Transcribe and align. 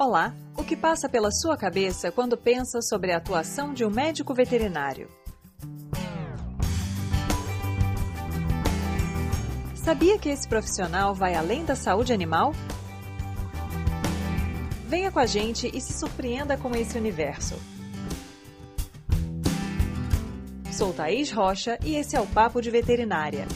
Olá, 0.00 0.32
o 0.56 0.62
que 0.62 0.76
passa 0.76 1.08
pela 1.08 1.28
sua 1.32 1.56
cabeça 1.56 2.12
quando 2.12 2.36
pensa 2.36 2.80
sobre 2.80 3.10
a 3.10 3.16
atuação 3.16 3.74
de 3.74 3.84
um 3.84 3.90
médico 3.90 4.32
veterinário? 4.32 5.08
Sabia 9.74 10.16
que 10.16 10.28
esse 10.28 10.46
profissional 10.46 11.16
vai 11.16 11.34
além 11.34 11.64
da 11.64 11.74
saúde 11.74 12.12
animal? 12.12 12.52
Venha 14.86 15.10
com 15.10 15.18
a 15.18 15.26
gente 15.26 15.68
e 15.74 15.80
se 15.80 15.92
surpreenda 15.94 16.56
com 16.56 16.70
esse 16.76 16.96
universo. 16.96 17.56
Sou 20.70 20.92
Thaís 20.92 21.32
Rocha 21.32 21.76
e 21.84 21.96
esse 21.96 22.14
é 22.14 22.20
o 22.20 22.26
Papo 22.28 22.62
de 22.62 22.70
Veterinária. 22.70 23.48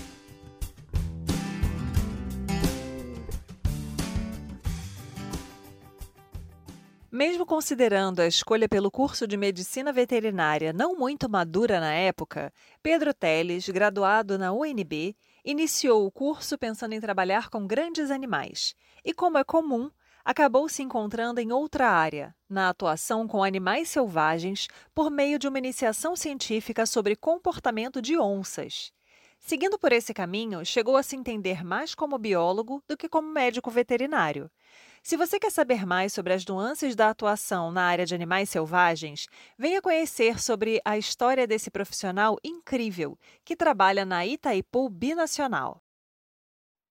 Mesmo 7.14 7.44
considerando 7.44 8.20
a 8.20 8.26
escolha 8.26 8.66
pelo 8.66 8.90
curso 8.90 9.26
de 9.26 9.36
medicina 9.36 9.92
veterinária 9.92 10.72
não 10.72 10.96
muito 10.96 11.28
madura 11.28 11.78
na 11.78 11.92
época, 11.92 12.50
Pedro 12.82 13.12
Teles, 13.12 13.68
graduado 13.68 14.38
na 14.38 14.50
UNB, 14.50 15.14
iniciou 15.44 16.06
o 16.06 16.10
curso 16.10 16.56
pensando 16.56 16.94
em 16.94 17.00
trabalhar 17.02 17.50
com 17.50 17.66
grandes 17.66 18.10
animais 18.10 18.74
e, 19.04 19.12
como 19.12 19.36
é 19.36 19.44
comum, 19.44 19.90
acabou 20.24 20.70
se 20.70 20.82
encontrando 20.82 21.38
em 21.38 21.52
outra 21.52 21.86
área, 21.90 22.34
na 22.48 22.70
atuação 22.70 23.28
com 23.28 23.44
animais 23.44 23.90
selvagens, 23.90 24.66
por 24.94 25.10
meio 25.10 25.38
de 25.38 25.46
uma 25.46 25.58
iniciação 25.58 26.16
científica 26.16 26.86
sobre 26.86 27.14
comportamento 27.14 28.00
de 28.00 28.18
onças. 28.18 28.90
Seguindo 29.38 29.78
por 29.78 29.92
esse 29.92 30.14
caminho, 30.14 30.64
chegou 30.64 30.96
a 30.96 31.02
se 31.02 31.14
entender 31.14 31.62
mais 31.62 31.94
como 31.94 32.16
biólogo 32.16 32.82
do 32.88 32.96
que 32.96 33.06
como 33.06 33.28
médico 33.28 33.70
veterinário. 33.70 34.50
Se 35.04 35.16
você 35.16 35.36
quer 35.36 35.50
saber 35.50 35.84
mais 35.84 36.12
sobre 36.12 36.32
as 36.32 36.46
nuances 36.46 36.94
da 36.94 37.10
atuação 37.10 37.72
na 37.72 37.82
área 37.82 38.06
de 38.06 38.14
animais 38.14 38.48
selvagens, 38.48 39.26
venha 39.58 39.82
conhecer 39.82 40.40
sobre 40.40 40.80
a 40.84 40.96
história 40.96 41.44
desse 41.44 41.72
profissional 41.72 42.36
incrível 42.44 43.18
que 43.44 43.56
trabalha 43.56 44.04
na 44.06 44.24
Itaipu 44.24 44.88
Binacional. 44.88 45.82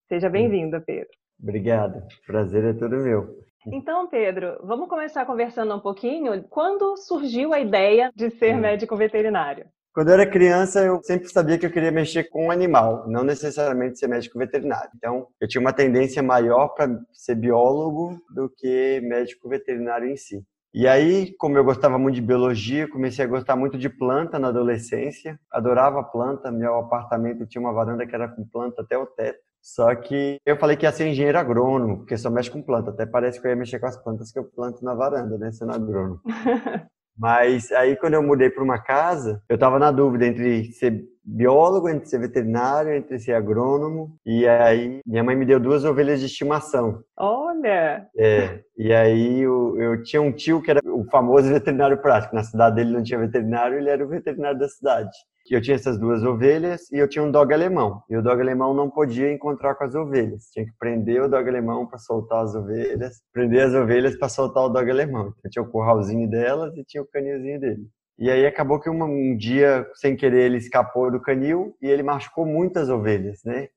Seja 0.09 0.29
bem-vindo, 0.29 0.81
Pedro. 0.81 1.09
Obrigado, 1.41 2.05
prazer 2.27 2.65
é 2.65 2.73
todo 2.73 2.97
meu. 2.97 3.39
Então, 3.67 4.09
Pedro, 4.09 4.59
vamos 4.61 4.89
começar 4.89 5.25
conversando 5.25 5.73
um 5.73 5.79
pouquinho. 5.79 6.43
Quando 6.49 6.97
surgiu 6.97 7.53
a 7.53 7.61
ideia 7.61 8.11
de 8.13 8.29
ser 8.31 8.55
hum. 8.55 8.59
médico 8.59 8.97
veterinário? 8.97 9.65
Quando 9.93 10.07
eu 10.07 10.13
era 10.13 10.25
criança, 10.25 10.79
eu 10.79 11.01
sempre 11.03 11.27
sabia 11.27 11.57
que 11.57 11.65
eu 11.65 11.71
queria 11.71 11.91
mexer 11.91 12.23
com 12.25 12.47
um 12.47 12.51
animal, 12.51 13.09
não 13.09 13.25
necessariamente 13.25 13.99
ser 13.99 14.07
médico 14.07 14.39
veterinário. 14.39 14.89
Então, 14.95 15.27
eu 15.39 15.47
tinha 15.49 15.59
uma 15.59 15.73
tendência 15.73 16.23
maior 16.23 16.69
para 16.69 16.97
ser 17.11 17.35
biólogo 17.35 18.17
do 18.33 18.49
que 18.49 19.01
médico 19.03 19.49
veterinário 19.49 20.07
em 20.07 20.15
si. 20.15 20.41
E 20.73 20.87
aí, 20.87 21.35
como 21.37 21.57
eu 21.57 21.65
gostava 21.65 21.99
muito 21.99 22.15
de 22.15 22.21
biologia, 22.21 22.87
comecei 22.89 23.25
a 23.25 23.27
gostar 23.27 23.57
muito 23.57 23.77
de 23.77 23.89
planta 23.89 24.39
na 24.39 24.47
adolescência. 24.47 25.37
Adorava 25.51 26.01
planta, 26.01 26.49
meu 26.49 26.75
apartamento 26.77 27.45
tinha 27.45 27.61
uma 27.61 27.73
varanda 27.73 28.07
que 28.07 28.15
era 28.15 28.29
com 28.29 28.45
planta 28.45 28.81
até 28.81 28.97
o 28.97 29.05
teto. 29.05 29.39
Só 29.61 29.93
que 29.93 30.37
eu 30.45 30.55
falei 30.55 30.77
que 30.77 30.85
ia 30.85 30.91
ser 30.93 31.07
engenheiro 31.07 31.37
agrônomo, 31.37 31.97
porque 31.97 32.17
só 32.17 32.29
mexe 32.29 32.49
com 32.49 32.63
planta. 32.63 32.91
Até 32.91 33.05
parece 33.05 33.41
que 33.41 33.45
eu 33.45 33.51
ia 33.51 33.57
mexer 33.57 33.79
com 33.79 33.87
as 33.87 34.01
plantas 34.01 34.31
que 34.31 34.39
eu 34.39 34.45
planto 34.45 34.85
na 34.85 34.93
varanda, 34.93 35.37
né, 35.37 35.51
sendo 35.51 35.73
agrônomo. 35.73 36.21
Mas 37.17 37.71
aí 37.71 37.95
quando 37.95 38.15
eu 38.15 38.23
mudei 38.23 38.49
para 38.49 38.63
uma 38.63 38.79
casa, 38.79 39.41
eu 39.49 39.55
estava 39.55 39.77
na 39.77 39.91
dúvida 39.91 40.25
entre 40.25 40.71
ser 40.73 41.03
biólogo, 41.23 41.89
entre 41.89 42.07
ser 42.07 42.19
veterinário, 42.19 42.93
entre 42.93 43.19
ser 43.19 43.33
agrônomo. 43.33 44.15
E 44.25 44.47
aí 44.47 44.99
minha 45.05 45.23
mãe 45.23 45.35
me 45.35 45.45
deu 45.45 45.59
duas 45.59 45.85
ovelhas 45.85 46.19
de 46.19 46.25
estimação. 46.25 47.01
Olha! 47.17 48.07
É. 48.17 48.61
E 48.77 48.93
aí 48.93 49.41
eu, 49.41 49.79
eu 49.79 50.03
tinha 50.03 50.21
um 50.21 50.31
tio 50.31 50.61
que 50.61 50.71
era 50.71 50.81
o 50.85 51.05
famoso 51.09 51.49
veterinário 51.49 52.01
prático. 52.01 52.35
Na 52.35 52.43
cidade 52.43 52.75
dele 52.75 52.91
não 52.91 53.03
tinha 53.03 53.19
veterinário, 53.19 53.77
ele 53.77 53.89
era 53.89 54.03
o 54.03 54.09
veterinário 54.09 54.57
da 54.59 54.67
cidade. 54.67 55.11
Eu 55.49 55.61
tinha 55.61 55.75
essas 55.75 55.99
duas 55.99 56.23
ovelhas 56.23 56.89
e 56.91 56.97
eu 56.97 57.09
tinha 57.09 57.23
um 57.23 57.31
dog 57.31 57.53
alemão. 57.53 58.01
E 58.09 58.15
o 58.15 58.21
dog 58.21 58.39
alemão 58.39 58.73
não 58.73 58.89
podia 58.89 59.31
encontrar 59.33 59.75
com 59.75 59.83
as 59.83 59.95
ovelhas. 59.95 60.45
Tinha 60.53 60.65
que 60.65 60.71
prender 60.79 61.21
o 61.21 61.27
dog 61.27 61.47
alemão 61.49 61.85
para 61.85 61.97
soltar 61.97 62.43
as 62.43 62.55
ovelhas, 62.55 63.21
prender 63.33 63.65
as 63.65 63.73
ovelhas 63.73 64.15
para 64.17 64.29
soltar 64.29 64.63
o 64.63 64.69
dog 64.69 64.89
alemão. 64.89 65.33
Então, 65.39 65.51
tinha 65.51 65.63
o 65.63 65.69
curralzinho 65.69 66.29
delas 66.29 66.75
e 66.77 66.85
tinha 66.85 67.03
o 67.03 67.07
canilzinho 67.07 67.59
dele. 67.59 67.85
E 68.19 68.29
aí 68.29 68.45
acabou 68.45 68.79
que 68.79 68.89
um, 68.89 69.03
um 69.03 69.35
dia, 69.35 69.89
sem 69.95 70.15
querer, 70.15 70.43
ele 70.43 70.57
escapou 70.57 71.11
do 71.11 71.19
canil 71.19 71.75
e 71.81 71.87
ele 71.87 72.03
machucou 72.03 72.45
muitas 72.45 72.89
ovelhas, 72.89 73.43
né? 73.43 73.69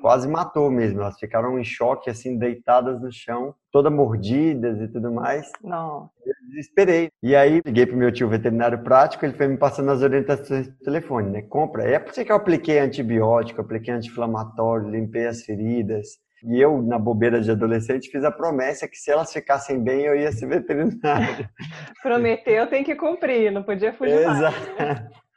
quase 0.00 0.28
matou 0.28 0.70
mesmo. 0.70 1.00
Elas 1.00 1.18
ficaram 1.18 1.58
em 1.58 1.64
choque, 1.64 2.10
assim, 2.10 2.38
deitadas 2.38 3.00
no 3.00 3.12
chão, 3.12 3.54
todas 3.70 3.92
mordidas 3.92 4.80
e 4.80 4.88
tudo 4.88 5.12
mais. 5.12 5.50
Não. 5.62 6.10
Eu 6.24 6.34
desesperei. 6.48 7.10
E 7.22 7.34
aí, 7.36 7.60
liguei 7.64 7.86
pro 7.86 7.96
meu 7.96 8.12
tio 8.12 8.28
veterinário 8.28 8.82
prático, 8.82 9.24
ele 9.24 9.34
foi 9.34 9.48
me 9.48 9.56
passando 9.56 9.90
as 9.90 10.02
orientações 10.02 10.68
do 10.68 10.78
telefone, 10.78 11.30
né? 11.30 11.42
Compra. 11.42 11.84
É 11.84 11.98
por 11.98 12.10
isso 12.10 12.24
que 12.24 12.32
eu 12.32 12.36
apliquei 12.36 12.78
antibiótico, 12.78 13.60
apliquei 13.60 13.94
anti-inflamatório, 13.94 14.90
limpei 14.90 15.26
as 15.26 15.42
feridas. 15.42 16.18
E 16.44 16.60
eu, 16.60 16.80
na 16.82 16.98
bobeira 16.98 17.40
de 17.40 17.50
adolescente, 17.50 18.10
fiz 18.10 18.24
a 18.24 18.30
promessa 18.30 18.88
que 18.88 18.96
se 18.96 19.10
elas 19.10 19.32
ficassem 19.32 19.82
bem, 19.82 20.02
eu 20.02 20.16
ia 20.16 20.30
ser 20.30 20.46
veterinário. 20.46 21.48
Prometeu, 22.02 22.66
tem 22.68 22.84
que 22.84 22.94
cumprir, 22.94 23.50
não 23.50 23.62
podia 23.62 23.92
fugir 23.92 24.14
Exato. 24.14 24.56
mais. 24.78 25.02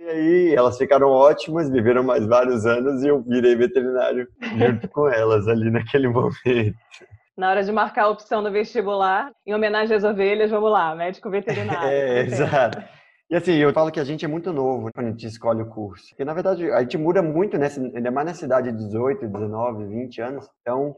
E 0.00 0.04
aí 0.04 0.54
elas 0.54 0.78
ficaram 0.78 1.08
ótimas, 1.08 1.70
viveram 1.70 2.02
mais 2.02 2.26
vários 2.26 2.64
anos 2.64 3.04
e 3.04 3.08
eu 3.08 3.22
virei 3.22 3.54
veterinário 3.54 4.26
junto 4.40 4.88
com 4.88 5.06
elas 5.06 5.46
ali 5.46 5.70
naquele 5.70 6.08
momento. 6.08 6.74
Na 7.36 7.50
hora 7.50 7.62
de 7.62 7.70
marcar 7.70 8.04
a 8.04 8.08
opção 8.08 8.42
do 8.42 8.50
vestibular, 8.50 9.30
em 9.46 9.54
homenagem 9.54 9.94
às 9.94 10.04
ovelhas, 10.04 10.50
vamos 10.50 10.72
lá, 10.72 10.94
médico 10.94 11.30
veterinário. 11.30 11.86
É, 11.86 12.20
exato. 12.22 12.82
E 13.32 13.34
assim, 13.34 13.54
eu 13.54 13.72
falo 13.72 13.90
que 13.90 13.98
a 13.98 14.04
gente 14.04 14.26
é 14.26 14.28
muito 14.28 14.52
novo 14.52 14.90
quando 14.92 15.06
a 15.06 15.10
gente 15.10 15.26
escolhe 15.26 15.62
o 15.62 15.66
curso. 15.70 16.04
Porque, 16.10 16.22
na 16.22 16.34
verdade, 16.34 16.70
a 16.70 16.82
gente 16.82 16.98
muda 16.98 17.22
muito, 17.22 17.56
né? 17.56 17.66
ainda 17.94 18.10
mais 18.10 18.26
na 18.26 18.34
cidade 18.34 18.70
de 18.70 18.76
18, 18.76 19.26
19, 19.26 19.86
20 19.86 20.20
anos. 20.20 20.46
Então, 20.60 20.94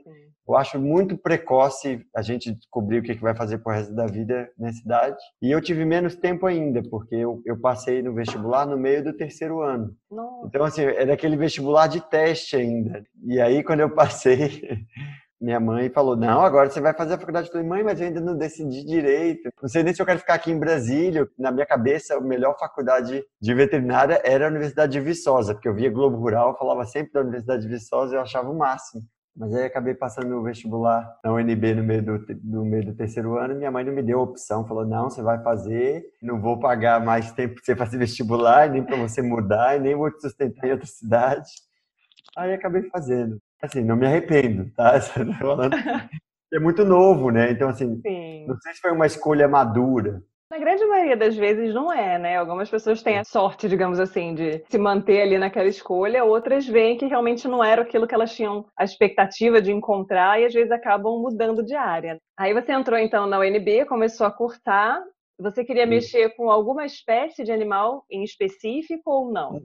eu 0.48 0.56
acho 0.56 0.76
muito 0.76 1.16
precoce 1.16 2.04
a 2.12 2.22
gente 2.22 2.52
descobrir 2.52 2.98
o 2.98 3.02
que 3.04 3.14
vai 3.14 3.36
fazer 3.36 3.58
pro 3.58 3.72
resto 3.72 3.94
da 3.94 4.06
vida 4.06 4.50
nessa 4.58 4.80
idade. 4.80 5.16
E 5.40 5.48
eu 5.48 5.60
tive 5.60 5.84
menos 5.84 6.16
tempo 6.16 6.44
ainda, 6.44 6.82
porque 6.90 7.14
eu, 7.14 7.40
eu 7.46 7.56
passei 7.60 8.02
no 8.02 8.12
vestibular 8.12 8.66
no 8.66 8.76
meio 8.76 9.04
do 9.04 9.12
terceiro 9.12 9.62
ano. 9.62 9.94
Nossa. 10.10 10.48
Então, 10.48 10.64
assim, 10.64 10.82
era 10.82 11.14
aquele 11.14 11.36
vestibular 11.36 11.86
de 11.86 12.00
teste 12.00 12.56
ainda. 12.56 13.04
E 13.28 13.40
aí, 13.40 13.62
quando 13.62 13.78
eu 13.78 13.90
passei, 13.90 14.76
minha 15.44 15.60
mãe 15.60 15.90
falou: 15.90 16.16
Não, 16.16 16.40
agora 16.40 16.70
você 16.70 16.80
vai 16.80 16.94
fazer 16.94 17.14
a 17.14 17.18
faculdade. 17.18 17.48
Eu 17.48 17.52
falei: 17.52 17.66
Mãe, 17.66 17.82
mas 17.82 18.00
eu 18.00 18.06
ainda 18.06 18.20
não 18.20 18.36
decidi 18.36 18.82
direito. 18.82 19.50
Não 19.60 19.68
sei 19.68 19.82
nem 19.82 19.94
se 19.94 20.00
eu 20.00 20.06
quero 20.06 20.18
ficar 20.18 20.34
aqui 20.34 20.50
em 20.50 20.58
Brasília. 20.58 21.28
Na 21.38 21.52
minha 21.52 21.66
cabeça, 21.66 22.16
a 22.16 22.20
melhor 22.20 22.58
faculdade 22.58 23.22
de 23.40 23.54
veterinária 23.54 24.20
era 24.24 24.46
a 24.46 24.50
Universidade 24.50 24.92
de 24.92 25.00
Viçosa, 25.00 25.54
porque 25.54 25.68
eu 25.68 25.74
via 25.74 25.90
Globo 25.90 26.16
Rural, 26.16 26.56
falava 26.56 26.86
sempre 26.86 27.12
da 27.12 27.20
Universidade 27.20 27.62
de 27.62 27.68
Viçosa 27.68 28.14
e 28.14 28.16
eu 28.16 28.22
achava 28.22 28.50
o 28.50 28.56
máximo. 28.56 29.02
Mas 29.36 29.52
aí 29.52 29.64
acabei 29.64 29.94
passando 29.94 30.28
no 30.28 30.42
vestibular 30.42 31.18
na 31.22 31.32
UNB 31.32 31.74
no 31.74 31.82
meio 31.82 32.02
do, 32.02 32.26
no 32.42 32.64
meio 32.64 32.86
do 32.86 32.94
terceiro 32.94 33.36
ano. 33.36 33.54
Minha 33.54 33.70
mãe 33.70 33.84
não 33.84 33.92
me 33.92 34.02
deu 34.02 34.20
a 34.20 34.22
opção, 34.22 34.66
falou: 34.66 34.86
não, 34.86 35.10
você 35.10 35.22
vai 35.22 35.42
fazer, 35.42 36.04
não 36.22 36.40
vou 36.40 36.58
pagar 36.58 37.04
mais 37.04 37.32
tempo 37.32 37.56
para 37.56 37.64
você 37.64 37.76
fazer 37.76 37.98
vestibular, 37.98 38.70
nem 38.70 38.82
para 38.82 38.96
você 38.96 39.20
mudar, 39.20 39.78
nem 39.78 39.94
vou 39.94 40.10
te 40.10 40.22
sustentar 40.22 40.68
em 40.68 40.72
outra 40.72 40.86
cidade. 40.86 41.50
Aí 42.36 42.54
acabei 42.54 42.82
fazendo. 42.90 43.40
Assim, 43.64 43.82
não 43.82 43.96
me 43.96 44.06
arrependo, 44.06 44.70
tá? 44.76 45.00
Falando 45.40 45.74
é 46.52 46.60
muito 46.60 46.84
novo, 46.84 47.30
né? 47.30 47.50
Então, 47.50 47.68
assim, 47.68 48.00
Sim. 48.00 48.46
não 48.46 48.56
sei 48.60 48.74
se 48.74 48.80
foi 48.80 48.92
uma 48.92 49.06
escolha 49.06 49.48
madura. 49.48 50.22
Na 50.50 50.58
grande 50.58 50.84
maioria 50.86 51.16
das 51.16 51.34
vezes 51.34 51.74
não 51.74 51.92
é, 51.92 52.16
né? 52.16 52.36
Algumas 52.36 52.70
pessoas 52.70 53.02
têm 53.02 53.18
a 53.18 53.24
sorte, 53.24 53.68
digamos 53.68 53.98
assim, 53.98 54.34
de 54.34 54.62
se 54.68 54.78
manter 54.78 55.22
ali 55.22 55.36
naquela 55.36 55.66
escolha, 55.66 56.22
outras 56.22 56.66
veem 56.66 56.96
que 56.96 57.06
realmente 57.06 57.48
não 57.48 57.64
era 57.64 57.82
aquilo 57.82 58.06
que 58.06 58.14
elas 58.14 58.32
tinham 58.34 58.64
a 58.76 58.84
expectativa 58.84 59.60
de 59.60 59.72
encontrar 59.72 60.40
e 60.40 60.44
às 60.44 60.54
vezes 60.54 60.70
acabam 60.70 61.20
mudando 61.20 61.64
de 61.64 61.74
área. 61.74 62.20
Aí 62.36 62.54
você 62.54 62.72
entrou 62.72 62.98
então 62.98 63.26
na 63.26 63.40
UNB, 63.40 63.84
começou 63.86 64.26
a 64.26 64.30
cursar. 64.30 65.02
Você 65.40 65.64
queria 65.64 65.84
Sim. 65.84 65.90
mexer 65.90 66.36
com 66.36 66.48
alguma 66.48 66.86
espécie 66.86 67.42
de 67.42 67.50
animal 67.50 68.04
em 68.08 68.22
específico 68.22 69.10
ou 69.10 69.32
não? 69.32 69.60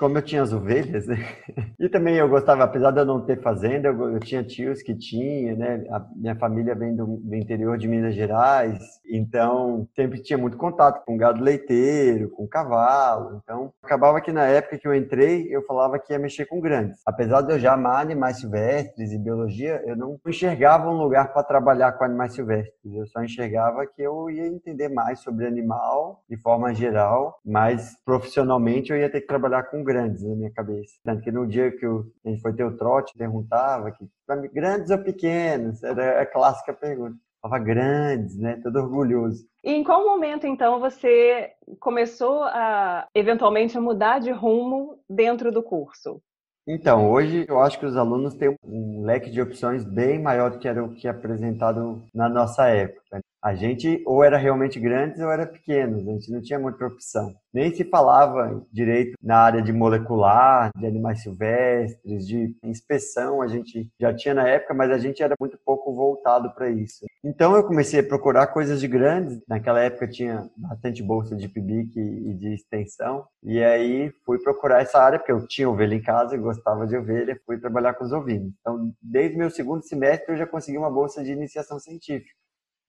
Como 0.00 0.16
eu 0.16 0.22
tinha 0.22 0.42
as 0.42 0.50
ovelhas, 0.50 1.06
né? 1.06 1.16
E 1.78 1.88
também 1.88 2.16
eu 2.16 2.28
gostava, 2.28 2.64
apesar 2.64 2.90
de 2.90 3.00
eu 3.00 3.06
não 3.06 3.22
ter 3.22 3.40
fazenda, 3.40 3.88
eu, 3.88 4.12
eu 4.12 4.20
tinha 4.20 4.42
tios 4.42 4.82
que 4.82 4.94
tinha, 4.94 5.54
né? 5.56 5.84
A 5.90 6.06
minha 6.14 6.36
família 6.36 6.74
vem 6.74 6.94
do, 6.94 7.06
do, 7.06 7.34
interior 7.34 7.78
de 7.78 7.88
Minas 7.88 8.14
Gerais, 8.14 8.78
então 9.10 9.88
sempre 9.94 10.22
tinha 10.22 10.38
muito 10.38 10.58
contato 10.58 11.02
com 11.04 11.16
gado 11.16 11.42
leiteiro, 11.42 12.30
com 12.30 12.46
cavalo. 12.46 13.40
Então, 13.42 13.72
acabava 13.82 14.20
que 14.20 14.30
na 14.30 14.44
época 14.46 14.76
que 14.76 14.86
eu 14.86 14.94
entrei, 14.94 15.48
eu 15.50 15.62
falava 15.64 15.98
que 15.98 16.12
ia 16.12 16.18
mexer 16.18 16.44
com 16.46 16.60
grandes. 16.60 17.00
Apesar 17.06 17.40
de 17.42 17.52
eu 17.52 17.58
já 17.58 17.72
amar 17.72 18.02
animais 18.02 18.40
silvestres 18.40 19.10
e 19.12 19.18
biologia, 19.18 19.82
eu 19.86 19.96
não 19.96 20.18
enxergava 20.26 20.90
um 20.90 20.98
lugar 20.98 21.32
para 21.32 21.42
trabalhar 21.42 21.92
com 21.92 22.04
animais 22.04 22.34
silvestres. 22.34 22.94
Eu 22.94 23.06
só 23.06 23.22
enxergava 23.22 23.86
que 23.86 24.02
eu 24.02 24.30
ia 24.30 24.46
entender 24.46 24.88
mais 24.88 25.20
sobre 25.20 25.46
animal 25.46 26.22
de 26.28 26.36
forma 26.36 26.74
geral, 26.74 27.40
mas 27.44 27.96
profissionalmente 28.04 28.90
eu 28.90 28.98
ia 28.98 29.10
ter 29.10 29.22
que 29.22 29.26
trabalhar 29.26 29.64
com 29.64 29.82
grandes 29.90 30.22
na 30.22 30.36
minha 30.36 30.52
cabeça. 30.52 30.94
Tanto 31.04 31.22
que 31.22 31.32
no 31.32 31.46
dia 31.46 31.70
que 31.72 31.84
eu, 31.84 32.04
a 32.24 32.28
gente 32.28 32.40
foi 32.40 32.52
ter 32.52 32.64
o 32.64 32.76
trote, 32.76 33.16
perguntava 33.16 33.90
que 33.90 34.08
grandes 34.52 34.90
ou 34.90 34.98
pequenos, 34.98 35.82
era 35.82 36.22
a 36.22 36.26
clássica 36.26 36.72
pergunta. 36.72 37.16
Falava 37.42 37.64
grandes, 37.64 38.38
né? 38.38 38.60
Todo 38.62 38.76
orgulhoso. 38.76 39.44
E 39.64 39.72
em 39.72 39.82
qual 39.82 40.04
momento, 40.04 40.46
então, 40.46 40.78
você 40.78 41.50
começou 41.78 42.42
a, 42.44 43.06
eventualmente, 43.14 43.76
a 43.76 43.80
mudar 43.80 44.18
de 44.18 44.30
rumo 44.30 44.98
dentro 45.08 45.50
do 45.50 45.62
curso? 45.62 46.20
Então, 46.66 47.10
hoje 47.10 47.46
eu 47.48 47.58
acho 47.58 47.78
que 47.78 47.86
os 47.86 47.96
alunos 47.96 48.34
têm 48.34 48.54
um 48.62 49.02
leque 49.04 49.30
de 49.30 49.40
opções 49.40 49.82
bem 49.84 50.20
maior 50.20 50.50
do 50.50 50.58
que 50.58 50.68
era 50.68 50.84
o 50.84 50.94
que 50.94 51.08
é 51.08 51.10
apresentado 51.10 52.02
na 52.14 52.28
nossa 52.28 52.68
época. 52.68 52.99
A 53.42 53.54
gente 53.54 54.02
ou 54.06 54.22
era 54.22 54.36
realmente 54.36 54.78
grandes 54.78 55.18
ou 55.20 55.30
era 55.30 55.46
pequenos, 55.46 56.06
a 56.06 56.12
gente 56.12 56.30
não 56.30 56.42
tinha 56.42 56.58
muita 56.58 56.84
opção. 56.84 57.34
Nem 57.52 57.74
se 57.74 57.84
falava 57.84 58.62
direito 58.70 59.16
na 59.22 59.38
área 59.38 59.62
de 59.62 59.72
molecular, 59.72 60.70
de 60.76 60.86
animais 60.86 61.22
silvestres, 61.22 62.26
de 62.26 62.54
inspeção, 62.62 63.40
a 63.40 63.48
gente 63.48 63.90
já 63.98 64.14
tinha 64.14 64.34
na 64.34 64.46
época, 64.46 64.74
mas 64.74 64.90
a 64.90 64.98
gente 64.98 65.22
era 65.22 65.34
muito 65.40 65.58
pouco 65.64 65.94
voltado 65.94 66.54
para 66.54 66.68
isso. 66.68 67.06
Então 67.24 67.56
eu 67.56 67.64
comecei 67.64 68.00
a 68.00 68.06
procurar 68.06 68.48
coisas 68.48 68.78
de 68.78 68.86
grandes. 68.86 69.40
Naquela 69.48 69.80
época 69.80 70.06
tinha 70.06 70.48
bastante 70.56 71.02
bolsa 71.02 71.34
de 71.34 71.48
PIBIC 71.48 71.98
e 71.98 72.34
de 72.34 72.54
extensão, 72.54 73.24
e 73.42 73.62
aí 73.64 74.12
fui 74.24 74.38
procurar 74.38 74.82
essa 74.82 75.00
área 75.00 75.18
porque 75.18 75.32
eu 75.32 75.46
tinha 75.46 75.68
ovelha 75.68 75.94
em 75.94 76.02
casa, 76.02 76.34
e 76.34 76.38
gostava 76.38 76.86
de 76.86 76.96
ovelha, 76.96 77.40
fui 77.46 77.58
trabalhar 77.58 77.94
com 77.94 78.04
os 78.04 78.12
ovinos. 78.12 78.52
Então, 78.60 78.92
desde 79.00 79.36
meu 79.36 79.50
segundo 79.50 79.82
semestre 79.82 80.32
eu 80.32 80.38
já 80.38 80.46
consegui 80.46 80.76
uma 80.76 80.90
bolsa 80.90 81.24
de 81.24 81.32
iniciação 81.32 81.78
científica 81.78 82.38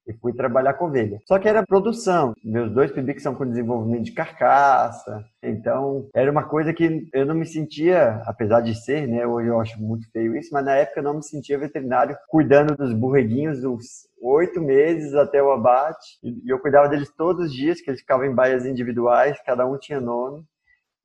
e 0.08 0.14
fui 0.14 0.34
trabalhar 0.34 0.74
com 0.74 0.86
ovelha. 0.86 1.20
Só 1.26 1.38
que 1.38 1.48
era 1.48 1.66
produção. 1.66 2.34
Meus 2.44 2.72
dois 2.72 2.92
pibics 2.92 3.24
são 3.24 3.36
com 3.36 3.46
desenvolvimento 3.46 4.04
de 4.04 4.12
carcaça. 4.12 5.24
Então, 5.44 6.08
era 6.14 6.32
uma 6.32 6.44
coisa 6.44 6.74
que 6.74 7.08
eu 7.14 7.26
não 7.26 7.36
me 7.36 7.46
sentia, 7.46 8.22
apesar 8.26 8.62
de 8.62 8.76
ser, 8.76 9.08
né? 9.08 9.26
Hoje 9.26 9.48
eu 9.48 9.60
acho 9.60 9.82
muito 9.82 10.10
feio 10.12 10.36
isso, 10.36 10.50
mas 10.52 10.66
na 10.66 10.76
época 10.76 11.00
eu 11.00 11.04
não 11.04 11.16
me 11.16 11.24
sentia 11.24 11.58
veterinário 11.58 12.18
cuidando 12.28 12.76
dos 12.76 12.94
borreguinhos 12.94 13.62
dos 13.62 14.08
oito 14.22 14.62
meses 14.62 15.14
até 15.16 15.42
o 15.42 15.52
abate. 15.52 16.20
E 16.24 16.52
eu 16.52 16.60
cuidava 16.60 16.90
deles 16.90 17.12
todos 17.16 17.48
os 17.48 17.54
dias, 17.54 17.82
que 17.82 17.90
eles 17.90 18.02
ficavam 18.02 18.26
em 18.26 18.34
baias 18.34 18.66
individuais, 18.66 19.40
cada 19.46 19.66
um 19.66 19.78
tinha 19.78 20.00
nome. 20.00 20.44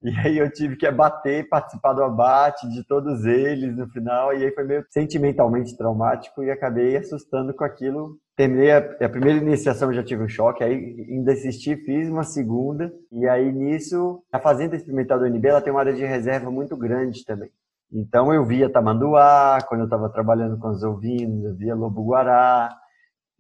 E 0.02 0.10
aí 0.10 0.38
eu 0.38 0.50
tive 0.52 0.76
que 0.76 0.86
abater, 0.86 1.48
participar 1.48 1.94
do 1.94 2.04
abate 2.04 2.68
de 2.68 2.84
todos 2.86 3.24
eles 3.24 3.76
no 3.76 3.88
final, 3.88 4.32
e 4.32 4.44
aí 4.44 4.54
foi 4.54 4.64
meio 4.64 4.84
sentimentalmente 4.90 5.76
traumático 5.76 6.44
e 6.44 6.50
acabei 6.50 6.96
assustando 6.96 7.54
com 7.54 7.64
aquilo. 7.64 8.16
Terminei 8.36 8.70
a, 8.70 8.78
a 8.78 9.08
primeira 9.08 9.38
iniciação, 9.38 9.92
já 9.94 10.04
tive 10.04 10.22
um 10.22 10.28
choque, 10.28 10.62
aí 10.62 11.06
ainda 11.08 11.32
assisti, 11.32 11.74
fiz 11.74 12.08
uma 12.10 12.22
segunda, 12.22 12.92
e 13.10 13.26
aí 13.26 13.50
nisso, 13.50 14.22
a 14.30 14.38
Fazenda 14.38 14.76
Experimental 14.76 15.18
do 15.18 15.24
UNB, 15.24 15.48
ela 15.48 15.62
tem 15.62 15.72
uma 15.72 15.80
área 15.80 15.94
de 15.94 16.04
reserva 16.04 16.50
muito 16.50 16.76
grande 16.76 17.24
também. 17.24 17.50
Então 17.90 18.34
eu 18.34 18.44
via 18.44 18.70
tamanduá, 18.70 19.58
quando 19.66 19.80
eu 19.80 19.86
estava 19.86 20.10
trabalhando 20.10 20.58
com 20.58 20.68
os 20.68 20.82
ovinos, 20.82 21.44
eu 21.44 21.56
via 21.56 21.74
lobo-guará, 21.74 22.76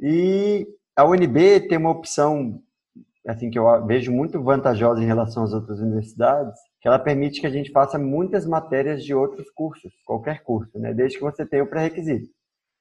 e 0.00 0.66
a 0.96 1.04
UNB 1.04 1.68
tem 1.68 1.76
uma 1.76 1.90
opção 1.90 2.62
assim 3.26 3.50
que 3.50 3.58
eu 3.58 3.84
vejo 3.84 4.12
muito 4.12 4.42
vantajosa 4.42 5.02
em 5.02 5.06
relação 5.06 5.42
às 5.42 5.52
outras 5.52 5.80
universidades, 5.80 6.58
que 6.80 6.88
ela 6.88 6.98
permite 6.98 7.40
que 7.40 7.46
a 7.46 7.50
gente 7.50 7.72
faça 7.72 7.98
muitas 7.98 8.46
matérias 8.46 9.04
de 9.04 9.12
outros 9.14 9.50
cursos, 9.50 9.92
qualquer 10.06 10.42
curso, 10.42 10.78
né? 10.78 10.94
Desde 10.94 11.18
que 11.18 11.24
você 11.24 11.44
tenha 11.44 11.64
o 11.64 11.66
pré-requisito. 11.66 12.30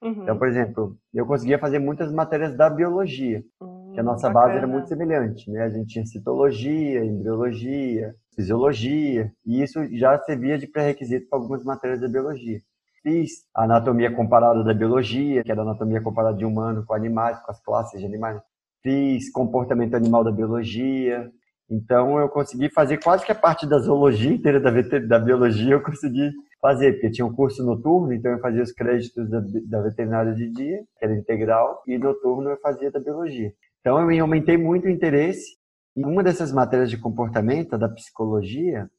Uhum. 0.01 0.23
Então, 0.23 0.37
por 0.37 0.47
exemplo, 0.47 0.97
eu 1.13 1.25
conseguia 1.25 1.57
fazer 1.57 1.79
muitas 1.79 2.11
matérias 2.11 2.55
da 2.55 2.69
biologia, 2.69 3.43
uhum, 3.61 3.91
que 3.93 3.99
a 3.99 4.03
nossa 4.03 4.29
bacana. 4.29 4.45
base 4.45 4.57
era 4.57 4.67
muito 4.67 4.87
semelhante, 4.87 5.49
né? 5.49 5.63
A 5.63 5.69
gente 5.69 5.87
tinha 5.87 6.05
citologia, 6.05 7.03
embriologia, 7.03 8.13
fisiologia, 8.35 9.31
e 9.45 9.61
isso 9.61 9.79
já 9.97 10.17
servia 10.19 10.57
de 10.57 10.67
pré-requisito 10.67 11.27
para 11.29 11.39
algumas 11.39 11.63
matérias 11.63 12.01
da 12.01 12.07
biologia. 12.07 12.59
Fiz 13.01 13.45
a 13.55 13.63
anatomia 13.63 14.11
comparada 14.11 14.63
da 14.63 14.73
biologia, 14.73 15.43
que 15.43 15.51
era 15.51 15.61
a 15.61 15.63
anatomia 15.63 16.01
comparada 16.01 16.37
de 16.37 16.45
humano 16.45 16.83
com 16.85 16.93
animais, 16.93 17.39
com 17.39 17.51
as 17.51 17.61
classes 17.61 17.99
de 17.99 18.05
animais 18.05 18.41
fiz 18.85 19.31
comportamento 19.31 19.95
animal 19.95 20.23
da 20.23 20.31
biologia. 20.31 21.31
Então 21.69 22.19
eu 22.19 22.29
consegui 22.29 22.69
fazer 22.69 22.97
quase 23.03 23.25
que 23.25 23.31
a 23.31 23.35
parte 23.35 23.67
da 23.67 23.79
zoologia 23.79 24.31
inteira 24.31 24.59
da, 24.59 24.71
da 24.99 25.19
biologia 25.19 25.73
eu 25.73 25.81
consegui 25.81 26.31
fazer, 26.61 26.93
porque 26.93 27.11
tinha 27.11 27.25
um 27.25 27.33
curso 27.33 27.63
noturno, 27.63 28.13
então 28.13 28.31
eu 28.31 28.39
fazia 28.39 28.61
os 28.61 28.71
créditos 28.71 29.29
da, 29.29 29.41
da 29.67 29.81
veterinária 29.81 30.33
de 30.33 30.49
dia, 30.49 30.83
que 30.97 31.05
era 31.05 31.15
integral, 31.15 31.81
e 31.87 31.97
noturno 31.97 32.49
eu 32.49 32.57
fazia 32.57 32.91
da 32.91 32.99
biologia. 32.99 33.51
Então 33.81 34.11
eu 34.11 34.21
aumentei 34.21 34.57
muito 34.57 34.85
o 34.85 34.89
interesse. 34.89 35.57
E 35.95 36.03
uma 36.03 36.23
dessas 36.23 36.51
matérias 36.51 36.89
de 36.89 36.97
comportamento, 36.97 37.77
da 37.77 37.87
psicologia, 37.87 38.89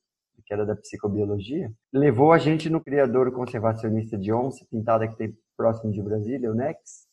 que 0.46 0.54
era 0.54 0.64
da 0.64 0.76
psicobiologia, 0.76 1.70
levou 1.92 2.32
a 2.32 2.38
gente 2.38 2.70
no 2.70 2.80
criador 2.80 3.32
conservacionista 3.32 4.16
de 4.16 4.32
onça 4.32 4.64
pintada 4.70 5.08
que 5.08 5.16
tem 5.16 5.34
próximo 5.56 5.92
de 5.92 6.00
Brasília, 6.00 6.50
o 6.50 6.54
NEX, 6.54 7.06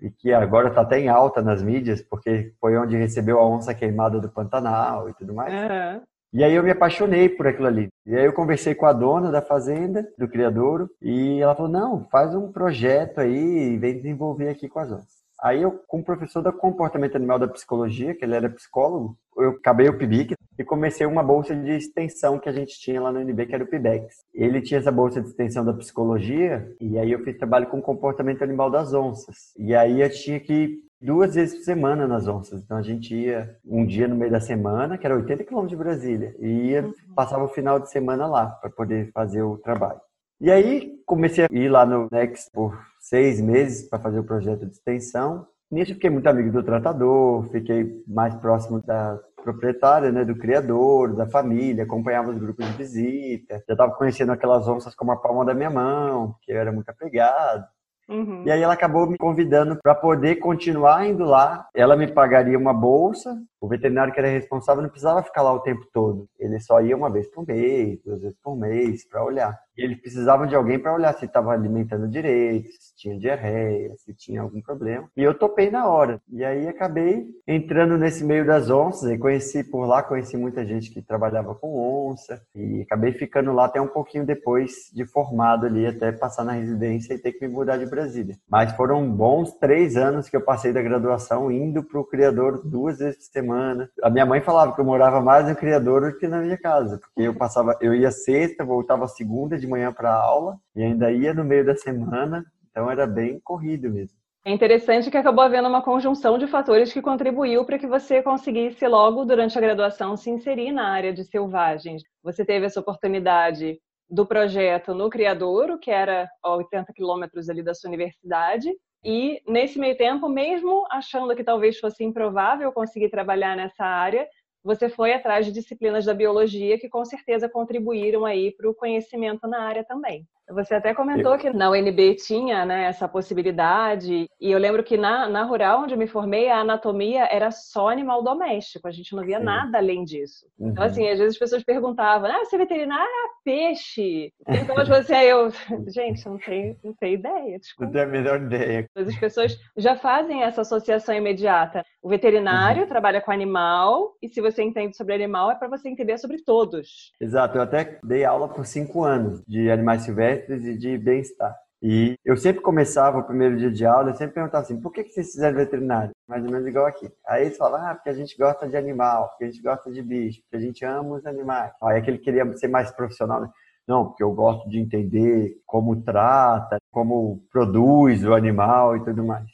e 0.00 0.10
que 0.10 0.32
agora 0.32 0.68
está 0.68 0.82
até 0.82 0.98
em 0.98 1.08
alta 1.08 1.40
nas 1.40 1.62
mídias, 1.62 2.02
porque 2.02 2.52
foi 2.60 2.76
onde 2.76 2.96
recebeu 2.96 3.38
a 3.38 3.46
onça 3.46 3.74
queimada 3.74 4.20
do 4.20 4.28
Pantanal 4.28 5.08
e 5.08 5.14
tudo 5.14 5.34
mais. 5.34 5.52
Uhum. 5.52 6.02
E 6.32 6.42
aí 6.42 6.52
eu 6.52 6.64
me 6.64 6.70
apaixonei 6.72 7.28
por 7.28 7.46
aquilo 7.46 7.68
ali. 7.68 7.88
E 8.04 8.16
aí 8.16 8.24
eu 8.24 8.32
conversei 8.32 8.74
com 8.74 8.86
a 8.86 8.92
dona 8.92 9.30
da 9.30 9.40
fazenda, 9.40 10.04
do 10.18 10.26
criadouro, 10.26 10.90
e 11.00 11.40
ela 11.40 11.54
falou: 11.54 11.70
não, 11.70 12.04
faz 12.10 12.34
um 12.34 12.50
projeto 12.50 13.20
aí 13.20 13.74
e 13.74 13.78
vem 13.78 13.94
desenvolver 13.94 14.48
aqui 14.48 14.68
com 14.68 14.80
as 14.80 14.90
onças. 14.90 15.23
Aí 15.44 15.60
eu, 15.60 15.72
com 15.86 15.98
o 15.98 16.02
professor 16.02 16.40
da 16.40 16.50
comportamento 16.50 17.16
animal 17.16 17.38
da 17.38 17.46
psicologia, 17.46 18.14
que 18.14 18.24
ele 18.24 18.34
era 18.34 18.48
psicólogo, 18.48 19.14
eu 19.36 19.50
acabei 19.50 19.86
o 19.90 19.98
PIBIC 19.98 20.34
e 20.58 20.64
comecei 20.64 21.06
uma 21.06 21.22
bolsa 21.22 21.54
de 21.54 21.70
extensão 21.70 22.38
que 22.38 22.48
a 22.48 22.52
gente 22.52 22.80
tinha 22.80 22.98
lá 22.98 23.12
no 23.12 23.20
UNB, 23.20 23.44
que 23.44 23.54
era 23.54 23.62
o 23.62 23.66
PIBEX. 23.66 24.24
Ele 24.32 24.62
tinha 24.62 24.80
essa 24.80 24.90
bolsa 24.90 25.20
de 25.20 25.28
extensão 25.28 25.62
da 25.62 25.74
psicologia 25.74 26.74
e 26.80 26.98
aí 26.98 27.12
eu 27.12 27.22
fiz 27.22 27.36
trabalho 27.36 27.66
com 27.66 27.82
comportamento 27.82 28.42
animal 28.42 28.70
das 28.70 28.94
onças. 28.94 29.52
E 29.58 29.74
aí 29.74 30.00
eu 30.00 30.08
tinha 30.08 30.40
que 30.40 30.78
duas 30.98 31.34
vezes 31.34 31.56
por 31.56 31.64
semana 31.64 32.08
nas 32.08 32.26
onças. 32.26 32.62
Então 32.62 32.78
a 32.78 32.82
gente 32.82 33.14
ia 33.14 33.54
um 33.66 33.84
dia 33.84 34.08
no 34.08 34.16
meio 34.16 34.32
da 34.32 34.40
semana, 34.40 34.96
que 34.96 35.04
era 35.04 35.14
80 35.14 35.44
quilômetros 35.44 35.78
de 35.78 35.84
Brasília, 35.84 36.34
e 36.38 36.70
ia, 36.70 36.84
uhum. 36.84 36.94
passava 37.14 37.44
o 37.44 37.48
final 37.48 37.78
de 37.78 37.90
semana 37.90 38.26
lá 38.26 38.46
para 38.46 38.70
poder 38.70 39.12
fazer 39.12 39.42
o 39.42 39.58
trabalho. 39.58 40.00
E 40.40 40.50
aí 40.50 40.94
comecei 41.04 41.44
a 41.44 41.48
ir 41.50 41.68
lá 41.68 41.84
no 41.84 42.08
Next 42.10 42.50
por 42.50 42.78
seis 43.04 43.40
meses 43.40 43.88
para 43.88 43.98
fazer 43.98 44.18
o 44.18 44.24
projeto 44.24 44.64
de 44.64 44.72
extensão. 44.72 45.46
Nisso 45.70 45.94
fiquei 45.94 46.10
muito 46.10 46.26
amigo 46.28 46.50
do 46.50 46.62
tratador, 46.62 47.48
fiquei 47.50 48.02
mais 48.06 48.34
próximo 48.36 48.80
da 48.82 49.18
proprietária, 49.42 50.10
né, 50.10 50.24
do 50.24 50.36
criador, 50.36 51.14
da 51.14 51.26
família, 51.26 51.84
acompanhava 51.84 52.30
os 52.30 52.38
grupos 52.38 52.64
de 52.66 52.72
visita, 52.72 53.62
já 53.68 53.74
estava 53.74 53.92
conhecendo 53.92 54.32
aquelas 54.32 54.66
onças 54.66 54.94
como 54.94 55.12
a 55.12 55.16
palma 55.16 55.44
da 55.44 55.52
minha 55.52 55.68
mão, 55.68 56.32
porque 56.32 56.52
eu 56.52 56.56
era 56.56 56.72
muito 56.72 56.88
apegado. 56.88 57.66
Uhum. 58.08 58.44
E 58.44 58.50
aí 58.50 58.60
ela 58.60 58.74
acabou 58.74 59.06
me 59.06 59.16
convidando 59.16 59.78
para 59.82 59.94
poder 59.94 60.36
continuar 60.36 61.06
indo 61.06 61.24
lá. 61.24 61.66
Ela 61.74 61.96
me 61.96 62.06
pagaria 62.06 62.58
uma 62.58 62.72
bolsa. 62.72 63.34
O 63.60 63.68
veterinário 63.68 64.12
que 64.12 64.20
era 64.20 64.28
responsável 64.28 64.82
não 64.82 64.90
precisava 64.90 65.22
ficar 65.22 65.42
lá 65.42 65.52
o 65.52 65.60
tempo 65.60 65.86
todo. 65.92 66.28
Ele 66.38 66.58
só 66.60 66.80
ia 66.80 66.96
uma 66.96 67.10
vez 67.10 67.26
por 67.28 67.46
mês, 67.46 67.98
duas 68.04 68.20
vezes 68.20 68.36
por 68.42 68.56
mês 68.56 69.08
para 69.08 69.24
olhar. 69.24 69.58
E 69.76 69.82
eles 69.82 70.00
precisavam 70.00 70.46
de 70.46 70.54
alguém 70.54 70.78
para 70.78 70.94
olhar 70.94 71.12
se 71.14 71.24
estava 71.24 71.52
alimentando 71.52 72.08
direito, 72.08 72.68
se 72.68 72.96
tinha 72.96 73.18
diarreia, 73.18 73.94
se 73.96 74.14
tinha 74.14 74.40
algum 74.40 74.60
problema. 74.60 75.08
E 75.16 75.22
eu 75.22 75.34
topei 75.34 75.70
na 75.70 75.88
hora. 75.88 76.20
E 76.30 76.44
aí 76.44 76.68
acabei 76.68 77.26
entrando 77.46 77.98
nesse 77.98 78.24
meio 78.24 78.46
das 78.46 78.70
onças 78.70 79.10
e 79.10 79.18
conheci 79.18 79.64
por 79.64 79.84
lá, 79.86 80.02
conheci 80.02 80.36
muita 80.36 80.64
gente 80.64 80.90
que 80.90 81.02
trabalhava 81.02 81.54
com 81.54 82.08
onça 82.08 82.40
e 82.54 82.82
acabei 82.82 83.12
ficando 83.12 83.52
lá 83.52 83.64
até 83.64 83.80
um 83.80 83.88
pouquinho 83.88 84.24
depois 84.24 84.90
de 84.92 85.04
formado 85.04 85.66
ali, 85.66 85.86
até 85.86 86.12
passar 86.12 86.44
na 86.44 86.52
residência 86.52 87.14
e 87.14 87.18
ter 87.18 87.32
que 87.32 87.46
me 87.46 87.52
mudar 87.52 87.76
de 87.76 87.86
Brasília. 87.86 88.36
Mas 88.48 88.72
foram 88.72 89.10
bons 89.10 89.52
três 89.54 89.96
anos 89.96 90.28
que 90.28 90.36
eu 90.36 90.40
passei 90.40 90.72
da 90.72 90.82
graduação 90.82 91.50
indo 91.50 91.82
para 91.82 92.00
o 92.00 92.04
criador 92.04 92.62
duas 92.64 92.98
vezes 92.98 93.16
por 93.16 93.32
semana. 93.32 93.90
A 94.02 94.08
minha 94.08 94.24
mãe 94.26 94.40
falava 94.40 94.72
que 94.72 94.80
eu 94.80 94.84
morava 94.84 95.20
mais 95.20 95.48
no 95.48 95.56
criador 95.56 96.12
do 96.12 96.18
que 96.18 96.28
na 96.28 96.40
minha 96.40 96.56
casa, 96.56 96.98
porque 96.98 97.22
eu 97.22 97.34
passava, 97.34 97.76
eu 97.80 97.94
ia 97.94 98.10
sexta, 98.10 98.64
voltava 98.64 99.08
segunda 99.08 99.58
de 99.64 99.70
manhã 99.70 99.92
para 99.92 100.14
aula 100.14 100.58
e 100.76 100.82
ainda 100.82 101.10
ia 101.10 101.32
no 101.32 101.44
meio 101.44 101.64
da 101.64 101.74
semana, 101.74 102.44
então 102.70 102.90
era 102.90 103.06
bem 103.06 103.40
corrido 103.42 103.90
mesmo. 103.90 104.16
É 104.46 104.52
interessante 104.52 105.10
que 105.10 105.16
acabou 105.16 105.42
havendo 105.42 105.68
uma 105.68 105.80
conjunção 105.80 106.36
de 106.36 106.46
fatores 106.46 106.92
que 106.92 107.00
contribuiu 107.00 107.64
para 107.64 107.78
que 107.78 107.86
você 107.86 108.22
conseguisse 108.22 108.86
logo 108.86 109.24
durante 109.24 109.56
a 109.56 109.60
graduação 109.60 110.18
se 110.18 110.28
inserir 110.28 110.70
na 110.70 110.90
área 110.90 111.14
de 111.14 111.24
selvagens. 111.24 112.02
Você 112.22 112.44
teve 112.44 112.66
essa 112.66 112.78
oportunidade 112.78 113.78
do 114.08 114.26
projeto 114.26 114.94
no 114.94 115.08
Criadouro, 115.08 115.78
que 115.78 115.90
era 115.90 116.28
a 116.42 116.56
80 116.56 116.92
quilômetros 116.92 117.48
ali 117.48 117.62
da 117.62 117.72
sua 117.72 117.88
universidade, 117.88 118.70
e 119.02 119.40
nesse 119.46 119.78
meio 119.78 119.96
tempo, 119.96 120.28
mesmo 120.28 120.86
achando 120.90 121.34
que 121.34 121.44
talvez 121.44 121.78
fosse 121.78 122.04
improvável 122.04 122.70
conseguir 122.70 123.08
trabalhar 123.08 123.56
nessa 123.56 123.84
área, 123.84 124.26
você 124.64 124.88
foi 124.88 125.12
atrás 125.12 125.46
de 125.46 125.52
disciplinas 125.52 126.04
da 126.06 126.14
biologia 126.14 126.78
que 126.78 126.88
com 126.88 127.04
certeza 127.04 127.48
contribuíram 127.48 128.24
aí 128.24 128.50
para 128.52 128.68
o 128.68 128.74
conhecimento 128.74 129.46
na 129.46 129.60
área 129.62 129.84
também. 129.84 130.26
Você 130.50 130.74
até 130.74 130.92
comentou 130.94 131.38
que 131.38 131.50
na 131.50 131.70
UNB 131.70 132.16
tinha 132.16 132.66
né, 132.66 132.84
essa 132.84 133.08
possibilidade, 133.08 134.28
e 134.40 134.50
eu 134.50 134.58
lembro 134.58 134.84
que 134.84 134.96
na, 134.96 135.28
na 135.28 135.42
Rural, 135.42 135.82
onde 135.82 135.94
eu 135.94 135.98
me 135.98 136.06
formei, 136.06 136.50
a 136.50 136.58
anatomia 136.58 137.26
era 137.30 137.50
só 137.50 137.88
animal 137.88 138.22
doméstico, 138.22 138.86
a 138.86 138.90
gente 138.90 139.14
não 139.16 139.24
via 139.24 139.38
Sim. 139.38 139.44
nada 139.44 139.78
além 139.78 140.04
disso. 140.04 140.46
Então, 140.54 140.66
uhum. 140.66 140.72
Então, 140.72 140.84
assim, 140.84 141.08
às 141.08 141.18
vezes 141.18 141.34
as 141.34 141.38
pessoas 141.38 141.64
perguntavam, 141.64 142.30
ah, 142.30 142.44
você 142.44 142.56
é 142.56 142.58
veterinário? 142.58 143.04
Ah, 143.04 143.28
peixe. 143.42 144.32
Então, 144.46 144.78
às 144.78 144.88
vezes, 144.88 145.10
eu, 145.10 145.50
gente, 145.88 146.26
não 146.26 146.38
tenho, 146.38 146.76
não 146.84 146.92
tenho 146.94 147.14
ideia, 147.14 147.58
desculpa. 147.58 147.86
Não 147.86 147.92
tenho 147.92 148.04
a 148.04 148.08
melhor 148.08 148.42
ideia. 148.42 148.86
Mas 148.94 149.08
as 149.08 149.16
pessoas 149.16 149.58
já 149.76 149.96
fazem 149.96 150.42
essa 150.42 150.60
associação 150.60 151.14
imediata. 151.14 151.84
O 152.02 152.08
veterinário 152.08 152.82
uhum. 152.82 152.88
trabalha 152.88 153.20
com 153.20 153.32
animal, 153.32 154.14
e 154.22 154.28
se 154.28 154.40
você 154.40 154.62
entende 154.62 154.96
sobre 154.96 155.14
animal, 155.14 155.50
é 155.50 155.54
para 155.54 155.68
você 155.68 155.88
entender 155.88 156.18
sobre 156.18 156.42
todos. 156.42 157.12
Exato, 157.18 157.56
eu 157.56 157.62
até 157.62 157.98
dei 158.04 158.24
aula 158.24 158.48
por 158.48 158.66
cinco 158.66 159.04
anos 159.04 159.42
de 159.46 159.70
animais 159.70 160.02
silvestres 160.02 160.33
e 160.34 160.76
de 160.76 160.98
bem-estar. 160.98 161.54
E 161.82 162.14
eu 162.24 162.34
sempre 162.36 162.62
começava 162.62 163.18
o 163.18 163.24
primeiro 163.24 163.58
dia 163.58 163.70
de 163.70 163.84
aula, 163.84 164.10
eu 164.10 164.14
sempre 164.14 164.34
perguntava 164.34 164.64
assim, 164.64 164.80
por 164.80 164.90
que, 164.90 165.04
vocês 165.04 165.32
fizeram 165.32 165.56
veterinário? 165.56 166.12
Mais 166.26 166.42
ou 166.42 166.50
menos 166.50 166.66
igual 166.66 166.86
aqui. 166.86 167.10
Aí 167.26 167.44
eles 167.44 167.58
falavam, 167.58 167.88
ah, 167.88 167.94
porque 167.94 168.08
a 168.08 168.14
gente 168.14 168.36
gosta 168.38 168.66
de 168.66 168.74
animal, 168.74 169.28
porque 169.28 169.44
a 169.44 169.50
gente 169.50 169.62
gosta 169.62 169.92
de 169.92 170.00
bicho, 170.00 170.40
porque 170.42 170.56
a 170.56 170.60
gente 170.60 170.82
ama 170.82 171.16
os 171.16 171.26
animais. 171.26 171.72
Aí 171.82 171.98
aquele 171.98 172.16
queria 172.16 172.50
ser 172.56 172.68
mais 172.68 172.90
profissional, 172.90 173.42
né? 173.42 173.50
Não, 173.86 174.06
porque 174.06 174.22
eu 174.22 174.32
gosto 174.32 174.66
de 174.66 174.78
entender 174.78 175.60
como 175.66 176.02
trata, 176.02 176.78
como 176.90 177.44
produz 177.52 178.24
o 178.24 178.32
animal 178.32 178.96
e 178.96 179.04
tudo 179.04 179.22
mais. 179.22 179.50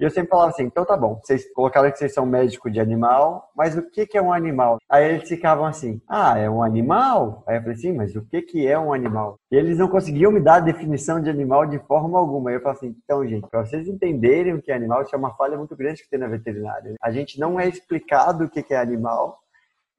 E 0.00 0.04
eu 0.04 0.08
sempre 0.08 0.30
falava 0.30 0.48
assim, 0.48 0.62
então 0.62 0.82
tá 0.82 0.96
bom, 0.96 1.20
vocês 1.22 1.52
colocaram 1.52 1.90
que 1.92 1.98
vocês 1.98 2.14
são 2.14 2.24
médico 2.24 2.70
de 2.70 2.80
animal, 2.80 3.50
mas 3.54 3.76
o 3.76 3.82
que, 3.82 4.06
que 4.06 4.16
é 4.16 4.22
um 4.22 4.32
animal? 4.32 4.78
Aí 4.88 5.06
eles 5.06 5.28
ficavam 5.28 5.66
assim, 5.66 6.00
ah, 6.08 6.38
é 6.38 6.48
um 6.48 6.62
animal? 6.62 7.44
Aí 7.46 7.56
eu 7.56 7.60
falei 7.60 7.76
assim, 7.76 7.92
mas 7.92 8.16
o 8.16 8.24
que, 8.24 8.40
que 8.40 8.66
é 8.66 8.78
um 8.78 8.94
animal? 8.94 9.38
E 9.52 9.56
eles 9.56 9.76
não 9.76 9.88
conseguiam 9.88 10.32
me 10.32 10.40
dar 10.40 10.54
a 10.54 10.60
definição 10.60 11.20
de 11.20 11.28
animal 11.28 11.66
de 11.66 11.78
forma 11.80 12.18
alguma. 12.18 12.48
Aí 12.48 12.56
eu 12.56 12.62
falei 12.62 12.78
assim, 12.78 12.96
então, 13.04 13.26
gente, 13.28 13.46
para 13.46 13.62
vocês 13.62 13.86
entenderem 13.86 14.54
o 14.54 14.62
que 14.62 14.72
é 14.72 14.74
animal, 14.74 15.02
isso 15.02 15.14
é 15.14 15.18
uma 15.18 15.34
falha 15.34 15.58
muito 15.58 15.76
grande 15.76 16.02
que 16.02 16.08
tem 16.08 16.18
na 16.18 16.28
veterinária. 16.28 16.94
A 17.02 17.10
gente 17.10 17.38
não 17.38 17.60
é 17.60 17.68
explicado 17.68 18.44
o 18.44 18.48
que, 18.48 18.62
que 18.62 18.72
é 18.72 18.78
animal, 18.78 19.38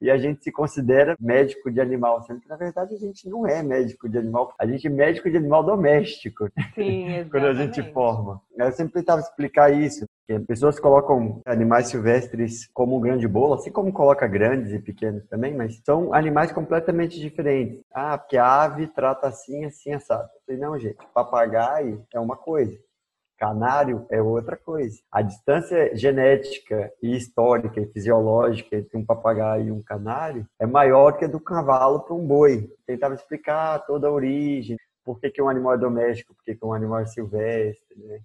e 0.01 0.09
a 0.09 0.17
gente 0.17 0.43
se 0.43 0.51
considera 0.51 1.15
médico 1.19 1.71
de 1.71 1.79
animal, 1.79 2.23
sendo 2.23 2.41
que 2.41 2.49
na 2.49 2.55
verdade 2.55 2.95
a 2.95 2.97
gente 2.97 3.29
não 3.29 3.45
é 3.47 3.61
médico 3.61 4.09
de 4.09 4.17
animal, 4.17 4.53
a 4.57 4.65
gente 4.65 4.87
é 4.87 4.89
médico 4.89 5.29
de 5.29 5.37
animal 5.37 5.63
doméstico. 5.63 6.49
Sim, 6.73 7.25
quando 7.29 7.45
a 7.45 7.53
gente 7.53 7.81
forma. 7.93 8.41
Eu 8.57 8.71
sempre 8.71 8.93
tentava 8.93 9.21
explicar 9.21 9.73
isso, 9.73 10.05
que 10.27 10.39
pessoas 10.39 10.79
colocam 10.79 11.41
animais 11.45 11.87
silvestres 11.87 12.67
como 12.73 12.97
um 12.97 13.01
grande 13.01 13.27
bolo, 13.27 13.53
assim 13.53 13.71
como 13.71 13.93
coloca 13.93 14.27
grandes 14.27 14.73
e 14.73 14.79
pequenos 14.79 15.25
também, 15.27 15.55
mas 15.55 15.81
são 15.85 16.13
animais 16.13 16.51
completamente 16.51 17.19
diferentes. 17.19 17.81
Ah, 17.93 18.17
porque 18.17 18.37
a 18.37 18.63
ave 18.63 18.87
trata 18.87 19.27
assim, 19.27 19.65
assim, 19.65 19.93
assado. 19.93 20.23
Eu 20.23 20.41
falei, 20.45 20.61
não, 20.61 20.79
gente, 20.79 20.97
papagaio 21.13 22.05
é 22.13 22.19
uma 22.19 22.35
coisa 22.35 22.77
canário 23.41 24.05
é 24.11 24.21
outra 24.21 24.55
coisa. 24.55 25.01
A 25.11 25.23
distância 25.23 25.95
genética 25.95 26.93
e 27.01 27.15
histórica 27.15 27.81
e 27.81 27.87
fisiológica 27.87 28.75
entre 28.75 28.95
um 28.95 29.03
papagaio 29.03 29.69
e 29.69 29.71
um 29.71 29.81
canário 29.81 30.45
é 30.59 30.67
maior 30.67 31.13
que 31.13 31.25
a 31.25 31.27
do 31.27 31.39
cavalo 31.39 32.01
para 32.01 32.13
um 32.13 32.23
boi. 32.23 32.69
Tentava 32.85 33.15
explicar 33.15 33.79
toda 33.79 34.07
a 34.07 34.11
origem, 34.11 34.77
por 35.03 35.19
que, 35.19 35.31
que 35.31 35.41
um 35.41 35.49
animal 35.49 35.73
é 35.73 35.77
doméstico, 35.79 36.35
por 36.35 36.43
que, 36.43 36.53
que 36.53 36.63
um 36.63 36.71
animal 36.71 36.99
é 36.99 37.05
silvestre, 37.07 37.97
né? 37.97 38.19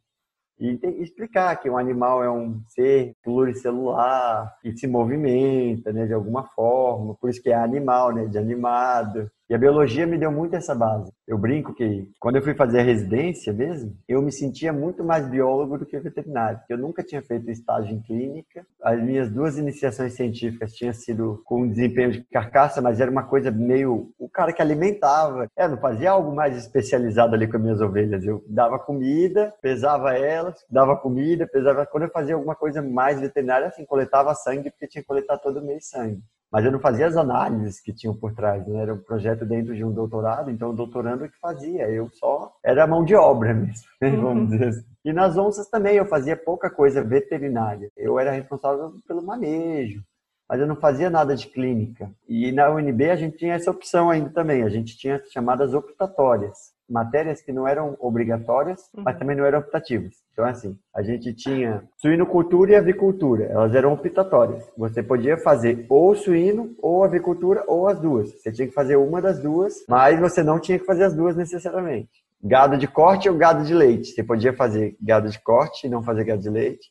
E 0.59 0.79
explicar 1.03 1.57
que 1.57 1.69
um 1.69 1.77
animal 1.77 2.23
é 2.23 2.31
um 2.31 2.63
ser 2.69 3.15
pluricelular, 3.23 4.55
que 4.61 4.77
se 4.77 4.87
movimenta, 4.87 5.93
né, 5.93 6.07
de 6.07 6.15
alguma 6.15 6.45
forma, 6.45 7.15
por 7.15 7.29
isso 7.29 7.43
que 7.43 7.51
é 7.51 7.55
animal, 7.55 8.15
né, 8.15 8.25
de 8.27 8.39
animado. 8.39 9.31
E 9.49 9.55
a 9.55 9.59
biologia 9.59 10.05
me 10.09 10.19
deu 10.19 10.33
muito 10.33 10.57
essa 10.57 10.75
base. 10.75 11.13
Eu 11.25 11.39
brinco 11.39 11.73
que 11.73 12.11
quando 12.19 12.35
eu 12.35 12.43
fui 12.43 12.53
fazer 12.53 12.81
a 12.81 12.83
residência 12.83 13.53
mesmo, 13.53 13.97
eu 14.09 14.21
me 14.21 14.33
sentia 14.33 14.73
muito 14.73 15.05
mais 15.05 15.29
biólogo 15.29 15.79
do 15.79 15.87
que 15.87 15.97
veterinário. 16.01 16.59
Eu 16.69 16.77
nunca 16.77 17.01
tinha 17.01 17.23
feito 17.23 17.49
estágio 17.49 17.95
em 17.95 18.03
clínica. 18.03 18.67
As 18.83 19.01
minhas 19.01 19.31
duas 19.31 19.57
iniciações 19.57 20.15
científicas 20.15 20.73
tinham 20.73 20.93
sido 20.93 21.43
com 21.45 21.69
desempenho 21.69 22.11
de 22.11 22.25
carcaça, 22.25 22.83
mas 22.83 23.01
era 23.01 23.09
uma 23.09 23.23
coisa 23.23 23.53
meio 23.53 24.11
o 24.19 24.29
cara 24.29 24.53
que 24.53 24.61
alimentava. 24.61 25.49
Eu 25.57 25.69
não 25.69 25.79
fazia 25.79 26.11
algo 26.11 26.35
mais 26.35 26.57
especializado 26.57 27.37
ali 27.37 27.47
com 27.47 27.57
as 27.57 27.63
minhas 27.63 27.81
ovelhas. 27.81 28.25
Eu 28.25 28.45
dava 28.49 28.81
comida, 28.81 29.55
pesava 29.63 30.13
elas, 30.15 30.57
dava 30.69 30.97
comida, 30.97 31.47
pesava. 31.47 31.87
Quando 31.87 32.03
eu 32.03 32.11
fazia 32.11 32.35
alguma 32.35 32.57
coisa 32.57 32.83
mais 32.83 33.21
veterinária, 33.21 33.69
assim, 33.69 33.85
coletava 33.85 34.35
sangue 34.35 34.73
porque 34.73 34.89
tinha 34.89 35.03
que 35.03 35.09
coletar 35.09 35.39
todo 35.39 35.65
mês 35.65 35.89
sangue 35.89 36.21
mas 36.51 36.65
eu 36.65 36.73
não 36.73 36.79
fazia 36.79 37.07
as 37.07 37.17
análises 37.17 37.81
que 37.81 37.93
tinham 37.93 38.15
por 38.15 38.35
trás, 38.35 38.67
né? 38.67 38.83
Era 38.83 38.95
um 38.95 38.99
projeto 38.99 39.45
dentro 39.45 39.75
de 39.75 39.85
um 39.85 39.93
doutorado, 39.93 40.51
então 40.51 40.71
o 40.71 40.75
doutorando 40.75 41.25
é 41.25 41.29
que 41.29 41.39
fazia, 41.39 41.89
eu 41.89 42.09
só 42.11 42.53
era 42.65 42.87
mão 42.87 43.05
de 43.05 43.15
obra 43.15 43.53
mesmo, 43.53 43.87
né? 44.01 44.11
uhum. 44.11 44.23
vamos 44.23 44.51
dizer 44.51 44.69
assim. 44.69 44.85
E 45.05 45.13
nas 45.13 45.37
onças 45.37 45.69
também 45.69 45.97
eu 45.97 46.07
fazia 46.07 46.37
pouca 46.37 46.71
coisa 46.71 47.03
veterinária, 47.03 47.91
eu 47.97 48.19
era 48.19 48.31
responsável 48.31 48.95
pelo 49.07 49.23
manejo, 49.23 50.03
mas 50.49 50.61
eu 50.61 50.67
não 50.67 50.77
fazia 50.77 51.11
nada 51.11 51.35
de 51.35 51.49
clínica. 51.49 52.11
E 52.29 52.53
na 52.53 52.71
UNB 52.71 53.11
a 53.11 53.17
gente 53.17 53.37
tinha 53.37 53.55
essa 53.55 53.71
opção 53.71 54.11
ainda 54.11 54.31
também, 54.31 54.63
a 54.63 54.69
gente 54.69 54.97
tinha 54.97 55.21
chamadas 55.33 55.75
optatórias 55.75 56.76
matérias 56.89 57.43
que 57.43 57.53
não 57.53 57.67
eram 57.67 57.97
obrigatórias, 58.01 58.81
uhum. 58.95 59.03
mas 59.05 59.19
também 59.19 59.37
não 59.37 59.45
eram 59.45 59.59
optativas. 59.59 60.15
Então, 60.33 60.45
assim, 60.45 60.77
a 60.95 61.03
gente 61.03 61.33
tinha 61.35 61.83
suinocultura 61.97 62.73
e 62.73 62.77
avicultura, 62.77 63.45
elas 63.45 63.75
eram 63.75 63.93
optatórias. 63.93 64.65
Você 64.77 65.03
podia 65.03 65.37
fazer 65.39 65.87
ou 65.89 66.15
suíno, 66.15 66.75
ou 66.81 67.05
avicultura, 67.05 67.65
ou 67.67 67.89
as 67.89 67.99
duas. 67.99 68.31
Você 68.33 68.53
tinha 68.53 68.69
que 68.69 68.75
fazer 68.75 68.97
uma 68.97 69.21
das 69.21 69.41
duas, 69.41 69.85
mas 69.89 70.21
você 70.21 70.43
não 70.43 70.61
tinha 70.61 70.79
que 70.79 70.85
fazer 70.85 71.05
as 71.05 71.15
duas 71.15 71.37
necessariamente. 71.37 72.11
Gado 72.43 72.77
de 72.77 72.87
corte 72.87 73.29
ou 73.29 73.37
gado 73.37 73.65
de 73.65 73.75
leite. 73.75 74.13
Você 74.13 74.23
podia 74.23 74.53
fazer 74.53 74.97
gado 75.01 75.29
de 75.29 75.41
corte 75.41 75.87
e 75.87 75.91
não 75.91 76.03
fazer 76.03 76.25
gado 76.25 76.43
de 76.43 76.51
leite. 76.51 76.87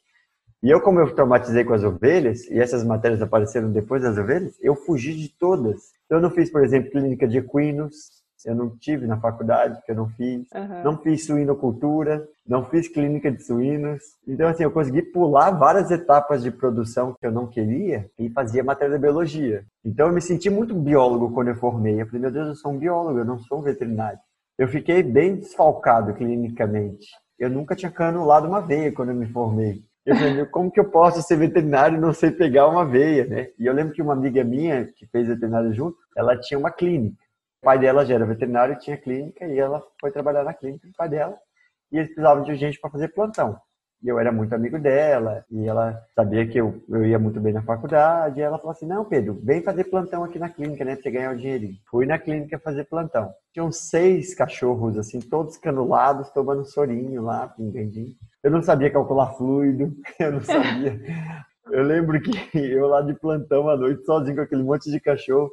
E 0.63 0.69
eu, 0.71 0.81
como 0.81 0.99
eu 0.99 1.13
traumatizei 1.13 1.63
com 1.63 1.73
as 1.73 1.83
ovelhas, 1.83 2.49
e 2.49 2.59
essas 2.59 2.83
matérias 2.83 3.21
apareceram 3.21 3.71
depois 3.71 4.01
das 4.01 4.17
ovelhas, 4.17 4.57
eu 4.59 4.75
fugi 4.75 5.13
de 5.13 5.29
todas. 5.29 5.93
Eu 6.09 6.19
não 6.19 6.31
fiz, 6.31 6.51
por 6.51 6.63
exemplo, 6.63 6.89
clínica 6.89 7.27
de 7.27 7.37
equinos, 7.37 7.95
eu 8.45 8.53
não 8.53 8.69
tive 8.69 9.07
na 9.07 9.19
faculdade, 9.19 9.81
que 9.83 9.91
eu 9.91 9.95
não 9.95 10.07
fiz. 10.09 10.47
Uhum. 10.53 10.83
Não 10.83 10.97
fiz 10.99 11.25
suinocultura, 11.25 12.27
não 12.47 12.63
fiz 12.63 12.87
clínica 12.87 13.31
de 13.31 13.41
suínos. 13.41 14.03
Então, 14.27 14.47
assim, 14.47 14.63
eu 14.63 14.71
consegui 14.71 15.01
pular 15.01 15.49
várias 15.49 15.89
etapas 15.89 16.43
de 16.43 16.51
produção 16.51 17.15
que 17.19 17.25
eu 17.25 17.31
não 17.31 17.47
queria 17.47 18.07
e 18.19 18.29
fazia 18.29 18.63
matéria 18.63 18.95
de 18.95 19.01
biologia. 19.01 19.65
Então, 19.83 20.07
eu 20.07 20.13
me 20.13 20.21
senti 20.21 20.47
muito 20.47 20.75
biólogo 20.75 21.31
quando 21.31 21.47
eu 21.47 21.55
formei. 21.55 21.99
Eu 21.99 22.05
falei, 22.05 22.21
meu 22.21 22.31
Deus, 22.31 22.49
eu 22.49 22.55
sou 22.55 22.71
um 22.71 22.77
biólogo, 22.77 23.17
eu 23.17 23.25
não 23.25 23.39
sou 23.39 23.59
um 23.59 23.63
veterinário. 23.63 24.19
Eu 24.59 24.67
fiquei 24.67 25.01
bem 25.01 25.35
desfalcado 25.35 26.13
clinicamente. 26.13 27.07
Eu 27.39 27.49
nunca 27.49 27.75
tinha 27.75 27.91
canulado 27.91 28.47
uma 28.47 28.61
veia 28.61 28.91
quando 28.91 29.09
eu 29.09 29.15
me 29.15 29.27
formei. 29.27 29.81
Eu 30.05 30.15
falei, 30.15 30.45
como 30.45 30.71
que 30.71 30.79
eu 30.79 30.85
posso 30.85 31.19
ser 31.23 31.35
veterinário 31.35 31.97
e 31.97 31.99
não 31.99 32.13
sei 32.13 32.29
pegar 32.29 32.67
uma 32.67 32.85
veia, 32.85 33.25
né? 33.25 33.47
E 33.57 33.65
eu 33.65 33.73
lembro 33.73 33.91
que 33.91 34.03
uma 34.03 34.13
amiga 34.13 34.43
minha, 34.43 34.85
que 34.85 35.07
fez 35.07 35.27
veterinário 35.27 35.73
junto, 35.73 35.97
ela 36.15 36.39
tinha 36.39 36.59
uma 36.59 36.69
clínica 36.69 37.25
pai 37.65 37.79
dela 37.79 38.05
já 38.05 38.13
era 38.13 38.25
veterinário, 38.25 38.77
tinha 38.77 38.95
clínica 38.95 39.43
e 39.48 39.57
ela 39.57 39.84
foi 40.00 40.12
trabalhar 40.12 40.43
na 40.43 40.53
clínica 40.53 40.88
do 40.88 40.93
pai 40.93 41.10
dela 41.10 41.36
e 41.91 41.98
eles 41.98 42.10
precisavam 42.10 42.43
de 42.43 42.55
gente 42.55 42.79
para 42.79 42.91
fazer 42.91 43.07
plantão. 43.07 43.60
E 44.03 44.07
eu 44.07 44.19
era 44.19 44.31
muito 44.31 44.53
amigo 44.53 44.77
dela 44.77 45.43
e 45.50 45.67
ela 45.67 46.00
sabia 46.13 46.45
que 46.45 46.60
eu, 46.60 46.84
eu 46.88 47.03
ia 47.03 47.17
muito 47.17 47.39
bem 47.39 47.51
na 47.51 47.63
faculdade. 47.63 48.39
E 48.39 48.43
ela 48.43 48.60
falou 48.60 48.72
assim: 48.72 48.86
Não, 48.86 49.03
Pedro, 49.03 49.39
vem 49.43 49.63
fazer 49.63 49.86
plantão 49.86 50.24
aqui 50.24 50.38
na 50.38 50.48
clínica, 50.48 50.86
né? 50.86 50.93
Pra 50.93 51.01
você 51.01 51.10
ganhar 51.10 51.34
o 51.34 51.38
dinheirinho. 51.38 51.77
Fui 51.89 52.05
na 52.05 52.19
clínica 52.19 52.60
fazer 52.60 52.84
plantão. 52.84 53.34
Tinham 53.51 53.72
seis 53.72 54.36
cachorros, 54.36 54.95
assim, 54.98 55.19
todos 55.19 55.57
canulados, 55.57 56.29
tomando 56.29 56.65
sorinho 56.65 57.24
lá, 57.24 57.48
pingandinho. 57.48 58.13
Eu 58.43 58.51
não 58.51 58.62
sabia 58.62 58.91
calcular 58.91 59.34
fluido, 59.34 59.91
eu 60.19 60.34
não 60.34 60.41
sabia. 60.41 61.01
Eu 61.72 61.84
lembro 61.84 62.22
que 62.22 62.60
eu 62.60 62.86
lá 62.88 63.01
de 63.01 63.15
plantão 63.15 63.67
à 63.69 63.75
noite, 63.75 64.05
sozinho 64.05 64.36
com 64.36 64.43
aquele 64.43 64.62
monte 64.62 64.91
de 64.91 65.00
cachorro, 65.00 65.50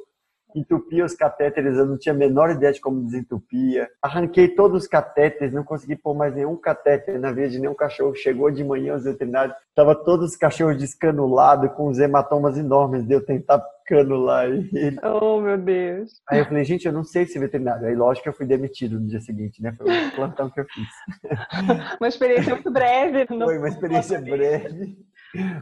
entupia 0.54 1.04
os 1.04 1.14
catéteres, 1.14 1.76
eu 1.76 1.86
não 1.86 1.98
tinha 1.98 2.14
a 2.14 2.18
menor 2.18 2.50
ideia 2.50 2.72
de 2.72 2.80
como 2.80 3.04
desentupia. 3.04 3.88
Arranquei 4.00 4.48
todos 4.48 4.82
os 4.82 4.88
catéteres, 4.88 5.52
não 5.52 5.64
consegui 5.64 5.96
pôr 5.96 6.14
mais 6.14 6.34
nenhum 6.34 6.56
catéter 6.56 7.18
na 7.18 7.32
veia 7.32 7.48
de 7.48 7.58
nenhum 7.58 7.74
cachorro. 7.74 8.14
Chegou 8.14 8.50
de 8.50 8.64
manhã 8.64 8.94
os 8.94 9.04
veterinários, 9.04 9.56
tava 9.74 9.94
todos 9.94 10.30
os 10.30 10.36
cachorros 10.36 10.78
descanulados, 10.78 11.72
com 11.72 11.88
os 11.88 11.98
hematomas 11.98 12.56
enormes 12.58 13.06
de 13.06 13.14
eu 13.14 13.24
tentar 13.24 13.62
canular 13.86 14.46
ele. 14.46 14.96
Oh, 15.02 15.40
meu 15.40 15.58
Deus. 15.58 16.10
Aí 16.28 16.38
eu 16.38 16.46
falei, 16.46 16.64
gente, 16.64 16.86
eu 16.86 16.92
não 16.92 17.04
sei 17.04 17.26
se 17.26 17.38
veterinário. 17.38 17.86
Aí 17.86 17.94
lógico 17.94 18.24
que 18.24 18.28
eu 18.28 18.34
fui 18.34 18.46
demitido 18.46 18.98
no 18.98 19.06
dia 19.06 19.20
seguinte, 19.20 19.62
né? 19.62 19.72
Foi 19.72 19.86
o 19.86 20.12
plantão 20.12 20.50
que 20.50 20.60
eu 20.60 20.64
fiz. 20.64 20.88
uma 22.00 22.08
experiência 22.08 22.54
muito 22.54 22.70
breve. 22.70 23.26
Foi 23.26 23.58
uma 23.58 23.68
experiência 23.68 24.20
breve. 24.20 24.96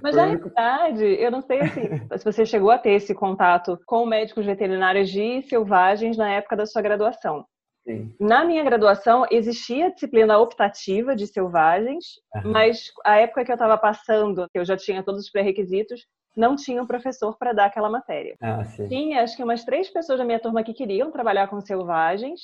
Mas 0.02 0.16
na 0.16 0.26
realidade, 0.26 1.04
eu 1.04 1.30
não 1.30 1.40
sei 1.40 1.60
assim, 1.60 1.88
se 2.16 2.24
você 2.24 2.44
chegou 2.44 2.70
a 2.70 2.78
ter 2.78 2.92
esse 2.92 3.14
contato 3.14 3.78
com 3.86 4.04
médicos 4.06 4.44
veterinários 4.44 5.10
de 5.10 5.42
selvagens 5.42 6.16
na 6.16 6.30
época 6.30 6.56
da 6.56 6.66
sua 6.66 6.82
graduação. 6.82 7.44
Sim. 7.86 8.14
Na 8.20 8.44
minha 8.44 8.62
graduação, 8.62 9.26
existia 9.30 9.86
a 9.86 9.90
disciplina 9.90 10.38
optativa 10.38 11.16
de 11.16 11.26
selvagens, 11.26 12.04
uhum. 12.34 12.52
mas 12.52 12.92
a 13.04 13.16
época 13.16 13.44
que 13.44 13.50
eu 13.50 13.54
estava 13.54 13.78
passando, 13.78 14.46
que 14.52 14.58
eu 14.58 14.64
já 14.64 14.76
tinha 14.76 15.02
todos 15.02 15.22
os 15.22 15.30
pré-requisitos, 15.30 16.06
não 16.36 16.56
tinha 16.56 16.82
um 16.82 16.86
professor 16.86 17.36
para 17.36 17.52
dar 17.52 17.66
aquela 17.66 17.90
matéria. 17.90 18.36
Ah, 18.40 18.62
Tinha, 18.88 19.22
acho 19.22 19.36
que 19.36 19.42
umas 19.42 19.64
três 19.64 19.90
pessoas 19.90 20.18
da 20.18 20.24
minha 20.24 20.38
turma 20.38 20.62
que 20.62 20.72
queriam 20.72 21.10
trabalhar 21.10 21.48
com 21.48 21.60
selvagens, 21.60 22.42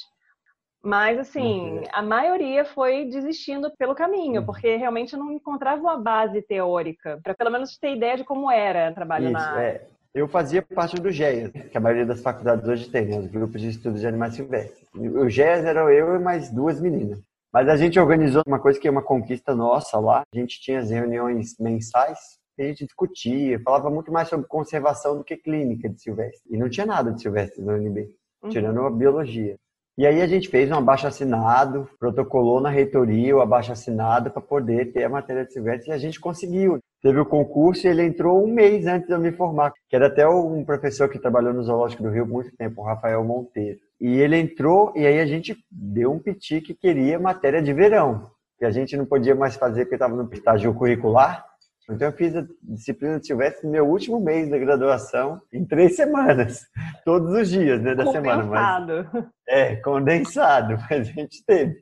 Mas, 0.87 1.19
assim, 1.19 1.79
uhum. 1.79 1.85
a 1.93 2.01
maioria 2.01 2.65
foi 2.65 3.07
desistindo 3.07 3.73
pelo 3.77 3.95
caminho, 3.95 4.41
uhum. 4.41 4.47
porque 4.47 4.77
realmente 4.77 5.17
não 5.17 5.33
encontrava 5.33 5.81
uma 5.81 5.97
base 5.97 6.41
teórica, 6.43 7.19
para 7.23 7.35
pelo 7.35 7.51
menos 7.51 7.77
ter 7.77 7.97
ideia 7.97 8.17
de 8.17 8.25
como 8.25 8.51
era 8.51 8.93
trabalhar 8.93 9.31
na 9.31 9.51
área. 9.51 9.67
É. 9.67 9.87
Eu 10.15 10.29
fazia 10.29 10.63
parte 10.63 10.97
do 10.97 11.11
GEAS, 11.11 11.51
que 11.51 11.77
a 11.77 11.81
maioria 11.81 12.07
das 12.07 12.23
faculdades 12.23 12.67
hoje 12.67 12.89
tem, 12.89 13.05
né? 13.05 13.19
os 13.19 13.27
grupos 13.27 13.61
de 13.61 13.69
estudos 13.69 14.01
de 14.01 14.07
animais 14.07 14.35
silvestres. 14.35 14.89
O 14.95 15.29
GEAS 15.29 15.65
era 15.65 15.81
eu 15.93 16.15
e 16.15 16.19
mais 16.19 16.51
duas 16.51 16.81
meninas. 16.81 17.21
Mas 17.53 17.69
a 17.69 17.77
gente 17.77 18.01
organizou 18.01 18.43
uma 18.47 18.59
coisa 18.59 18.81
que 18.81 18.89
é 18.89 18.91
uma 18.91 19.03
conquista 19.03 19.55
nossa 19.55 19.99
lá. 19.99 20.23
A 20.33 20.39
gente 20.39 20.59
tinha 20.61 20.79
as 20.79 20.91
reuniões 20.91 21.57
mensais 21.59 22.19
a 22.59 22.63
gente 22.63 22.87
discutia, 22.87 23.61
falava 23.61 23.91
muito 23.91 24.11
mais 24.11 24.29
sobre 24.29 24.47
conservação 24.47 25.19
do 25.19 25.25
que 25.25 25.37
clínica 25.37 25.89
de 25.89 26.01
silvestre. 26.01 26.51
E 26.51 26.57
não 26.57 26.71
tinha 26.71 26.87
nada 26.87 27.13
de 27.13 27.21
silvestre 27.21 27.63
no 27.63 27.73
UNB, 27.73 28.11
uhum. 28.43 28.49
tirando 28.49 28.81
a 28.81 28.91
biologia. 28.91 29.57
E 29.99 30.07
aí 30.07 30.21
a 30.21 30.27
gente 30.27 30.51
fez 30.51 30.71
um 30.71 30.75
abaixo 30.75 31.07
assinado, 31.07 31.89
protocolou 31.99 32.61
na 32.61 32.69
reitoria 32.69 33.35
o 33.35 33.41
abaixo 33.41 33.73
assinado 33.73 34.31
para 34.31 34.43
poder 34.43 34.93
ter 34.93 35.05
a 35.05 35.09
matéria 35.09 35.43
de 35.43 35.55
silvestre 35.55 35.91
e 35.91 35.93
a 35.95 35.97
gente 35.97 36.21
conseguiu. 36.21 36.79
Teve 37.01 37.19
o 37.19 37.25
concurso 37.25 37.87
e 37.87 37.91
ele 37.91 38.03
entrou 38.03 38.45
um 38.45 38.53
mês 38.53 38.87
antes 38.87 39.07
de 39.07 39.15
eu 39.15 39.19
me 39.19 39.33
formar, 39.33 39.73
que 39.89 39.97
era 39.97 40.09
até 40.09 40.29
um 40.29 40.63
professor 40.67 41.09
que 41.09 41.19
trabalhou 41.19 41.55
no 41.55 41.63
Zoológico 41.63 42.03
do 42.03 42.11
Rio 42.11 42.27
muito 42.27 42.55
tempo, 42.59 42.83
o 42.83 42.85
Rafael 42.85 43.25
Monteiro. 43.25 43.79
E 43.99 44.21
ele 44.21 44.37
entrou 44.37 44.93
e 44.95 45.07
aí 45.07 45.19
a 45.19 45.25
gente 45.25 45.57
deu 45.71 46.13
um 46.13 46.19
piti 46.19 46.61
que 46.61 46.75
queria 46.75 47.19
matéria 47.19 47.63
de 47.63 47.73
verão, 47.73 48.31
que 48.59 48.67
a 48.67 48.71
gente 48.71 48.99
não 48.99 49.07
podia 49.07 49.35
mais 49.35 49.57
fazer 49.57 49.87
porque 49.87 49.95
estava 49.95 50.15
no 50.15 50.29
estágio 50.31 50.75
curricular. 50.75 51.43
Então 51.89 52.09
eu 52.09 52.13
fiz 52.13 52.35
a 52.35 52.45
disciplina 52.63 53.21
de 53.21 53.27
silvestre 53.27 53.65
no 53.65 53.73
meu 53.73 53.87
último 53.89 54.19
mês 54.19 54.51
da 54.51 54.59
graduação, 54.59 55.41
em 55.53 55.65
três 55.65 55.95
semanas, 55.95 56.67
todos 57.05 57.33
os 57.33 57.49
dias 57.49 57.81
né, 57.81 57.95
da 57.95 58.05
condensado. 58.05 58.87
semana. 58.87 59.11
Mas, 59.13 59.25
é, 59.49 59.77
condensado, 59.77 60.77
mas 60.91 61.09
a 61.09 61.13
gente 61.13 61.45
teve. 61.47 61.81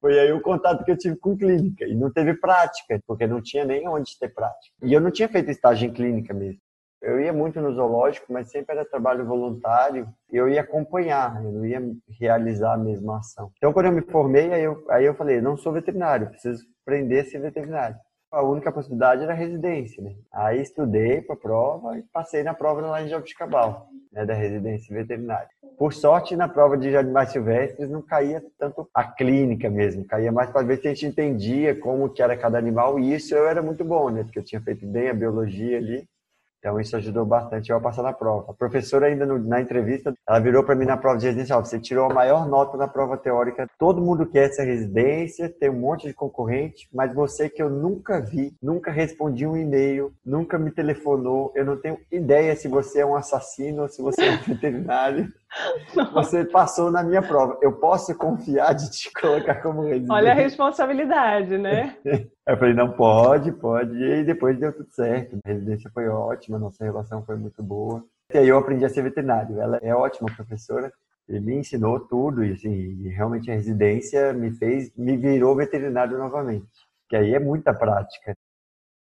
Foi 0.00 0.18
aí 0.18 0.32
o 0.32 0.40
contato 0.40 0.84
que 0.84 0.90
eu 0.90 0.96
tive 0.96 1.16
com 1.16 1.36
clínica. 1.36 1.84
E 1.84 1.94
não 1.94 2.10
teve 2.10 2.34
prática, 2.34 2.98
porque 3.06 3.26
não 3.26 3.40
tinha 3.40 3.64
nem 3.64 3.86
onde 3.86 4.18
ter 4.18 4.30
prática. 4.30 4.74
E 4.82 4.92
eu 4.92 5.00
não 5.00 5.12
tinha 5.12 5.28
feito 5.28 5.50
estágio 5.50 5.88
em 5.88 5.92
clínica 5.92 6.34
mesmo. 6.34 6.58
Eu 7.00 7.20
ia 7.20 7.32
muito 7.32 7.60
no 7.60 7.72
zoológico, 7.72 8.32
mas 8.32 8.50
sempre 8.50 8.74
era 8.74 8.84
trabalho 8.84 9.24
voluntário. 9.24 10.08
E 10.32 10.36
eu 10.36 10.48
ia 10.48 10.62
acompanhar, 10.62 11.44
eu 11.44 11.52
não 11.52 11.64
ia 11.64 11.80
realizar 12.18 12.74
a 12.74 12.78
mesma 12.78 13.18
ação. 13.18 13.52
Então, 13.56 13.72
quando 13.72 13.86
eu 13.86 13.92
me 13.92 14.02
formei, 14.02 14.52
aí 14.52 14.64
eu, 14.64 14.84
aí 14.88 15.04
eu 15.04 15.14
falei, 15.14 15.40
não 15.40 15.56
sou 15.56 15.72
veterinário, 15.72 16.30
preciso 16.30 16.64
aprender 16.84 17.20
a 17.20 17.24
ser 17.24 17.38
veterinário 17.38 17.96
a 18.32 18.42
única 18.42 18.72
possibilidade 18.72 19.22
era 19.22 19.34
residência, 19.34 20.02
né? 20.02 20.14
Aí 20.32 20.62
estudei 20.62 21.20
para 21.20 21.34
a 21.34 21.38
prova 21.38 21.98
e 21.98 22.02
passei 22.02 22.42
na 22.42 22.54
prova 22.54 22.80
lá 22.80 23.02
em 23.02 23.08
Jabuticabal, 23.08 23.88
né, 24.10 24.24
da 24.24 24.32
residência 24.32 24.94
veterinária. 24.96 25.48
Por 25.76 25.92
sorte, 25.92 26.34
na 26.34 26.48
prova 26.48 26.76
de 26.76 26.96
animais 26.96 27.30
silvestres 27.30 27.90
não 27.90 28.00
caía 28.00 28.42
tanto 28.58 28.88
a 28.94 29.04
clínica 29.04 29.68
mesmo, 29.68 30.06
caía 30.06 30.32
mais 30.32 30.50
para 30.50 30.66
ver 30.66 30.78
se 30.78 30.88
a 30.88 30.90
gente 30.90 31.06
entendia 31.06 31.78
como 31.78 32.08
que 32.08 32.22
era 32.22 32.36
cada 32.36 32.56
animal 32.56 32.98
e 32.98 33.14
isso 33.14 33.34
eu 33.34 33.46
era 33.46 33.60
muito 33.62 33.84
bom, 33.84 34.08
né? 34.08 34.24
Porque 34.24 34.38
eu 34.38 34.44
tinha 34.44 34.60
feito 34.60 34.86
bem 34.86 35.10
a 35.10 35.14
biologia 35.14 35.76
ali 35.76 36.08
então 36.62 36.78
isso 36.78 36.96
ajudou 36.96 37.26
bastante 37.26 37.70
eu 37.70 37.76
a 37.76 37.80
passar 37.80 38.04
na 38.04 38.12
prova. 38.12 38.52
A 38.52 38.54
professora 38.54 39.06
ainda 39.06 39.26
no, 39.26 39.36
na 39.36 39.60
entrevista, 39.60 40.14
ela 40.28 40.38
virou 40.38 40.62
para 40.62 40.76
mim 40.76 40.84
na 40.84 40.96
prova 40.96 41.18
de 41.18 41.26
residência, 41.26 41.56
ó, 41.56 41.60
você 41.60 41.76
tirou 41.76 42.08
a 42.08 42.14
maior 42.14 42.48
nota 42.48 42.76
na 42.76 42.86
prova 42.86 43.16
teórica. 43.16 43.68
Todo 43.76 44.00
mundo 44.00 44.24
quer 44.26 44.44
essa 44.44 44.62
residência, 44.62 45.48
tem 45.48 45.68
um 45.68 45.80
monte 45.80 46.06
de 46.06 46.14
concorrente, 46.14 46.88
mas 46.94 47.12
você 47.12 47.48
que 47.48 47.60
eu 47.60 47.68
nunca 47.68 48.20
vi, 48.20 48.54
nunca 48.62 48.92
respondi 48.92 49.44
um 49.44 49.56
e-mail, 49.56 50.12
nunca 50.24 50.56
me 50.56 50.70
telefonou, 50.70 51.52
eu 51.56 51.64
não 51.64 51.76
tenho 51.76 51.98
ideia 52.12 52.54
se 52.54 52.68
você 52.68 53.00
é 53.00 53.06
um 53.06 53.16
assassino 53.16 53.82
ou 53.82 53.88
se 53.88 54.00
você 54.00 54.24
é 54.24 54.30
um 54.30 54.38
veterinário. 54.46 55.32
Você 56.14 56.44
passou 56.44 56.90
na 56.90 57.02
minha 57.02 57.20
prova. 57.20 57.58
Eu 57.60 57.72
posso 57.72 58.16
confiar 58.16 58.72
de 58.72 58.90
te 58.90 59.12
colocar 59.12 59.56
como 59.56 59.82
residente? 59.82 60.10
Olha 60.10 60.30
a 60.30 60.34
responsabilidade, 60.34 61.58
né? 61.58 61.96
eu 62.46 62.56
falei, 62.56 62.74
não, 62.74 62.92
pode, 62.92 63.52
pode. 63.52 63.94
E 63.94 64.24
depois 64.24 64.58
deu 64.58 64.72
tudo 64.72 64.90
certo. 64.90 65.38
A 65.44 65.48
residência 65.48 65.90
foi 65.92 66.08
ótima, 66.08 66.58
nossa 66.58 66.84
relação 66.84 67.24
foi 67.24 67.36
muito 67.36 67.62
boa. 67.62 68.04
E 68.32 68.38
aí 68.38 68.48
eu 68.48 68.58
aprendi 68.58 68.84
a 68.84 68.88
ser 68.88 69.02
veterinário. 69.02 69.60
Ela 69.60 69.78
é 69.82 69.94
ótima 69.94 70.28
professora. 70.34 70.92
Ele 71.28 71.40
me 71.40 71.54
ensinou 71.54 72.00
tudo 72.00 72.44
e, 72.44 72.52
assim, 72.52 73.08
realmente 73.08 73.50
a 73.50 73.54
residência 73.54 74.32
me 74.32 74.50
fez, 74.50 74.92
me 74.96 75.16
virou 75.16 75.54
veterinário 75.54 76.18
novamente. 76.18 76.66
Que 77.08 77.16
aí 77.16 77.34
é 77.34 77.38
muita 77.38 77.72
prática. 77.72 78.34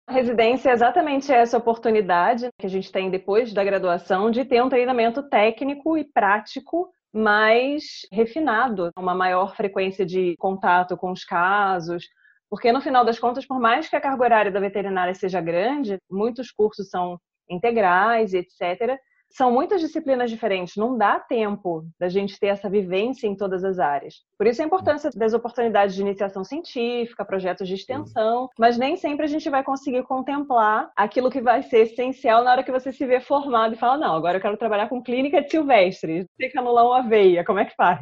A 0.05 0.11
residência 0.11 0.71
é 0.71 0.73
exatamente 0.73 1.31
essa 1.31 1.57
oportunidade 1.57 2.49
que 2.57 2.65
a 2.65 2.69
gente 2.69 2.91
tem 2.91 3.11
depois 3.11 3.53
da 3.53 3.63
graduação 3.63 4.31
de 4.31 4.43
ter 4.43 4.61
um 4.61 4.67
treinamento 4.67 5.21
técnico 5.23 5.97
e 5.97 6.03
prático 6.03 6.91
mais 7.13 8.07
refinado, 8.11 8.91
uma 8.97 9.13
maior 9.13 9.55
frequência 9.55 10.05
de 10.05 10.35
contato 10.37 10.97
com 10.97 11.11
os 11.11 11.23
casos, 11.23 12.07
porque 12.49 12.71
no 12.71 12.81
final 12.81 13.05
das 13.05 13.19
contas, 13.19 13.45
por 13.45 13.59
mais 13.59 13.87
que 13.87 13.95
a 13.95 14.01
carga 14.01 14.23
horária 14.23 14.51
da 14.51 14.59
veterinária 14.59 15.13
seja 15.13 15.41
grande, 15.41 15.97
muitos 16.09 16.51
cursos 16.51 16.89
são 16.89 17.19
integrais, 17.49 18.33
etc 18.33 18.99
são 19.31 19.51
muitas 19.51 19.79
disciplinas 19.81 20.29
diferentes, 20.29 20.75
não 20.75 20.97
dá 20.97 21.19
tempo 21.19 21.85
da 21.99 22.09
gente 22.09 22.39
ter 22.39 22.47
essa 22.47 22.69
vivência 22.69 23.27
em 23.27 23.35
todas 23.35 23.63
as 23.63 23.77
áreas. 23.79 24.15
Por 24.37 24.47
isso 24.47 24.61
a 24.61 24.65
importância 24.65 25.09
das 25.15 25.33
oportunidades 25.33 25.95
de 25.95 26.01
iniciação 26.01 26.43
científica, 26.43 27.23
projetos 27.23 27.67
de 27.67 27.75
extensão, 27.75 28.49
mas 28.57 28.77
nem 28.77 28.97
sempre 28.97 29.25
a 29.25 29.27
gente 29.27 29.49
vai 29.49 29.63
conseguir 29.63 30.03
contemplar 30.03 30.91
aquilo 30.95 31.29
que 31.29 31.41
vai 31.41 31.61
ser 31.61 31.81
essencial 31.81 32.43
na 32.43 32.51
hora 32.51 32.63
que 32.63 32.71
você 32.71 32.91
se 32.91 33.05
vê 33.05 33.19
formado 33.19 33.75
e 33.75 33.77
fala: 33.77 33.97
não, 33.97 34.15
agora 34.15 34.37
eu 34.37 34.41
quero 34.41 34.57
trabalhar 34.57 34.89
com 34.89 35.01
clínica 35.01 35.41
de 35.41 35.51
silvestres, 35.51 36.25
tem 36.37 36.49
que 36.49 36.57
anular 36.57 36.85
uma 36.85 37.07
veia, 37.07 37.45
como 37.45 37.59
é 37.59 37.65
que 37.65 37.75
faz? 37.75 38.01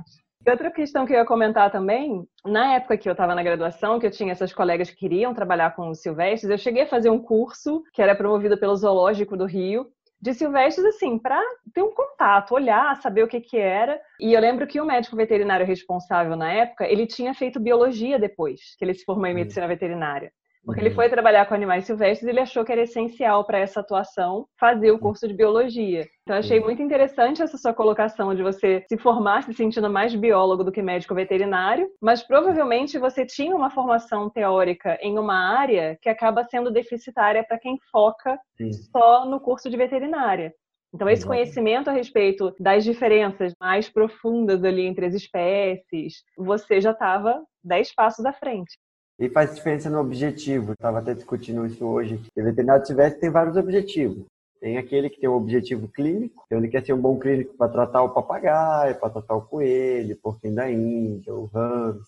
Outra 0.50 0.72
questão 0.72 1.06
que 1.06 1.12
eu 1.12 1.18
ia 1.18 1.26
comentar 1.26 1.70
também, 1.70 2.26
na 2.46 2.76
época 2.76 2.98
que 2.98 3.10
eu 3.10 3.12
estava 3.12 3.36
na 3.36 3.44
graduação, 3.44 4.00
que 4.00 4.06
eu 4.06 4.12
tinha 4.12 4.32
essas 4.32 4.54
colegas 4.54 4.90
que 4.90 4.96
queriam 4.96 5.34
trabalhar 5.34 5.76
com 5.76 5.90
os 5.90 6.02
silvestres, 6.02 6.50
eu 6.50 6.58
cheguei 6.58 6.84
a 6.84 6.88
fazer 6.88 7.10
um 7.10 7.20
curso 7.20 7.84
que 7.94 8.02
era 8.02 8.16
promovido 8.16 8.58
pelo 8.58 8.76
Zoológico 8.76 9.36
do 9.36 9.46
Rio, 9.46 9.88
de 10.22 10.34
silvestres, 10.34 10.86
assim, 10.86 11.20
para 11.20 11.40
ter 11.74 11.84
um 11.84 11.94
contato, 11.94 12.54
olhar, 12.54 12.96
saber 13.02 13.24
o 13.24 13.28
que 13.28 13.42
que 13.42 13.58
era. 13.58 14.00
E 14.22 14.34
eu 14.34 14.40
lembro 14.40 14.66
que 14.66 14.80
o 14.80 14.86
médico 14.86 15.18
veterinário 15.18 15.66
responsável 15.66 16.38
na 16.38 16.52
época, 16.52 16.88
ele 16.88 17.06
tinha 17.06 17.34
feito 17.34 17.60
biologia 17.60 18.18
depois, 18.18 18.60
que 18.80 18.86
ele 18.86 18.94
se 18.94 19.04
formou 19.04 19.28
em 19.28 19.36
medicina 19.36 19.68
veterinária. 19.68 20.32
Porque 20.66 20.82
ele 20.82 20.90
uhum. 20.90 20.96
foi 20.96 21.10
trabalhar 21.10 21.46
com 21.46 21.54
animais 21.54 21.86
silvestres 21.86 22.28
e 22.28 22.32
ele 22.32 22.40
achou 22.40 22.66
que 22.66 22.72
era 22.72 22.82
essencial 22.82 23.46
para 23.46 23.60
essa 23.60 23.80
atuação 23.80 24.46
fazer 24.60 24.92
o 24.92 25.00
curso 25.00 25.28
de 25.28 25.34
biologia. 25.34 26.06
Então, 26.24 26.36
achei 26.36 26.60
muito 26.60 26.82
interessante 26.82 27.42
essa 27.42 27.58
sua 27.58 27.74
colocação 27.74 28.36
de 28.36 28.44
você 28.44 28.84
se 28.88 28.98
formar 28.98 29.44
se 29.44 29.54
sentindo 29.54 29.90
mais 29.90 30.14
biólogo 30.14 30.64
do 30.64 30.72
que 30.72 30.82
médico 30.82 31.16
veterinário, 31.16 31.88
mas 32.02 32.22
provavelmente 32.22 33.00
você 33.00 33.26
tinha 33.26 33.56
uma 33.56 33.70
formação 33.70 34.30
teórica 34.30 34.98
em 35.02 35.18
uma 35.18 35.58
área 35.58 35.98
que 36.02 36.10
acaba 36.10 36.44
sendo 36.44 36.70
deficitária 36.70 37.46
para 37.46 37.58
quem 37.58 37.78
foca 37.90 38.38
Sim. 38.58 38.74
só 38.74 39.26
no 39.26 39.40
curso 39.40 39.70
de 39.70 39.78
veterinária. 39.78 40.54
Então, 40.94 41.10
esse 41.10 41.26
conhecimento 41.26 41.90
a 41.90 41.94
respeito 41.94 42.54
das 42.60 42.84
diferenças 42.84 43.54
mais 43.60 43.90
profundas 43.90 44.64
ali 44.64 44.86
entre 44.86 45.06
as 45.06 45.14
espécies, 45.14 46.24
você 46.38 46.80
já 46.82 46.92
estava 46.92 47.44
dez 47.64 47.94
passos 47.94 48.26
à 48.26 48.34
frente. 48.34 48.78
E 49.20 49.30
faz 49.30 49.56
diferença 49.56 49.90
no 49.90 50.00
objetivo. 50.00 50.74
Estava 50.74 51.00
até 51.00 51.14
discutindo 51.14 51.66
isso 51.66 51.86
hoje. 51.86 52.22
O 52.36 52.44
veterinário 52.44 52.86
tivesse 52.86 53.20
tem 53.20 53.30
vários 53.30 53.58
objetivos. 53.58 54.26
Tem 54.60 54.78
aquele 54.78 55.10
que 55.10 55.20
tem 55.20 55.30
um 55.30 55.36
objetivo 55.36 55.88
clínico, 55.88 56.44
então 56.46 56.58
ele 56.58 56.68
quer 56.68 56.84
ser 56.84 56.94
um 56.94 57.02
bom 57.02 57.18
clínico 57.20 57.56
para 57.56 57.72
tratar 57.72 58.02
o 58.02 58.10
papagaio, 58.10 58.96
para 58.96 59.10
tratar 59.10 59.36
o 59.36 59.42
coelho, 59.44 60.18
porquinho 60.18 60.56
da 60.56 60.70
Índia, 60.70 61.34
o 61.34 61.46
ramo. 61.46 62.02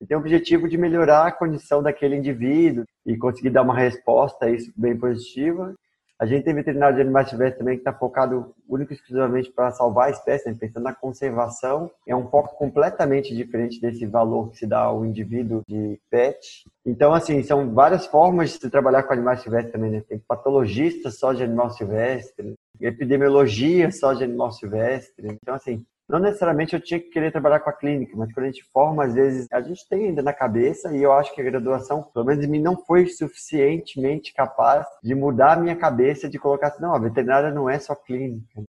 E 0.00 0.06
tem 0.06 0.16
o 0.16 0.20
objetivo 0.20 0.68
de 0.68 0.76
melhorar 0.76 1.26
a 1.26 1.32
condição 1.32 1.82
daquele 1.82 2.16
indivíduo 2.16 2.84
e 3.06 3.16
conseguir 3.16 3.50
dar 3.50 3.62
uma 3.62 3.74
resposta 3.76 4.46
a 4.46 4.50
isso 4.50 4.70
bem 4.76 4.96
positiva. 4.96 5.74
A 6.18 6.26
gente 6.26 6.44
tem 6.44 6.52
veterinário 6.52 6.96
de 6.96 7.02
animais 7.02 7.28
silvestres 7.28 7.58
também 7.58 7.76
que 7.76 7.82
está 7.82 7.92
focado 7.92 8.52
único 8.68 8.92
e 8.92 8.96
exclusivamente 8.96 9.52
para 9.52 9.70
salvar 9.70 10.08
a 10.08 10.10
espécie, 10.10 10.48
né? 10.48 10.56
pensando 10.58 10.82
na 10.82 10.92
conservação. 10.92 11.88
É 12.04 12.16
um 12.16 12.28
foco 12.28 12.56
completamente 12.56 13.34
diferente 13.34 13.80
desse 13.80 14.04
valor 14.04 14.50
que 14.50 14.58
se 14.58 14.66
dá 14.66 14.80
ao 14.80 15.06
indivíduo 15.06 15.62
de 15.68 16.00
pet. 16.10 16.64
Então, 16.84 17.14
assim, 17.14 17.40
são 17.44 17.72
várias 17.72 18.04
formas 18.06 18.50
de 18.50 18.58
se 18.58 18.68
trabalhar 18.68 19.04
com 19.04 19.12
animais 19.12 19.42
silvestres 19.42 19.72
também. 19.72 19.92
Né? 19.92 20.02
Tem 20.08 20.18
patologista 20.18 21.08
só 21.12 21.32
de 21.32 21.44
animal 21.44 21.70
silvestre, 21.70 22.54
epidemiologia 22.80 23.92
só 23.92 24.12
de 24.12 24.24
animal 24.24 24.50
silvestre. 24.50 25.28
Então, 25.40 25.54
assim, 25.54 25.86
não 26.08 26.18
necessariamente 26.18 26.74
eu 26.74 26.80
tinha 26.80 26.98
que 26.98 27.10
querer 27.10 27.30
trabalhar 27.30 27.60
com 27.60 27.68
a 27.68 27.72
clínica, 27.72 28.16
mas 28.16 28.32
quando 28.32 28.46
a 28.46 28.50
gente 28.50 28.64
forma, 28.72 29.04
às 29.04 29.14
vezes, 29.14 29.46
a 29.52 29.60
gente 29.60 29.86
tem 29.88 30.06
ainda 30.06 30.22
na 30.22 30.32
cabeça, 30.32 30.96
e 30.96 31.02
eu 31.02 31.12
acho 31.12 31.34
que 31.34 31.40
a 31.40 31.44
graduação, 31.44 32.02
pelo 32.02 32.24
menos 32.24 32.42
em 32.42 32.48
mim, 32.48 32.62
não 32.62 32.76
foi 32.76 33.06
suficientemente 33.06 34.32
capaz 34.32 34.86
de 35.02 35.14
mudar 35.14 35.52
a 35.52 35.60
minha 35.60 35.76
cabeça, 35.76 36.28
de 36.28 36.38
colocar 36.38 36.68
assim, 36.68 36.80
não, 36.80 36.94
a 36.94 36.98
veterinária 36.98 37.50
não 37.50 37.68
é 37.68 37.78
só 37.78 37.94
clínica. 37.94 38.62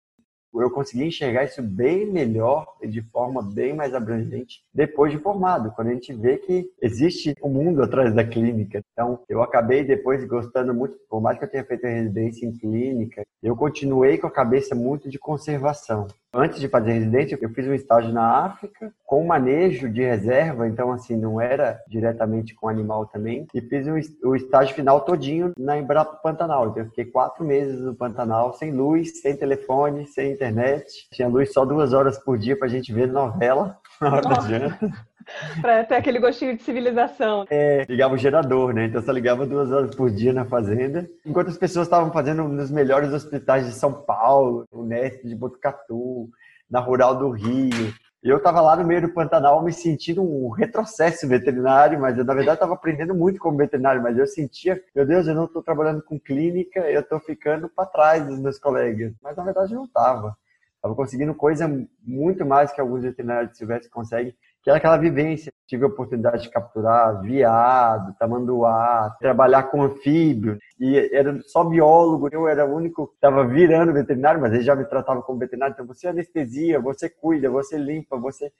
Eu 0.53 0.71
consegui 0.71 1.05
enxergar 1.05 1.43
isso 1.43 1.61
bem 1.61 2.07
melhor 2.07 2.65
e 2.81 2.87
de 2.87 3.03
forma 3.03 3.41
bem 3.41 3.73
mais 3.73 3.93
abrangente 3.93 4.63
depois 4.73 5.11
de 5.11 5.19
formado, 5.19 5.71
quando 5.71 5.89
a 5.89 5.93
gente 5.93 6.11
vê 6.11 6.37
que 6.37 6.67
existe 6.81 7.35
um 7.43 7.49
mundo 7.49 7.83
atrás 7.83 8.13
da 8.13 8.23
clínica. 8.23 8.81
Então, 8.91 9.19
eu 9.29 9.43
acabei 9.43 9.83
depois 9.83 10.25
gostando 10.25 10.73
muito, 10.73 10.97
por 11.07 11.21
mais 11.21 11.37
que 11.37 11.45
eu 11.45 11.49
tenha 11.49 11.63
feito 11.63 11.85
a 11.85 11.89
residência 11.89 12.47
em 12.47 12.51
clínica, 12.51 13.23
eu 13.43 13.55
continuei 13.55 14.17
com 14.17 14.27
a 14.27 14.31
cabeça 14.31 14.73
muito 14.73 15.07
de 15.07 15.19
conservação. 15.19 16.07
Antes 16.33 16.59
de 16.59 16.69
fazer 16.69 16.93
residência, 16.93 17.39
eu 17.41 17.49
fiz 17.49 17.67
um 17.67 17.73
estágio 17.73 18.13
na 18.13 18.45
África 18.45 18.93
com 19.03 19.25
manejo 19.25 19.89
de 19.89 20.03
reserva, 20.03 20.67
então 20.67 20.91
assim, 20.91 21.15
não 21.15 21.41
era 21.41 21.81
diretamente 21.87 22.53
com 22.53 22.69
animal 22.69 23.07
também. 23.07 23.47
E 23.53 23.61
fiz 23.61 23.87
o 24.23 24.35
estágio 24.35 24.75
final 24.75 25.01
todinho 25.01 25.51
na 25.57 25.77
Embrapa 25.77 26.17
Pantanal. 26.17 26.69
Então 26.69 26.83
eu 26.83 26.89
fiquei 26.89 27.05
quatro 27.05 27.43
meses 27.43 27.81
no 27.81 27.95
Pantanal, 27.95 28.53
sem 28.53 28.71
luz, 28.71 29.21
sem 29.21 29.35
telefone, 29.35 30.05
sem 30.05 30.31
internet. 30.31 31.07
Tinha 31.11 31.27
luz 31.27 31.51
só 31.51 31.65
duas 31.65 31.93
horas 31.93 32.19
por 32.19 32.37
dia 32.37 32.57
pra 32.57 32.67
gente 32.67 32.93
ver 32.93 33.07
novela 33.07 33.79
na 33.99 34.13
hora 34.13 34.21
da 34.21 34.41
janta. 34.41 35.09
para 35.61 35.83
ter 35.83 35.95
aquele 35.95 36.19
gostinho 36.19 36.55
de 36.55 36.63
civilização. 36.63 37.45
É, 37.49 37.85
ligava 37.87 38.13
o 38.13 38.17
gerador, 38.17 38.73
né? 38.73 38.85
Então 38.85 39.01
só 39.01 39.11
ligava 39.11 39.45
duas 39.45 39.71
horas 39.71 39.95
por 39.95 40.09
dia 40.09 40.33
na 40.33 40.45
fazenda. 40.45 41.09
Enquanto 41.25 41.49
as 41.49 41.57
pessoas 41.57 41.87
estavam 41.87 42.11
fazendo 42.11 42.47
nos 42.47 42.71
melhores 42.71 43.11
hospitais 43.13 43.65
de 43.65 43.73
São 43.73 43.93
Paulo, 43.93 44.67
o 44.71 44.83
Nesp 44.83 45.27
de 45.27 45.35
Botucatu, 45.35 46.29
na 46.69 46.79
Rural 46.79 47.15
do 47.15 47.29
Rio. 47.29 47.93
E 48.21 48.27
eu 48.27 48.37
estava 48.37 48.59
lá 48.59 48.75
no 48.75 48.85
meio 48.85 49.01
do 49.01 49.13
Pantanal 49.13 49.63
me 49.63 49.71
sentindo 49.71 50.21
um 50.21 50.49
retrocesso 50.49 51.25
veterinário, 51.25 51.97
mas 51.97 52.17
eu, 52.17 52.25
na 52.25 52.33
verdade, 52.33 52.57
estava 52.57 52.73
aprendendo 52.73 53.15
muito 53.15 53.39
como 53.39 53.57
veterinário, 53.57 54.03
mas 54.03 54.17
eu 54.17 54.27
sentia, 54.27 54.81
meu 54.93 55.05
Deus, 55.05 55.25
eu 55.25 55.33
não 55.33 55.45
estou 55.45 55.63
trabalhando 55.63 56.01
com 56.03 56.19
clínica, 56.19 56.81
eu 56.81 56.99
estou 56.99 57.17
ficando 57.21 57.69
para 57.69 57.85
trás 57.85 58.27
dos 58.27 58.37
meus 58.37 58.59
colegas. 58.59 59.13
Mas, 59.23 59.37
na 59.37 59.43
verdade, 59.43 59.73
não 59.73 59.85
estava. 59.85 60.35
Estava 60.75 60.95
conseguindo 60.95 61.33
coisa 61.33 61.69
muito 62.03 62.45
mais 62.45 62.73
que 62.73 62.81
alguns 62.81 63.03
veterinários 63.03 63.57
silvestres 63.57 63.91
conseguem 63.91 64.35
que 64.69 64.71
era 64.71 64.77
aquela 64.77 64.97
vivência. 64.97 65.51
Tive 65.67 65.83
a 65.83 65.87
oportunidade 65.87 66.43
de 66.43 66.49
capturar 66.49 67.21
viado, 67.21 68.15
tamanduá, 68.17 69.15
trabalhar 69.19 69.63
com 69.63 69.83
anfíbio, 69.83 70.57
e 70.79 70.97
era 71.11 71.39
só 71.43 71.63
biólogo, 71.63 72.29
eu 72.31 72.47
era 72.47 72.65
o 72.65 72.75
único 72.75 73.07
que 73.07 73.15
estava 73.15 73.45
virando 73.45 73.93
veterinário, 73.93 74.41
mas 74.41 74.53
ele 74.53 74.63
já 74.63 74.75
me 74.75 74.85
tratava 74.85 75.21
como 75.21 75.39
veterinário, 75.39 75.73
então 75.73 75.85
você 75.85 76.07
anestesia, 76.07 76.79
você 76.79 77.09
cuida, 77.09 77.49
você 77.49 77.77
limpa, 77.77 78.17
você... 78.17 78.51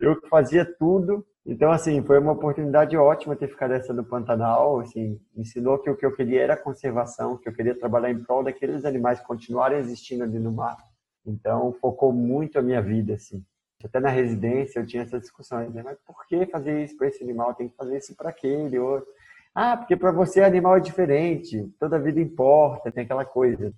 Eu 0.00 0.20
fazia 0.28 0.64
tudo, 0.64 1.24
então, 1.46 1.70
assim, 1.70 2.02
foi 2.02 2.18
uma 2.18 2.32
oportunidade 2.32 2.96
ótima 2.96 3.36
ter 3.36 3.48
ficado 3.48 3.72
essa 3.72 3.92
no 3.92 4.04
Pantanal, 4.04 4.80
assim, 4.80 5.20
ensinou 5.36 5.78
que 5.78 5.90
o 5.90 5.96
que 5.96 6.06
eu 6.06 6.14
queria 6.14 6.42
era 6.42 6.56
conservação, 6.56 7.36
que 7.36 7.48
eu 7.48 7.52
queria 7.52 7.78
trabalhar 7.78 8.10
em 8.10 8.22
prol 8.22 8.42
daqueles 8.42 8.84
animais 8.84 9.20
continuarem 9.20 9.78
existindo 9.78 10.24
ali 10.24 10.38
no 10.40 10.50
mar. 10.50 10.76
Então, 11.24 11.72
focou 11.80 12.12
muito 12.12 12.58
a 12.58 12.62
minha 12.62 12.82
vida, 12.82 13.14
assim. 13.14 13.44
Até 13.84 14.00
na 14.00 14.08
residência 14.08 14.80
eu 14.80 14.86
tinha 14.86 15.02
essa 15.02 15.18
discussão, 15.18 15.68
né? 15.70 15.82
mas 15.84 15.98
por 16.06 16.26
que 16.26 16.46
fazer 16.46 16.84
isso 16.84 16.96
para 16.96 17.08
esse 17.08 17.22
animal? 17.22 17.54
Tem 17.54 17.68
que 17.68 17.76
fazer 17.76 17.98
isso 17.98 18.14
para 18.16 18.30
aquele 18.30 18.78
outro. 18.78 19.08
Ah, 19.54 19.76
porque 19.76 19.96
para 19.96 20.12
você 20.12 20.42
animal 20.42 20.76
é 20.76 20.80
diferente, 20.80 21.70
toda 21.78 21.98
vida 21.98 22.20
importa, 22.20 22.90
tem 22.90 23.04
aquela 23.04 23.24
coisa. 23.24 23.72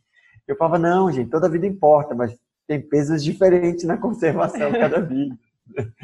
Eu 0.46 0.56
falava, 0.56 0.78
não, 0.78 1.10
gente, 1.10 1.30
toda 1.30 1.48
vida 1.48 1.66
importa, 1.66 2.14
mas 2.14 2.38
tem 2.66 2.80
pesos 2.80 3.24
diferentes 3.24 3.84
na 3.84 3.96
conservação 3.96 4.70
cada 4.72 5.00
vida. 5.00 5.36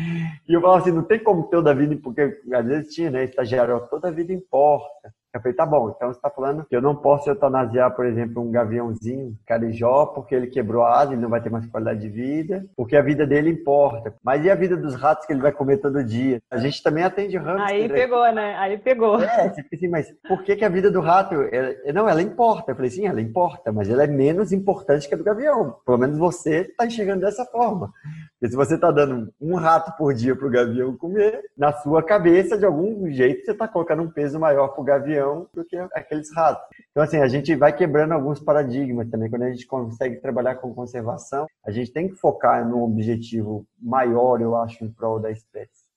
E 0.49 0.55
eu 0.55 0.61
falava 0.63 0.81
assim, 0.81 0.91
não 0.91 1.03
tem 1.03 1.19
como 1.23 1.43
toda 1.45 1.75
vida, 1.75 1.95
porque 2.03 2.23
às 2.51 2.67
vezes 2.67 2.95
tinha, 2.95 3.11
né, 3.11 3.25
estagiário, 3.25 3.79
toda 3.91 4.11
vida 4.11 4.33
importa. 4.33 5.15
Eu 5.33 5.41
falei, 5.41 5.55
tá 5.55 5.65
bom, 5.65 5.91
então 5.95 6.09
você 6.09 6.19
está 6.19 6.29
falando 6.29 6.65
que 6.65 6.75
eu 6.75 6.83
não 6.83 6.97
posso 6.97 7.31
eutanasiar, 7.31 7.95
por 7.95 8.05
exemplo, 8.05 8.43
um 8.43 8.51
gaviãozinho, 8.51 9.37
carijó, 9.47 10.07
porque 10.07 10.35
ele 10.35 10.49
quebrou 10.49 10.83
a 10.83 10.99
asa, 10.99 11.13
ele 11.13 11.23
não 11.23 11.29
vai 11.29 11.41
ter 11.41 11.51
mais 11.51 11.65
qualidade 11.67 12.01
de 12.01 12.09
vida, 12.09 12.65
porque 12.77 12.97
a 12.97 13.03
vida 13.03 13.25
dele 13.25 13.51
importa. 13.51 14.13
Mas 14.25 14.45
e 14.45 14.51
a 14.51 14.57
vida 14.57 14.77
dos 14.77 14.97
ratos 14.97 15.27
que 15.27 15.33
ele 15.33 15.41
vai 15.41 15.53
comer 15.53 15.77
todo 15.77 16.03
dia? 16.03 16.41
A 16.51 16.57
gente 16.57 16.83
também 16.83 17.05
atende 17.05 17.37
hamster. 17.37 17.77
Aí 17.77 17.89
pegou, 17.89 18.33
né? 18.33 18.57
Aí 18.59 18.77
pegou. 18.77 19.23
É, 19.23 19.49
você 19.51 19.65
assim, 19.73 19.89
mas 19.89 20.13
por 20.27 20.43
que, 20.43 20.57
que 20.57 20.65
a 20.65 20.69
vida 20.69 20.91
do 20.91 21.01
rato... 21.01 21.35
Ela... 21.35 21.75
Não, 21.95 22.09
ela 22.09 22.23
importa. 22.23 22.73
Eu 22.73 22.77
falei, 22.77 22.91
sim, 22.91 23.07
ela 23.07 23.21
importa, 23.21 23.71
mas 23.71 23.89
ela 23.89 24.03
é 24.03 24.09
menos 24.09 24.53
importante 24.53 25.09
que 25.09 25.15
a 25.15 25.19
do 25.19 25.23
gavião. 25.23 25.77
Pelo 25.87 25.99
menos 25.99 26.19
você 26.19 26.63
está 26.63 26.87
enxergando 26.87 27.21
dessa 27.21 27.45
forma. 27.45 27.93
Porque 28.33 28.51
se 28.51 28.57
você 28.57 28.75
está 28.75 28.91
dando 28.91 29.33
um 29.41 29.55
rato 29.55 29.97
por 29.97 30.13
dia 30.13 30.35
para 30.35 30.47
o 30.47 30.51
gavião 30.51 30.97
comer, 30.97 31.43
na 31.57 31.73
sua 31.73 32.03
cabeça, 32.03 32.59
de 32.59 32.65
algum 32.65 33.09
jeito, 33.11 33.45
você 33.45 33.53
está 33.53 33.69
colocando 33.69 34.03
um 34.03 34.11
peso 34.11 34.39
maior 34.41 34.69
para 34.69 34.81
o 34.81 34.85
gavião 34.85 35.20
do 35.55 35.65
que 35.65 35.77
aqueles 35.95 36.35
ratos. 36.35 36.65
Então, 36.91 37.03
assim, 37.03 37.19
a 37.19 37.29
gente 37.29 37.55
vai 37.55 37.75
quebrando 37.75 38.13
alguns 38.13 38.41
paradigmas 38.41 39.09
também. 39.09 39.31
Quando 39.31 39.43
a 39.43 39.51
gente 39.51 39.67
consegue 39.67 40.17
trabalhar 40.21 40.57
com 40.57 40.75
conservação, 40.75 41.47
a 41.65 41.71
gente 41.71 41.93
tem 41.93 42.09
que 42.09 42.15
focar 42.15 42.69
num 42.69 42.83
objetivo 42.83 43.67
maior, 43.81 44.41
eu 44.41 44.57
acho, 44.57 44.85
em 44.85 44.91
prol 44.91 45.21
da 45.21 45.31
espécie. 45.31 45.91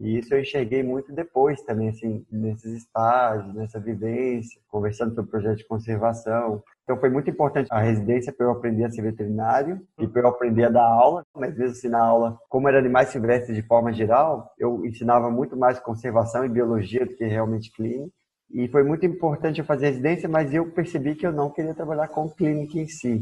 E 0.00 0.18
isso 0.18 0.32
eu 0.32 0.40
enxerguei 0.40 0.82
muito 0.82 1.12
depois 1.12 1.60
também, 1.62 1.88
assim, 1.88 2.24
nesses 2.30 2.72
estágios, 2.72 3.52
nessa 3.52 3.80
vivência, 3.80 4.60
conversando 4.68 5.14
sobre 5.14 5.28
o 5.28 5.30
projeto 5.30 5.58
de 5.58 5.66
conservação. 5.66 6.62
Então 6.84 6.96
foi 6.98 7.10
muito 7.10 7.28
importante 7.28 7.66
a 7.70 7.80
residência 7.80 8.32
para 8.32 8.46
eu 8.46 8.52
aprender 8.52 8.84
a 8.84 8.90
ser 8.90 9.02
veterinário 9.02 9.80
e 9.98 10.06
para 10.06 10.22
eu 10.22 10.28
aprender 10.28 10.64
a 10.64 10.70
dar 10.70 10.86
aula, 10.86 11.24
mas 11.34 11.56
mesmo 11.56 11.72
assim 11.72 11.88
na 11.88 12.00
aula, 12.00 12.38
como 12.48 12.68
era 12.68 12.78
animais 12.78 13.08
silvestres 13.08 13.56
de 13.56 13.62
forma 13.62 13.92
geral, 13.92 14.52
eu 14.56 14.86
ensinava 14.86 15.30
muito 15.30 15.56
mais 15.56 15.80
conservação 15.80 16.44
e 16.44 16.48
biologia 16.48 17.04
do 17.04 17.16
que 17.16 17.26
realmente 17.26 17.72
clínica. 17.72 18.12
E 18.50 18.68
foi 18.68 18.82
muito 18.82 19.04
importante 19.04 19.60
eu 19.60 19.64
fazer 19.64 19.86
residência, 19.88 20.28
mas 20.28 20.54
eu 20.54 20.70
percebi 20.70 21.14
que 21.14 21.26
eu 21.26 21.32
não 21.32 21.50
queria 21.50 21.74
trabalhar 21.74 22.08
com 22.08 22.28
clínica 22.28 22.78
em 22.78 22.88
si. 22.88 23.20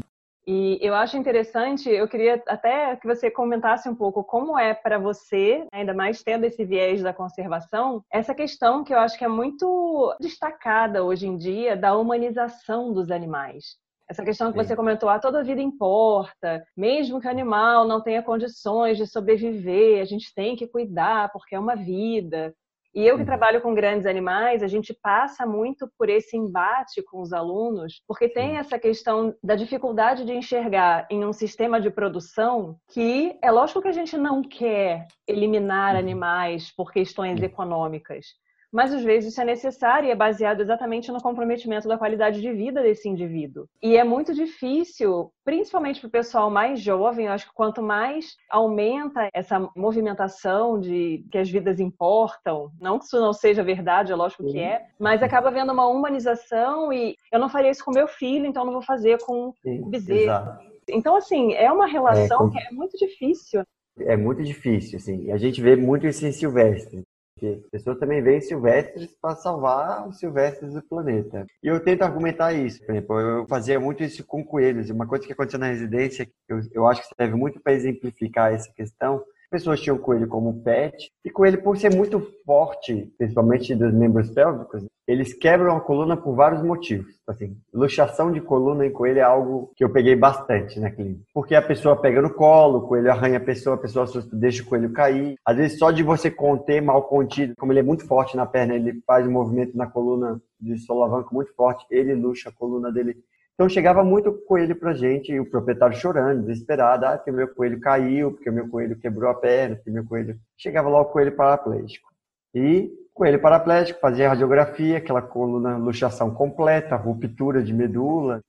E 0.49 0.79
eu 0.81 0.95
acho 0.95 1.17
interessante, 1.17 1.89
eu 1.89 2.07
queria 2.07 2.41
até 2.47 2.95
que 2.95 3.05
você 3.05 3.29
comentasse 3.29 3.89
um 3.89 3.95
pouco 3.95 4.23
como 4.23 4.57
é 4.57 4.73
para 4.73 4.97
você, 4.97 5.67
ainda 5.73 5.93
mais 5.93 6.23
tendo 6.23 6.45
esse 6.45 6.63
viés 6.63 7.03
da 7.03 7.13
conservação, 7.13 8.01
essa 8.09 8.33
questão 8.33 8.81
que 8.81 8.93
eu 8.93 8.97
acho 8.97 9.17
que 9.17 9.25
é 9.25 9.27
muito 9.27 10.15
destacada 10.21 11.03
hoje 11.03 11.27
em 11.27 11.35
dia 11.35 11.75
da 11.75 11.97
humanização 11.97 12.93
dos 12.93 13.11
animais. 13.11 13.75
Essa 14.09 14.23
questão 14.23 14.53
que 14.53 14.57
você 14.57 14.73
comentou, 14.73 15.09
ah, 15.09 15.19
toda 15.19 15.43
vida 15.43 15.61
importa, 15.61 16.63
mesmo 16.77 17.19
que 17.19 17.27
o 17.27 17.29
animal 17.29 17.85
não 17.85 18.01
tenha 18.01 18.23
condições 18.23 18.97
de 18.97 19.05
sobreviver, 19.05 20.01
a 20.01 20.05
gente 20.05 20.33
tem 20.33 20.55
que 20.55 20.65
cuidar 20.65 21.29
porque 21.33 21.55
é 21.55 21.59
uma 21.59 21.75
vida. 21.75 22.53
E 22.97 23.05
eu 23.05 23.13
que 23.13 23.21
uhum. 23.21 23.27
trabalho 23.27 23.61
com 23.61 23.75
grandes 23.75 24.07
animais, 24.07 24.63
a 24.63 24.67
gente 24.67 24.91
passa 24.91 25.45
muito 25.45 25.87
por 25.99 26.09
esse 26.09 26.35
embate 26.35 27.03
com 27.03 27.21
os 27.21 27.31
alunos, 27.31 28.01
porque 28.07 28.27
tem 28.27 28.57
essa 28.57 28.79
questão 28.79 29.35
da 29.43 29.53
dificuldade 29.53 30.25
de 30.25 30.33
enxergar 30.33 31.05
em 31.11 31.23
um 31.23 31.31
sistema 31.31 31.79
de 31.79 31.91
produção 31.91 32.75
que 32.91 33.37
é 33.39 33.51
lógico 33.51 33.83
que 33.83 33.87
a 33.87 33.91
gente 33.91 34.17
não 34.17 34.41
quer 34.41 35.05
eliminar 35.27 35.93
uhum. 35.93 35.99
animais 35.99 36.73
por 36.75 36.91
questões 36.91 37.39
econômicas, 37.39 38.25
mas 38.71 38.93
às 38.93 39.03
vezes 39.03 39.31
isso 39.31 39.41
é 39.41 39.45
necessário 39.45 40.07
e 40.07 40.11
é 40.11 40.15
baseado 40.15 40.61
exatamente 40.61 41.11
no 41.11 41.21
comprometimento 41.21 41.87
da 41.87 41.97
qualidade 41.97 42.41
de 42.41 42.51
vida 42.51 42.81
desse 42.81 43.07
indivíduo. 43.07 43.67
E 43.81 43.97
é 43.97 44.03
muito 44.03 44.33
difícil, 44.33 45.31
principalmente 45.43 45.99
para 45.99 46.07
o 46.07 46.11
pessoal 46.11 46.49
mais 46.49 46.79
jovem, 46.81 47.27
eu 47.27 47.31
acho 47.31 47.47
que 47.47 47.53
quanto 47.53 47.81
mais 47.81 48.35
aumenta 48.49 49.29
essa 49.33 49.59
movimentação 49.75 50.79
de 50.79 51.25
que 51.31 51.37
as 51.37 51.49
vidas 51.49 51.79
importam, 51.79 52.69
não 52.79 52.99
que 52.99 53.05
isso 53.05 53.19
não 53.19 53.33
seja 53.33 53.63
verdade, 53.63 54.11
é 54.11 54.15
lógico 54.15 54.43
Sim. 54.43 54.51
que 54.51 54.59
é, 54.59 54.85
mas 54.99 55.23
acaba 55.23 55.49
havendo 55.49 55.71
uma 55.71 55.87
humanização 55.87 56.91
e 56.91 57.15
eu 57.31 57.39
não 57.39 57.49
faria 57.49 57.71
isso 57.71 57.83
com 57.83 57.91
meu 57.91 58.07
filho, 58.07 58.45
então 58.45 58.65
não 58.65 58.73
vou 58.73 58.81
fazer 58.81 59.17
com 59.23 59.53
o 59.65 59.85
bezerro. 59.89 60.21
Exato. 60.21 60.77
Então, 60.89 61.15
assim, 61.15 61.53
é 61.53 61.71
uma 61.71 61.85
relação 61.85 62.37
é, 62.37 62.39
com... 62.39 62.49
que 62.49 62.59
é 62.59 62.71
muito 62.71 62.97
difícil. 62.97 63.63
É 63.99 64.15
muito 64.15 64.43
difícil, 64.43 64.97
assim. 64.97 65.31
A 65.31 65.37
gente 65.37 65.61
vê 65.61 65.75
muito 65.75 66.07
isso 66.07 66.25
em 66.25 66.31
Silvestre. 66.31 67.03
Porque 67.37 67.61
pessoas 67.71 67.99
também 67.99 68.19
veem 68.19 68.41
silvestres 68.41 69.15
para 69.21 69.35
salvar 69.35 70.07
os 70.07 70.17
silvestres 70.17 70.73
do 70.73 70.81
planeta. 70.81 71.45
E 71.61 71.67
eu 71.67 71.79
tento 71.79 72.01
argumentar 72.01 72.51
isso. 72.51 72.83
Por 72.83 72.91
exemplo, 72.91 73.19
eu 73.19 73.47
fazia 73.47 73.79
muito 73.79 74.03
isso 74.03 74.25
com 74.25 74.43
coelhos. 74.43 74.89
Uma 74.89 75.05
coisa 75.05 75.25
que 75.25 75.33
aconteceu 75.33 75.59
na 75.59 75.67
residência, 75.67 76.27
eu, 76.49 76.59
eu 76.73 76.87
acho 76.87 77.01
que 77.07 77.15
serve 77.15 77.35
muito 77.35 77.59
para 77.61 77.73
exemplificar 77.73 78.51
essa 78.51 78.71
questão, 78.73 79.23
pessoas 79.49 79.79
tinham 79.81 79.97
coelho 79.97 80.27
como 80.27 80.61
pet, 80.61 81.09
e 81.23 81.29
coelho, 81.29 81.61
por 81.61 81.77
ser 81.77 81.95
muito 81.95 82.19
forte, 82.45 83.11
principalmente 83.17 83.75
dos 83.75 83.93
membros 83.93 84.29
pélvicos, 84.29 84.85
eles 85.07 85.33
quebram 85.33 85.77
a 85.77 85.81
coluna 85.81 86.17
por 86.17 86.35
vários 86.35 86.61
motivos. 86.61 87.15
Assim, 87.25 87.57
luxação 87.73 88.31
de 88.31 88.41
coluna 88.41 88.85
em 88.85 88.91
coelho 88.91 89.19
é 89.19 89.23
algo 89.23 89.71
que 89.75 89.83
eu 89.83 89.89
peguei 89.89 90.15
bastante 90.15 90.79
na 90.79 90.91
clínica. 90.91 91.23
Porque 91.33 91.55
a 91.55 91.61
pessoa 91.61 91.95
pega 91.95 92.21
no 92.21 92.33
colo, 92.33 92.79
o 92.79 92.87
coelho 92.87 93.09
arranha 93.09 93.37
a 93.37 93.41
pessoa, 93.41 93.75
a 93.75 93.79
pessoa 93.79 94.03
assusta, 94.03 94.35
deixa 94.35 94.63
o 94.63 94.65
coelho 94.65 94.91
cair. 94.91 95.35
Às 95.45 95.55
vezes, 95.55 95.79
só 95.79 95.91
de 95.91 96.03
você 96.03 96.29
conter 96.29 96.81
mal 96.81 97.03
contido, 97.03 97.53
como 97.57 97.71
ele 97.71 97.79
é 97.79 97.83
muito 97.83 98.05
forte 98.05 98.35
na 98.35 98.45
perna, 98.45 98.75
ele 98.75 99.01
faz 99.05 99.25
um 99.25 99.31
movimento 99.31 99.77
na 99.77 99.87
coluna 99.87 100.41
de 100.59 100.77
solavanco 100.79 101.33
muito 101.33 101.53
forte, 101.53 101.85
ele 101.89 102.13
luxa 102.13 102.49
a 102.49 102.51
coluna 102.53 102.91
dele 102.91 103.15
então 103.57 103.67
chegava 103.67 104.03
muito 104.03 104.31
coelho 104.31 104.75
pra 104.75 104.93
gente, 104.93 105.31
e 105.31 105.39
o 105.39 105.49
proprietário 105.49 105.97
chorando, 105.97 106.45
desesperado, 106.45 107.07
ah, 107.07 107.17
porque 107.17 107.31
meu 107.31 107.47
coelho 107.47 107.79
caiu, 107.79 108.31
porque 108.31 108.51
meu 108.51 108.69
coelho 108.69 108.95
quebrou 108.95 109.31
a 109.31 109.33
perna, 109.33 109.75
porque 109.75 109.89
meu 109.89 110.05
coelho. 110.05 110.39
Chegava 110.55 110.87
lá 110.87 111.01
o 111.01 111.05
coelho 111.05 111.35
paraplégico. 111.35 112.07
E 112.53 112.91
coelho 113.15 113.41
paraplégico 113.41 113.99
fazia 113.99 114.29
radiografia, 114.29 114.99
aquela 114.99 115.23
coluna 115.23 115.75
luxação 115.75 116.31
completa, 116.31 116.95
ruptura 116.95 117.63
de 117.63 117.73
medula. 117.73 118.41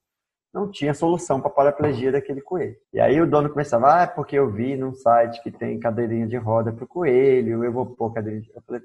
Não 0.53 0.71
tinha 0.71 0.93
solução 0.93 1.41
para 1.41 1.49
paraplegia 1.49 2.13
daquele 2.13 2.43
coelho. 2.43 2.77
E 2.93 3.01
aí 3.01 3.19
o 3.19 3.27
dono 3.27 3.49
começava, 3.49 4.01
ah, 4.01 4.03
é 4.03 4.07
porque 4.07 4.37
eu 4.37 4.51
vi 4.51 4.77
num 4.77 4.93
site 4.93 5.43
que 5.43 5.51
tem 5.51 5.81
cadeirinha 5.81 6.27
de 6.27 6.37
roda 6.37 6.71
para 6.71 6.87
coelho, 6.87 7.65
eu 7.65 7.73
vou 7.73 7.87
pôr 7.87 8.13
cadeirinha 8.13 8.43
de... 8.43 8.53
Falei, 8.67 8.83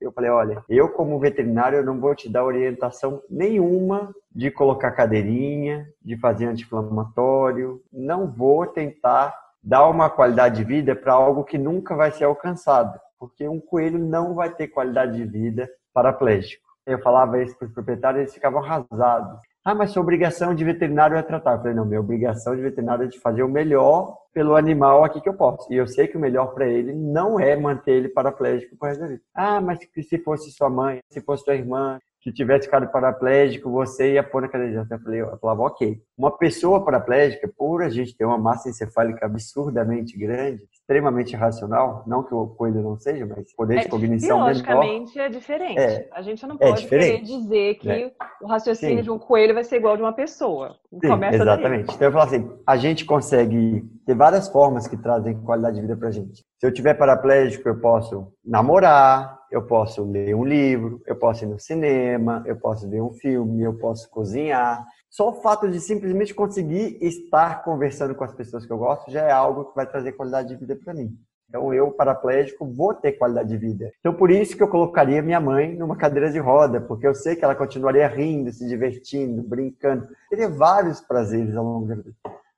eu 0.00 0.12
falei, 0.12 0.30
olha, 0.30 0.64
eu 0.68 0.88
como 0.88 1.18
veterinário 1.18 1.78
eu 1.78 1.84
não 1.84 1.98
vou 1.98 2.14
te 2.14 2.28
dar 2.28 2.44
orientação 2.44 3.22
nenhuma 3.30 4.14
de 4.34 4.50
colocar 4.50 4.92
cadeirinha, 4.92 5.86
de 6.02 6.16
fazer 6.18 6.46
anti-inflamatório, 6.46 7.80
não 7.92 8.26
vou 8.26 8.66
tentar 8.66 9.34
dar 9.62 9.88
uma 9.88 10.10
qualidade 10.10 10.56
de 10.56 10.64
vida 10.64 10.94
para 10.94 11.14
algo 11.14 11.44
que 11.44 11.56
nunca 11.56 11.94
vai 11.96 12.10
ser 12.10 12.24
alcançado, 12.24 13.00
porque 13.18 13.48
um 13.48 13.60
coelho 13.60 13.98
não 13.98 14.34
vai 14.34 14.50
ter 14.50 14.68
qualidade 14.68 15.16
de 15.16 15.24
vida 15.24 15.70
paraplégico. 15.92 16.64
Eu 16.86 17.00
falava 17.00 17.42
isso 17.42 17.56
para 17.56 17.66
os 17.66 17.72
proprietários, 17.72 18.20
eles 18.20 18.34
ficavam 18.34 18.62
arrasados. 18.62 19.40
Ah, 19.64 19.74
mas 19.74 19.92
sua 19.92 20.02
obrigação 20.02 20.54
de 20.54 20.62
veterinário 20.62 21.16
é 21.16 21.22
tratar. 21.22 21.52
Eu 21.52 21.58
falei, 21.58 21.74
não, 21.74 21.86
minha 21.86 22.00
obrigação 22.00 22.54
de 22.54 22.60
veterinário 22.60 23.04
é 23.04 23.08
de 23.08 23.18
fazer 23.18 23.42
o 23.42 23.48
melhor 23.48 24.18
pelo 24.30 24.56
animal 24.56 25.04
aqui 25.04 25.22
que 25.22 25.28
eu 25.28 25.34
posso. 25.34 25.72
E 25.72 25.76
eu 25.76 25.86
sei 25.86 26.06
que 26.06 26.18
o 26.18 26.20
melhor 26.20 26.52
para 26.52 26.68
ele 26.68 26.92
não 26.92 27.40
é 27.40 27.56
manter 27.56 27.92
ele 27.92 28.10
paraplégico 28.10 28.76
por 28.76 28.88
resto 28.88 29.00
da 29.00 29.06
vida. 29.06 29.22
Ah, 29.34 29.62
mas 29.62 29.78
se 29.78 30.18
fosse 30.18 30.50
sua 30.50 30.68
mãe, 30.68 31.00
se 31.08 31.18
fosse 31.22 31.44
sua 31.44 31.54
irmã, 31.54 31.98
que 32.24 32.32
tivesse 32.32 32.64
ficado 32.64 32.88
paraplégico, 32.88 33.70
você 33.70 34.14
ia 34.14 34.22
pôr 34.22 34.40
na 34.40 34.48
cadeira. 34.48 34.86
Eu, 34.90 34.98
falei, 34.98 35.20
eu 35.20 35.36
falava, 35.36 35.62
ok. 35.64 36.00
Uma 36.16 36.34
pessoa 36.34 36.82
paraplégica, 36.82 37.46
por 37.54 37.82
a 37.82 37.90
gente 37.90 38.16
ter 38.16 38.24
uma 38.24 38.38
massa 38.38 38.70
encefálica 38.70 39.26
absurdamente 39.26 40.16
grande, 40.16 40.62
extremamente 40.72 41.36
racional, 41.36 42.02
não 42.06 42.22
que 42.22 42.34
o 42.34 42.46
coelho 42.46 42.82
não 42.82 42.96
seja, 42.96 43.26
mas 43.26 43.54
poder 43.54 43.76
é, 43.76 43.80
de 43.82 43.88
cognição 43.88 44.38
Biologicamente 44.38 45.14
menor, 45.14 45.26
é 45.26 45.28
diferente. 45.28 45.78
É, 45.78 46.08
a 46.12 46.22
gente 46.22 46.46
não 46.46 46.56
é 46.56 46.58
pode 46.70 46.86
é 46.86 46.88
querer 46.88 47.20
dizer 47.20 47.74
que 47.74 47.90
é. 47.90 48.10
o 48.40 48.46
raciocínio 48.46 48.98
Sim. 48.98 49.02
de 49.02 49.10
um 49.10 49.18
coelho 49.18 49.52
vai 49.52 49.64
ser 49.64 49.76
igual 49.76 49.94
de 49.94 50.02
uma 50.02 50.12
pessoa. 50.14 50.76
Sim, 50.90 51.08
Começa 51.08 51.36
exatamente. 51.36 51.86
Daí. 51.88 51.94
Então 51.94 52.08
eu 52.08 52.12
falo 52.12 52.24
assim, 52.24 52.50
a 52.66 52.76
gente 52.78 53.04
consegue 53.04 53.84
ter 54.06 54.14
várias 54.14 54.48
formas 54.48 54.86
que 54.86 54.96
trazem 54.96 55.38
qualidade 55.42 55.76
de 55.76 55.82
vida 55.82 55.96
pra 55.96 56.10
gente. 56.10 56.42
Se 56.58 56.66
eu 56.66 56.72
tiver 56.72 56.94
paraplégico, 56.94 57.68
eu 57.68 57.78
posso 57.78 58.32
namorar, 58.42 59.43
eu 59.54 59.62
posso 59.62 60.02
ler 60.02 60.34
um 60.34 60.44
livro, 60.44 61.00
eu 61.06 61.14
posso 61.14 61.44
ir 61.44 61.46
no 61.46 61.60
cinema, 61.60 62.42
eu 62.44 62.56
posso 62.56 62.90
ver 62.90 63.00
um 63.00 63.12
filme, 63.12 63.62
eu 63.62 63.74
posso 63.74 64.10
cozinhar. 64.10 64.84
Só 65.08 65.30
o 65.30 65.40
fato 65.42 65.70
de 65.70 65.80
simplesmente 65.80 66.34
conseguir 66.34 66.98
estar 67.00 67.62
conversando 67.62 68.16
com 68.16 68.24
as 68.24 68.34
pessoas 68.34 68.66
que 68.66 68.72
eu 68.72 68.78
gosto 68.78 69.12
já 69.12 69.22
é 69.22 69.30
algo 69.30 69.66
que 69.66 69.76
vai 69.76 69.86
trazer 69.86 70.10
qualidade 70.12 70.48
de 70.48 70.56
vida 70.56 70.74
para 70.74 70.92
mim. 70.92 71.16
Então, 71.48 71.72
eu, 71.72 71.92
paraplégico, 71.92 72.66
vou 72.66 72.94
ter 72.94 73.12
qualidade 73.12 73.48
de 73.50 73.56
vida. 73.56 73.92
Então, 74.00 74.12
por 74.12 74.28
isso 74.28 74.56
que 74.56 74.62
eu 74.62 74.66
colocaria 74.66 75.22
minha 75.22 75.40
mãe 75.40 75.76
numa 75.76 75.94
cadeira 75.94 76.32
de 76.32 76.40
roda, 76.40 76.80
porque 76.80 77.06
eu 77.06 77.14
sei 77.14 77.36
que 77.36 77.44
ela 77.44 77.54
continuaria 77.54 78.08
rindo, 78.08 78.50
se 78.50 78.66
divertindo, 78.66 79.40
brincando. 79.40 80.08
Teria 80.28 80.48
vários 80.48 81.00
prazeres 81.00 81.54
ao 81.54 81.64
longo 81.64 81.86
da 81.86 81.94
vida. 81.94 82.12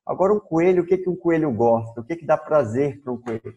Agora, 0.06 0.32
um 0.32 0.40
coelho, 0.40 0.82
o 0.82 0.86
que, 0.86 0.96
que 0.96 1.10
um 1.10 1.16
coelho 1.16 1.52
gosta? 1.52 2.00
O 2.00 2.04
que, 2.04 2.16
que 2.16 2.24
dá 2.24 2.38
prazer 2.38 3.02
para 3.02 3.12
um 3.12 3.20
coelho? 3.20 3.54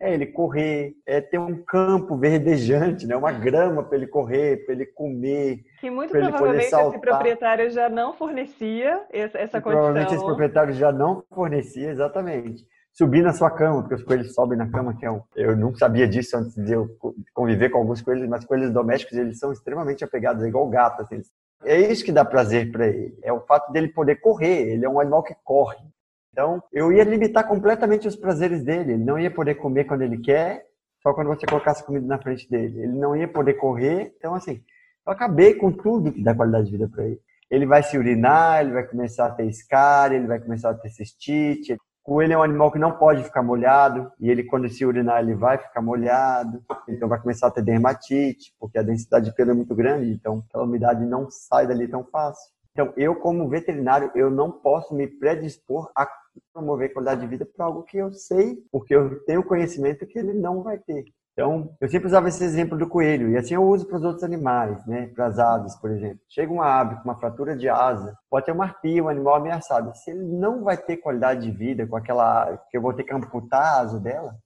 É 0.00 0.12
ele 0.12 0.26
correr, 0.26 0.94
é 1.06 1.20
ter 1.20 1.38
um 1.38 1.62
campo 1.64 2.16
verdejante, 2.16 3.06
né? 3.06 3.16
uma 3.16 3.32
grama 3.32 3.82
para 3.82 3.96
ele 3.96 4.06
correr, 4.06 4.64
para 4.64 4.74
ele 4.74 4.86
comer. 4.86 5.60
Que 5.80 5.90
muito 5.90 6.10
provavelmente 6.10 6.74
esse 6.74 6.98
proprietário 6.98 7.70
já 7.70 7.88
não 7.88 8.12
fornecia 8.12 9.02
essa, 9.10 9.38
essa 9.38 9.60
condição. 9.60 9.82
Provavelmente 9.84 10.14
esse 10.14 10.24
proprietário 10.24 10.74
já 10.74 10.92
não 10.92 11.24
fornecia, 11.32 11.90
exatamente. 11.90 12.66
Subir 12.92 13.22
na 13.22 13.32
sua 13.32 13.50
cama, 13.50 13.80
porque 13.80 13.96
os 13.96 14.04
coelhos 14.04 14.34
sobem 14.34 14.56
na 14.56 14.70
cama, 14.70 14.96
que 14.96 15.04
é 15.04 15.10
um... 15.10 15.20
Eu 15.34 15.56
não 15.56 15.74
sabia 15.74 16.06
disso 16.06 16.36
antes 16.36 16.54
de 16.54 16.72
eu 16.72 16.88
conviver 17.32 17.68
com 17.68 17.78
alguns 17.78 18.00
coelhos, 18.00 18.28
mas 18.28 18.44
coelhos 18.44 18.70
domésticos, 18.70 19.18
eles 19.18 19.38
são 19.38 19.52
extremamente 19.52 20.04
apegados, 20.04 20.44
é 20.44 20.48
igual 20.48 20.68
gato. 20.68 21.02
Assim. 21.02 21.20
É 21.64 21.76
isso 21.76 22.04
que 22.04 22.12
dá 22.12 22.24
prazer 22.24 22.70
para 22.70 22.86
ele. 22.86 23.18
É 23.22 23.32
o 23.32 23.40
fato 23.40 23.72
dele 23.72 23.88
poder 23.88 24.16
correr. 24.16 24.74
Ele 24.74 24.84
é 24.84 24.88
um 24.88 25.00
animal 25.00 25.24
que 25.24 25.34
corre. 25.42 25.78
Então, 26.34 26.60
eu 26.72 26.90
ia 26.90 27.04
limitar 27.04 27.46
completamente 27.46 28.08
os 28.08 28.16
prazeres 28.16 28.64
dele. 28.64 28.94
Ele 28.94 29.04
não 29.04 29.16
ia 29.16 29.30
poder 29.30 29.54
comer 29.54 29.84
quando 29.84 30.02
ele 30.02 30.18
quer, 30.18 30.66
só 31.00 31.14
quando 31.14 31.28
você 31.28 31.46
colocasse 31.46 31.86
comida 31.86 32.04
na 32.04 32.18
frente 32.18 32.50
dele. 32.50 32.80
Ele 32.80 32.98
não 32.98 33.14
ia 33.14 33.28
poder 33.28 33.54
correr. 33.54 34.12
Então, 34.18 34.34
assim, 34.34 34.60
eu 35.06 35.12
acabei 35.12 35.54
com 35.54 35.70
tudo 35.70 36.10
que 36.10 36.24
dá 36.24 36.34
qualidade 36.34 36.66
de 36.66 36.72
vida 36.72 36.88
para 36.88 37.04
ele. 37.04 37.20
Ele 37.48 37.66
vai 37.66 37.84
se 37.84 37.96
urinar, 37.96 38.62
ele 38.62 38.72
vai 38.72 38.82
começar 38.82 39.26
a 39.26 39.30
ter 39.30 39.46
escária, 39.46 40.16
ele 40.16 40.26
vai 40.26 40.40
começar 40.40 40.70
a 40.70 40.74
ter 40.74 40.88
cistite. 40.88 41.76
Coelho 42.02 42.32
é 42.32 42.36
um 42.36 42.42
animal 42.42 42.72
que 42.72 42.80
não 42.80 42.90
pode 42.90 43.22
ficar 43.22 43.42
molhado, 43.42 44.10
e 44.18 44.28
ele, 44.28 44.42
quando 44.42 44.68
se 44.68 44.84
urinar, 44.84 45.22
ele 45.22 45.36
vai 45.36 45.56
ficar 45.56 45.80
molhado. 45.80 46.64
Então, 46.88 47.08
vai 47.08 47.20
começar 47.20 47.46
a 47.46 47.50
ter 47.52 47.62
dermatite, 47.62 48.52
porque 48.58 48.76
a 48.76 48.82
densidade 48.82 49.26
de 49.26 49.36
pelo 49.36 49.52
é 49.52 49.54
muito 49.54 49.74
grande, 49.74 50.10
então 50.10 50.42
aquela 50.48 50.64
umidade 50.64 51.06
não 51.06 51.30
sai 51.30 51.64
dali 51.64 51.86
tão 51.86 52.02
fácil. 52.02 52.53
Então, 52.74 52.92
eu, 52.96 53.14
como 53.14 53.48
veterinário, 53.48 54.10
eu 54.16 54.28
não 54.28 54.50
posso 54.50 54.92
me 54.92 55.06
predispor 55.06 55.92
a 55.96 56.08
promover 56.52 56.92
qualidade 56.92 57.20
de 57.20 57.26
vida 57.28 57.46
para 57.46 57.66
algo 57.66 57.84
que 57.84 57.96
eu 57.96 58.12
sei, 58.12 58.58
porque 58.72 58.92
eu 58.92 59.24
tenho 59.26 59.44
conhecimento 59.44 60.04
que 60.04 60.18
ele 60.18 60.32
não 60.32 60.60
vai 60.60 60.76
ter. 60.78 61.04
Então, 61.32 61.72
eu 61.80 61.88
sempre 61.88 62.08
usava 62.08 62.28
esse 62.28 62.42
exemplo 62.42 62.76
do 62.76 62.88
coelho, 62.88 63.30
e 63.30 63.36
assim 63.36 63.54
eu 63.54 63.62
uso 63.62 63.86
para 63.86 63.96
os 63.96 64.04
outros 64.04 64.24
animais, 64.24 64.84
né? 64.86 65.06
Para 65.14 65.26
as 65.26 65.38
aves, 65.38 65.76
por 65.76 65.90
exemplo. 65.92 66.18
Chega 66.28 66.52
uma 66.52 66.66
ave 66.66 66.96
com 66.96 67.04
uma 67.04 67.18
fratura 67.18 67.56
de 67.56 67.68
asa, 67.68 68.16
pode 68.28 68.46
ter 68.46 68.52
uma 68.52 68.64
arpia, 68.64 69.04
um 69.04 69.08
animal 69.08 69.36
ameaçado. 69.36 69.94
Se 69.96 70.10
ele 70.10 70.24
não 70.24 70.64
vai 70.64 70.76
ter 70.76 70.96
qualidade 70.96 71.42
de 71.42 71.56
vida 71.56 71.86
com 71.86 71.96
aquela 71.96 72.56
que 72.70 72.76
eu 72.76 72.82
vou 72.82 72.92
ter 72.92 73.04
que 73.04 73.14
amputar 73.14 73.62
a 73.62 73.80
asa 73.82 74.00
dela, 74.00 74.36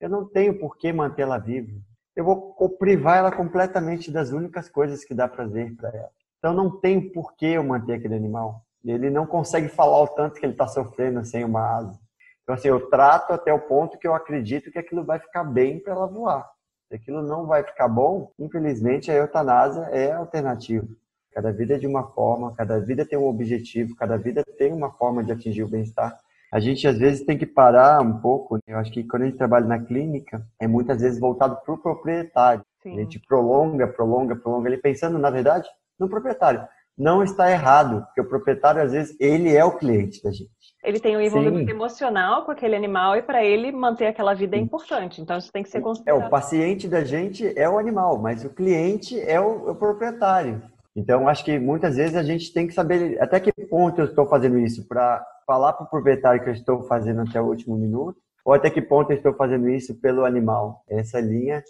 eu 0.00 0.08
não 0.08 0.28
tenho 0.28 0.58
por 0.60 0.76
que 0.76 0.92
mantê-la 0.92 1.38
viva. 1.38 1.72
Eu 2.14 2.24
vou 2.24 2.54
privar 2.78 3.18
ela 3.18 3.32
completamente 3.32 4.12
das 4.12 4.30
únicas 4.30 4.68
coisas 4.68 5.04
que 5.04 5.14
dá 5.14 5.26
prazer 5.26 5.74
para 5.76 5.88
ela. 5.88 6.10
Então 6.44 6.52
não 6.52 6.68
tem 6.68 7.00
por 7.00 7.34
que 7.34 7.46
eu 7.46 7.64
manter 7.64 7.94
aquele 7.94 8.14
animal. 8.14 8.60
Ele 8.84 9.08
não 9.08 9.24
consegue 9.24 9.66
falar 9.66 10.02
o 10.02 10.08
tanto 10.08 10.38
que 10.38 10.44
ele 10.44 10.52
está 10.52 10.68
sofrendo 10.68 11.24
sem 11.24 11.42
uma 11.42 11.78
asa. 11.78 11.98
Então 12.42 12.54
assim, 12.54 12.68
eu 12.68 12.90
trato 12.90 13.32
até 13.32 13.50
o 13.50 13.60
ponto 13.60 13.96
que 13.96 14.06
eu 14.06 14.14
acredito 14.14 14.70
que 14.70 14.78
aquilo 14.78 15.02
vai 15.02 15.18
ficar 15.18 15.42
bem 15.42 15.78
para 15.78 15.94
ela 15.94 16.06
voar. 16.06 16.46
Se 16.86 16.96
aquilo 16.96 17.22
não 17.22 17.46
vai 17.46 17.64
ficar 17.64 17.88
bom, 17.88 18.30
infelizmente 18.38 19.10
a 19.10 19.14
eutanásia 19.14 19.84
é 19.84 20.12
a 20.12 20.18
alternativa. 20.18 20.86
Cada 21.32 21.50
vida 21.50 21.76
é 21.76 21.78
de 21.78 21.86
uma 21.86 22.08
forma, 22.08 22.54
cada 22.54 22.78
vida 22.78 23.06
tem 23.06 23.18
um 23.18 23.26
objetivo, 23.26 23.96
cada 23.96 24.18
vida 24.18 24.44
tem 24.58 24.70
uma 24.70 24.92
forma 24.92 25.24
de 25.24 25.32
atingir 25.32 25.62
o 25.62 25.68
bem-estar. 25.68 26.14
A 26.52 26.60
gente 26.60 26.86
às 26.86 26.98
vezes 26.98 27.24
tem 27.24 27.38
que 27.38 27.46
parar 27.46 28.02
um 28.02 28.20
pouco. 28.20 28.56
Né? 28.56 28.74
Eu 28.74 28.76
acho 28.76 28.92
que 28.92 29.02
quando 29.02 29.22
a 29.22 29.24
gente 29.24 29.38
trabalha 29.38 29.64
na 29.64 29.82
clínica, 29.82 30.46
é 30.60 30.66
muitas 30.66 31.00
vezes 31.00 31.18
voltado 31.18 31.56
para 31.64 31.72
o 31.72 31.78
proprietário. 31.78 32.62
Sim. 32.82 32.98
A 32.98 33.00
gente 33.00 33.18
prolonga, 33.18 33.86
prolonga, 33.86 34.36
prolonga. 34.36 34.68
Ele 34.68 34.76
pensando, 34.76 35.18
na 35.18 35.30
verdade, 35.30 35.66
no 35.98 36.08
proprietário. 36.08 36.66
Não 36.96 37.22
está 37.22 37.50
errado, 37.50 38.04
porque 38.06 38.20
o 38.20 38.28
proprietário, 38.28 38.80
às 38.80 38.92
vezes, 38.92 39.16
ele 39.18 39.54
é 39.54 39.64
o 39.64 39.76
cliente 39.76 40.22
da 40.22 40.30
gente. 40.30 40.50
Ele 40.84 41.00
tem 41.00 41.16
um 41.16 41.20
envolvimento 41.20 41.64
Sim. 41.64 41.70
emocional 41.70 42.44
com 42.44 42.52
aquele 42.52 42.76
animal 42.76 43.16
e 43.16 43.22
para 43.22 43.42
ele 43.42 43.72
manter 43.72 44.06
aquela 44.06 44.34
vida 44.34 44.54
é 44.54 44.60
importante. 44.60 45.20
Então 45.20 45.38
isso 45.38 45.50
tem 45.50 45.62
que 45.62 45.70
ser 45.70 45.80
considerado. 45.80 46.22
É, 46.22 46.26
o 46.26 46.30
paciente 46.30 46.86
da 46.86 47.02
gente 47.02 47.58
é 47.58 47.68
o 47.68 47.78
animal, 47.78 48.18
mas 48.18 48.44
o 48.44 48.50
cliente 48.50 49.18
é 49.18 49.40
o, 49.40 49.70
o 49.70 49.74
proprietário. 49.74 50.62
Então 50.94 51.26
acho 51.26 51.42
que 51.42 51.58
muitas 51.58 51.96
vezes 51.96 52.14
a 52.14 52.22
gente 52.22 52.52
tem 52.52 52.66
que 52.66 52.74
saber 52.74 53.20
até 53.20 53.40
que 53.40 53.50
ponto 53.66 54.00
eu 54.00 54.04
estou 54.04 54.26
fazendo 54.26 54.58
isso 54.58 54.86
para 54.86 55.24
falar 55.46 55.72
para 55.72 55.86
o 55.86 55.90
proprietário 55.90 56.42
que 56.42 56.50
eu 56.50 56.54
estou 56.54 56.82
fazendo 56.82 57.22
até 57.22 57.40
o 57.40 57.46
último 57.46 57.76
minuto, 57.76 58.18
ou 58.44 58.52
até 58.52 58.68
que 58.68 58.82
ponto 58.82 59.10
eu 59.10 59.16
estou 59.16 59.34
fazendo 59.34 59.68
isso 59.70 59.98
pelo 60.00 60.24
animal. 60.24 60.84
Essa 60.88 61.18
linha 61.18 61.62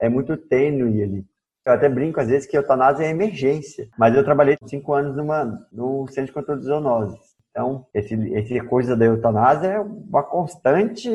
é 0.00 0.08
muito 0.08 0.36
tênue 0.36 1.02
ali. 1.02 1.24
Eu 1.64 1.72
até 1.74 1.88
brinco 1.88 2.20
às 2.20 2.28
vezes 2.28 2.48
que 2.48 2.56
eutanásia 2.56 3.04
é 3.04 3.10
emergência, 3.10 3.88
mas 3.98 4.14
eu 4.14 4.24
trabalhei 4.24 4.56
cinco 4.66 4.94
anos 4.94 5.14
numa, 5.14 5.66
no 5.70 6.06
centro 6.08 6.26
de 6.26 6.32
controle 6.32 6.60
de 6.60 6.66
zoonoses. 6.66 7.18
Então, 7.50 7.86
esse, 7.92 8.14
esse 8.32 8.60
coisa 8.60 8.96
da 8.96 9.04
eutanásia 9.04 9.66
é 9.68 9.80
uma 9.80 10.22
constante 10.22 11.10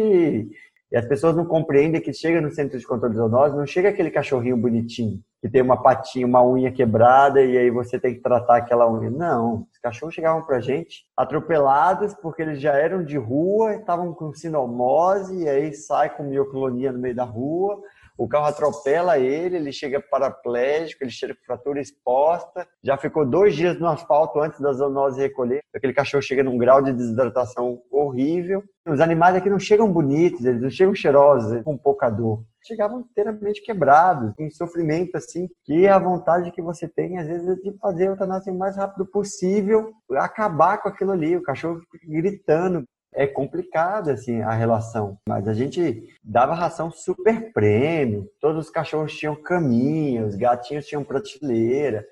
e 0.91 0.95
as 0.95 1.05
pessoas 1.05 1.35
não 1.35 1.45
compreendem 1.45 1.99
que 1.99 2.13
chega 2.13 2.39
no 2.39 2.51
centro 2.51 2.77
de 2.77 2.85
controle 2.85 3.13
de 3.13 3.19
zoonose, 3.19 3.57
não 3.57 3.65
chega 3.65 3.89
aquele 3.89 4.11
cachorrinho 4.11 4.55
bonitinho, 4.55 5.19
que 5.41 5.49
tem 5.49 5.61
uma 5.61 5.81
patinha, 5.81 6.27
uma 6.27 6.45
unha 6.45 6.71
quebrada 6.71 7.41
e 7.41 7.57
aí 7.57 7.71
você 7.71 7.99
tem 7.99 8.13
que 8.13 8.21
tratar 8.21 8.57
aquela 8.57 8.89
unha. 8.89 9.09
Não, 9.09 9.67
os 9.73 9.79
cachorros 9.79 10.13
chegavam 10.13 10.45
pra 10.45 10.59
gente 10.59 11.05
atropelados 11.17 12.13
porque 12.13 12.43
eles 12.43 12.61
já 12.61 12.73
eram 12.73 13.03
de 13.03 13.17
rua, 13.17 13.75
estavam 13.75 14.13
com 14.13 14.33
sinomose 14.33 15.43
e 15.43 15.49
aí 15.49 15.73
sai 15.73 16.15
com 16.15 16.23
mioclonia 16.23 16.91
no 16.91 16.99
meio 16.99 17.15
da 17.15 17.23
rua 17.23 17.81
o 18.17 18.27
carro 18.27 18.45
atropela 18.45 19.19
ele, 19.19 19.57
ele 19.57 19.71
chega 19.71 19.99
paraplégico, 19.99 21.03
ele 21.03 21.11
chega 21.11 21.35
com 21.35 21.43
fratura 21.43 21.81
exposta, 21.81 22.67
já 22.83 22.97
ficou 22.97 23.25
dois 23.25 23.55
dias 23.55 23.79
no 23.79 23.87
asfalto 23.87 24.39
antes 24.39 24.59
da 24.59 24.71
zoonose 24.71 25.21
recolher. 25.21 25.61
Aquele 25.73 25.93
cachorro 25.93 26.21
chega 26.21 26.43
num 26.43 26.57
grau 26.57 26.81
de 26.81 26.93
desidratação 26.93 27.81
horrível. 27.91 28.63
Os 28.87 28.99
animais 28.99 29.35
aqui 29.35 29.49
não 29.49 29.59
chegam 29.59 29.91
bonitos, 29.91 30.45
eles 30.45 30.61
não 30.61 30.69
chegam 30.69 30.95
cheirosos, 30.95 31.63
com 31.63 31.77
pouca 31.77 32.09
dor. 32.09 32.43
Chegavam 32.63 33.01
inteiramente 33.01 33.61
quebrados, 33.61 34.33
em 34.39 34.49
sofrimento, 34.49 35.15
assim, 35.15 35.49
que 35.63 35.87
a 35.87 35.99
vontade 35.99 36.51
que 36.51 36.61
você 36.61 36.87
tem, 36.87 37.19
às 37.19 37.27
vezes, 37.27 37.47
é 37.47 37.55
de 37.55 37.77
fazer 37.79 38.07
a 38.07 38.11
eutanásia 38.11 38.53
o 38.53 38.57
mais 38.57 38.77
rápido 38.77 39.05
possível, 39.05 39.91
acabar 40.13 40.77
com 40.81 40.87
aquilo 40.87 41.11
ali. 41.11 41.35
O 41.35 41.43
cachorro 41.43 41.79
gritando, 42.07 42.83
é 43.15 43.25
complicada 43.25 44.13
assim 44.13 44.41
a 44.41 44.51
relação, 44.51 45.17
mas 45.27 45.47
a 45.47 45.53
gente 45.53 46.03
dava 46.23 46.53
ração 46.53 46.91
super 46.91 47.51
prêmio, 47.53 48.29
todos 48.39 48.65
os 48.65 48.71
cachorros 48.71 49.17
tinham 49.17 49.35
caminho, 49.35 50.27
os 50.27 50.35
gatinhos 50.35 50.85
tinham 50.85 51.03
prateleira, 51.03 52.05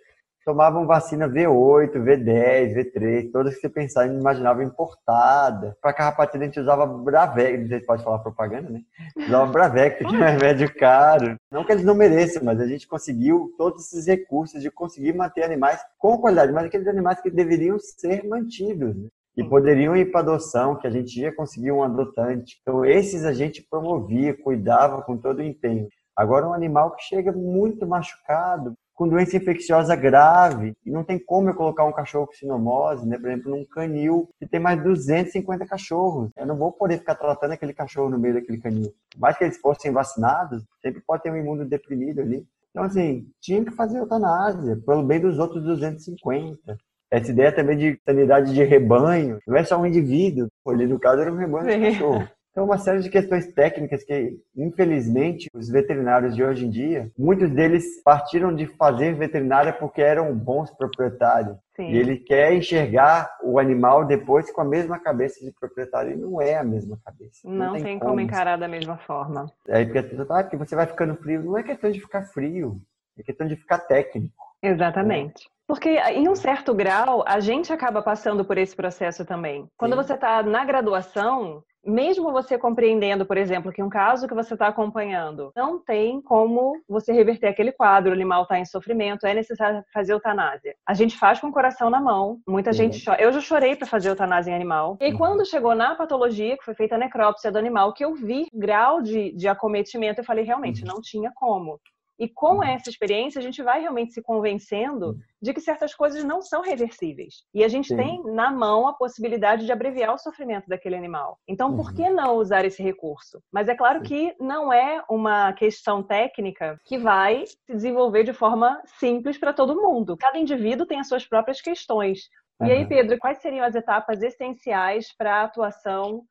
tomavam 0.45 0.85
vacina 0.85 1.27
V8, 1.27 1.93
V10, 1.93 2.75
V3, 2.75 3.31
todas 3.31 3.55
que 3.55 3.61
você 3.61 3.69
pensava 3.69 4.07
e 4.07 4.15
imaginava 4.15 4.63
importada. 4.63 5.75
Para 5.81 5.93
carrapatilha 5.93 6.43
a 6.43 6.45
gente 6.45 6.59
usava 6.59 6.85
Bravec, 6.85 7.57
não 7.57 7.67
sei 7.67 7.79
se 7.79 7.85
pode 7.85 8.03
falar 8.03 8.19
propaganda, 8.19 8.69
né? 8.69 8.81
Usava 9.17 9.51
Bravec, 9.51 9.97
que 9.97 10.03
é 10.03 10.07
um 10.07 10.21
remédio 10.21 10.73
caro. 10.75 11.35
Não 11.51 11.63
que 11.63 11.71
eles 11.71 11.85
não 11.85 11.95
mereçam, 11.95 12.43
mas 12.43 12.59
a 12.59 12.67
gente 12.67 12.87
conseguiu 12.87 13.53
todos 13.57 13.85
esses 13.85 14.05
recursos 14.05 14.61
de 14.61 14.69
conseguir 14.69 15.13
manter 15.13 15.43
animais 15.43 15.81
com 15.97 16.17
qualidade, 16.17 16.51
mas 16.51 16.65
aqueles 16.65 16.87
animais 16.87 17.21
que 17.21 17.29
deveriam 17.29 17.77
ser 17.79 18.27
mantidos. 18.27 18.95
Né? 18.95 19.07
E 19.35 19.43
poderiam 19.43 19.95
ir 19.95 20.11
para 20.11 20.21
adoção, 20.21 20.75
que 20.75 20.87
a 20.87 20.89
gente 20.89 21.19
ia 21.19 21.35
conseguir 21.35 21.71
um 21.71 21.83
adotante. 21.83 22.57
Então, 22.61 22.85
esses 22.85 23.25
a 23.25 23.33
gente 23.33 23.65
promovia, 23.69 24.37
cuidava 24.37 25.01
com 25.01 25.17
todo 25.17 25.39
o 25.39 25.43
empenho. 25.43 25.87
Agora, 26.15 26.47
um 26.47 26.53
animal 26.53 26.95
que 26.95 27.03
chega 27.03 27.31
muito 27.31 27.87
machucado, 27.87 28.75
com 28.93 29.07
doença 29.07 29.35
infecciosa 29.35 29.95
grave, 29.95 30.73
e 30.85 30.91
não 30.91 31.03
tem 31.03 31.17
como 31.17 31.49
eu 31.49 31.55
colocar 31.55 31.83
um 31.83 31.91
cachorro 31.91 32.27
com 32.27 32.33
sinomose, 32.33 33.07
né? 33.07 33.17
por 33.17 33.27
exemplo, 33.27 33.49
num 33.49 33.65
canil 33.65 34.29
que 34.37 34.47
tem 34.47 34.59
mais 34.59 34.77
de 34.77 34.83
250 34.83 35.65
cachorros. 35.65 36.29
Eu 36.37 36.45
não 36.45 36.55
vou 36.55 36.71
poder 36.71 36.99
ficar 36.99 37.15
tratando 37.15 37.53
aquele 37.53 37.73
cachorro 37.73 38.09
no 38.09 38.19
meio 38.19 38.35
daquele 38.35 38.59
canil. 38.59 38.93
Por 39.11 39.19
mais 39.19 39.35
que 39.35 39.43
eles 39.43 39.57
fossem 39.57 39.91
vacinados, 39.91 40.63
sempre 40.79 41.01
pode 41.01 41.23
ter 41.23 41.31
um 41.31 41.37
imuno 41.37 41.65
deprimido 41.65 42.21
ali. 42.21 42.45
Então, 42.69 42.83
assim, 42.83 43.27
tinha 43.41 43.63
que 43.65 43.71
fazer 43.71 43.97
eutanásia, 43.97 44.79
pelo 44.85 45.03
bem 45.03 45.19
dos 45.19 45.39
outros 45.39 45.63
250. 45.63 46.77
Essa 47.13 47.29
ideia 47.29 47.51
também 47.51 47.77
de 47.77 47.99
sanidade 48.03 48.51
de 48.51 48.63
rebanho, 48.63 49.37
não 49.45 49.55
é 49.55 49.63
só 49.63 49.79
um 49.79 49.85
indivíduo, 49.85 50.47
ali 50.67 50.87
no 50.87 50.99
caso 50.99 51.21
era 51.21 51.31
um 51.31 51.37
rebanho 51.37 51.69
de 51.69 51.91
cachorro. 51.91 52.27
Então, 52.49 52.65
uma 52.65 52.77
série 52.77 53.01
de 53.01 53.09
questões 53.09 53.47
técnicas 53.51 54.03
que, 54.03 54.37
infelizmente, 54.55 55.47
os 55.55 55.69
veterinários 55.69 56.35
de 56.35 56.43
hoje 56.43 56.65
em 56.65 56.69
dia, 56.69 57.11
muitos 57.17 57.49
deles 57.51 58.01
partiram 58.03 58.55
de 58.55 58.67
fazer 58.67 59.15
veterinária 59.15 59.73
porque 59.73 60.01
eram 60.03 60.35
bons 60.35 60.69
proprietários. 60.71 61.57
Sim. 61.75 61.89
E 61.89 61.97
ele 61.97 62.17
quer 62.17 62.53
enxergar 62.53 63.29
o 63.43 63.57
animal 63.57 64.05
depois 64.05 64.51
com 64.51 64.61
a 64.61 64.65
mesma 64.65 64.99
cabeça 64.99 65.43
de 65.43 65.51
proprietário. 65.51 66.13
E 66.13 66.15
não 66.15 66.39
é 66.39 66.55
a 66.55 66.63
mesma 66.63 66.99
cabeça. 67.03 67.39
Não, 67.43 67.53
não 67.53 67.73
tem, 67.73 67.83
tem 67.83 67.99
como. 67.99 68.11
como 68.11 68.21
encarar 68.21 68.57
da 68.57 68.67
mesma 68.67 68.97
forma. 68.97 69.51
Aí 69.67 69.85
porque 69.85 69.99
a 69.99 70.03
pessoa 70.03 70.27
fala, 70.27 70.39
ah, 70.39 70.43
porque 70.43 70.57
você 70.57 70.75
vai 70.75 70.85
ficando 70.85 71.15
frio. 71.15 71.41
Não 71.41 71.57
é 71.57 71.63
questão 71.63 71.89
de 71.91 71.99
ficar 71.99 72.21
frio, 72.23 72.79
é 73.17 73.23
questão 73.23 73.47
de 73.47 73.55
ficar 73.55 73.79
técnico. 73.79 74.42
Exatamente. 74.63 75.49
Porque, 75.67 75.89
em 75.89 76.27
um 76.27 76.35
certo 76.35 76.73
grau, 76.73 77.23
a 77.27 77.39
gente 77.39 77.71
acaba 77.71 78.01
passando 78.01 78.43
por 78.43 78.57
esse 78.57 78.75
processo 78.75 79.25
também. 79.25 79.67
Quando 79.77 79.91
Sim. 79.93 79.97
você 79.97 80.13
está 80.13 80.43
na 80.43 80.65
graduação, 80.65 81.63
mesmo 81.85 82.31
você 82.31 82.57
compreendendo, 82.57 83.25
por 83.25 83.37
exemplo, 83.37 83.71
que 83.71 83.83
um 83.83 83.89
caso 83.89 84.27
que 84.27 84.33
você 84.33 84.53
está 84.53 84.67
acompanhando 84.67 85.51
não 85.55 85.79
tem 85.79 86.21
como 86.21 86.81
você 86.87 87.11
reverter 87.11 87.47
aquele 87.47 87.71
quadro, 87.71 88.11
o 88.11 88.13
animal 88.13 88.43
está 88.43 88.57
em 88.57 88.65
sofrimento, 88.65 89.25
é 89.25 89.33
necessário 89.33 89.83
fazer 89.93 90.13
eutanásia. 90.13 90.75
A 90.87 90.93
gente 90.93 91.17
faz 91.17 91.39
com 91.39 91.47
o 91.47 91.51
coração 91.51 91.89
na 91.89 91.99
mão, 91.99 92.39
muita 92.47 92.69
uhum. 92.69 92.75
gente 92.75 93.03
chora. 93.03 93.21
Eu 93.21 93.33
já 93.33 93.41
chorei 93.41 93.75
para 93.75 93.87
fazer 93.87 94.09
eutanásia 94.09 94.51
em 94.51 94.55
animal. 94.55 94.97
E 95.01 95.11
uhum. 95.11 95.17
quando 95.17 95.45
chegou 95.45 95.75
na 95.75 95.95
patologia, 95.95 96.57
que 96.57 96.63
foi 96.63 96.73
feita 96.73 96.95
a 96.95 96.99
necrópsia 96.99 97.51
do 97.51 97.57
animal, 97.57 97.93
que 97.93 98.03
eu 98.03 98.15
vi 98.15 98.47
grau 98.53 99.01
de, 99.01 99.31
de 99.33 99.47
acometimento, 99.47 100.21
eu 100.21 100.25
falei, 100.25 100.45
realmente, 100.45 100.83
uhum. 100.83 100.93
não 100.93 101.01
tinha 101.01 101.31
como. 101.35 101.79
E 102.23 102.29
com 102.29 102.55
uhum. 102.55 102.63
essa 102.63 102.89
experiência, 102.89 103.37
a 103.37 103.41
gente 103.41 103.61
vai 103.61 103.81
realmente 103.81 104.13
se 104.13 104.21
convencendo 104.21 105.07
uhum. 105.07 105.19
de 105.41 105.53
que 105.53 105.59
certas 105.59 105.93
coisas 105.93 106.23
não 106.23 106.41
são 106.41 106.61
reversíveis. 106.61 107.43
E 107.53 107.65
a 107.65 107.67
gente 107.67 107.89
Sim. 107.89 107.97
tem 107.97 108.23
na 108.33 108.49
mão 108.49 108.87
a 108.87 108.93
possibilidade 108.93 109.65
de 109.65 109.71
abreviar 109.73 110.13
o 110.13 110.17
sofrimento 110.17 110.69
daquele 110.69 110.95
animal. 110.95 111.37
Então, 111.45 111.75
por 111.75 111.93
que 111.93 112.03
uhum. 112.03 112.15
não 112.15 112.37
usar 112.37 112.63
esse 112.63 112.81
recurso? 112.81 113.43
Mas 113.51 113.67
é 113.67 113.75
claro 113.75 114.01
que 114.01 114.33
não 114.39 114.71
é 114.71 115.03
uma 115.09 115.51
questão 115.51 116.01
técnica 116.01 116.79
que 116.85 116.97
vai 116.97 117.45
se 117.45 117.57
desenvolver 117.67 118.23
de 118.23 118.31
forma 118.31 118.81
simples 118.85 119.37
para 119.37 119.51
todo 119.51 119.75
mundo. 119.75 120.15
Cada 120.15 120.39
indivíduo 120.39 120.87
tem 120.87 121.01
as 121.01 121.09
suas 121.09 121.27
próprias 121.27 121.59
questões. 121.59 122.29
E 122.61 122.71
aí, 122.71 122.87
Pedro, 122.87 123.17
quais 123.17 123.41
seriam 123.41 123.65
as 123.65 123.75
etapas 123.75 124.21
essenciais 124.21 125.13
para 125.17 125.41
a 125.41 125.43
atuação 125.43 126.23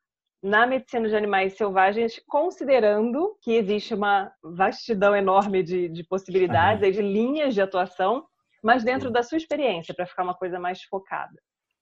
na 0.43 0.67
medicina 0.67 1.07
de 1.07 1.15
animais 1.15 1.55
selvagens, 1.55 2.21
considerando 2.27 3.37
que 3.41 3.53
existe 3.55 3.93
uma 3.93 4.29
vastidão 4.43 5.15
enorme 5.15 5.63
de, 5.63 5.87
de 5.87 6.03
possibilidades, 6.03 6.95
de 6.95 7.01
linhas 7.01 7.53
de 7.53 7.61
atuação, 7.61 8.25
mas 8.61 8.83
dentro 8.83 9.09
da 9.09 9.23
sua 9.23 9.37
experiência, 9.37 9.93
para 9.93 10.05
ficar 10.05 10.23
uma 10.23 10.35
coisa 10.35 10.59
mais 10.59 10.83
focada. 10.83 11.33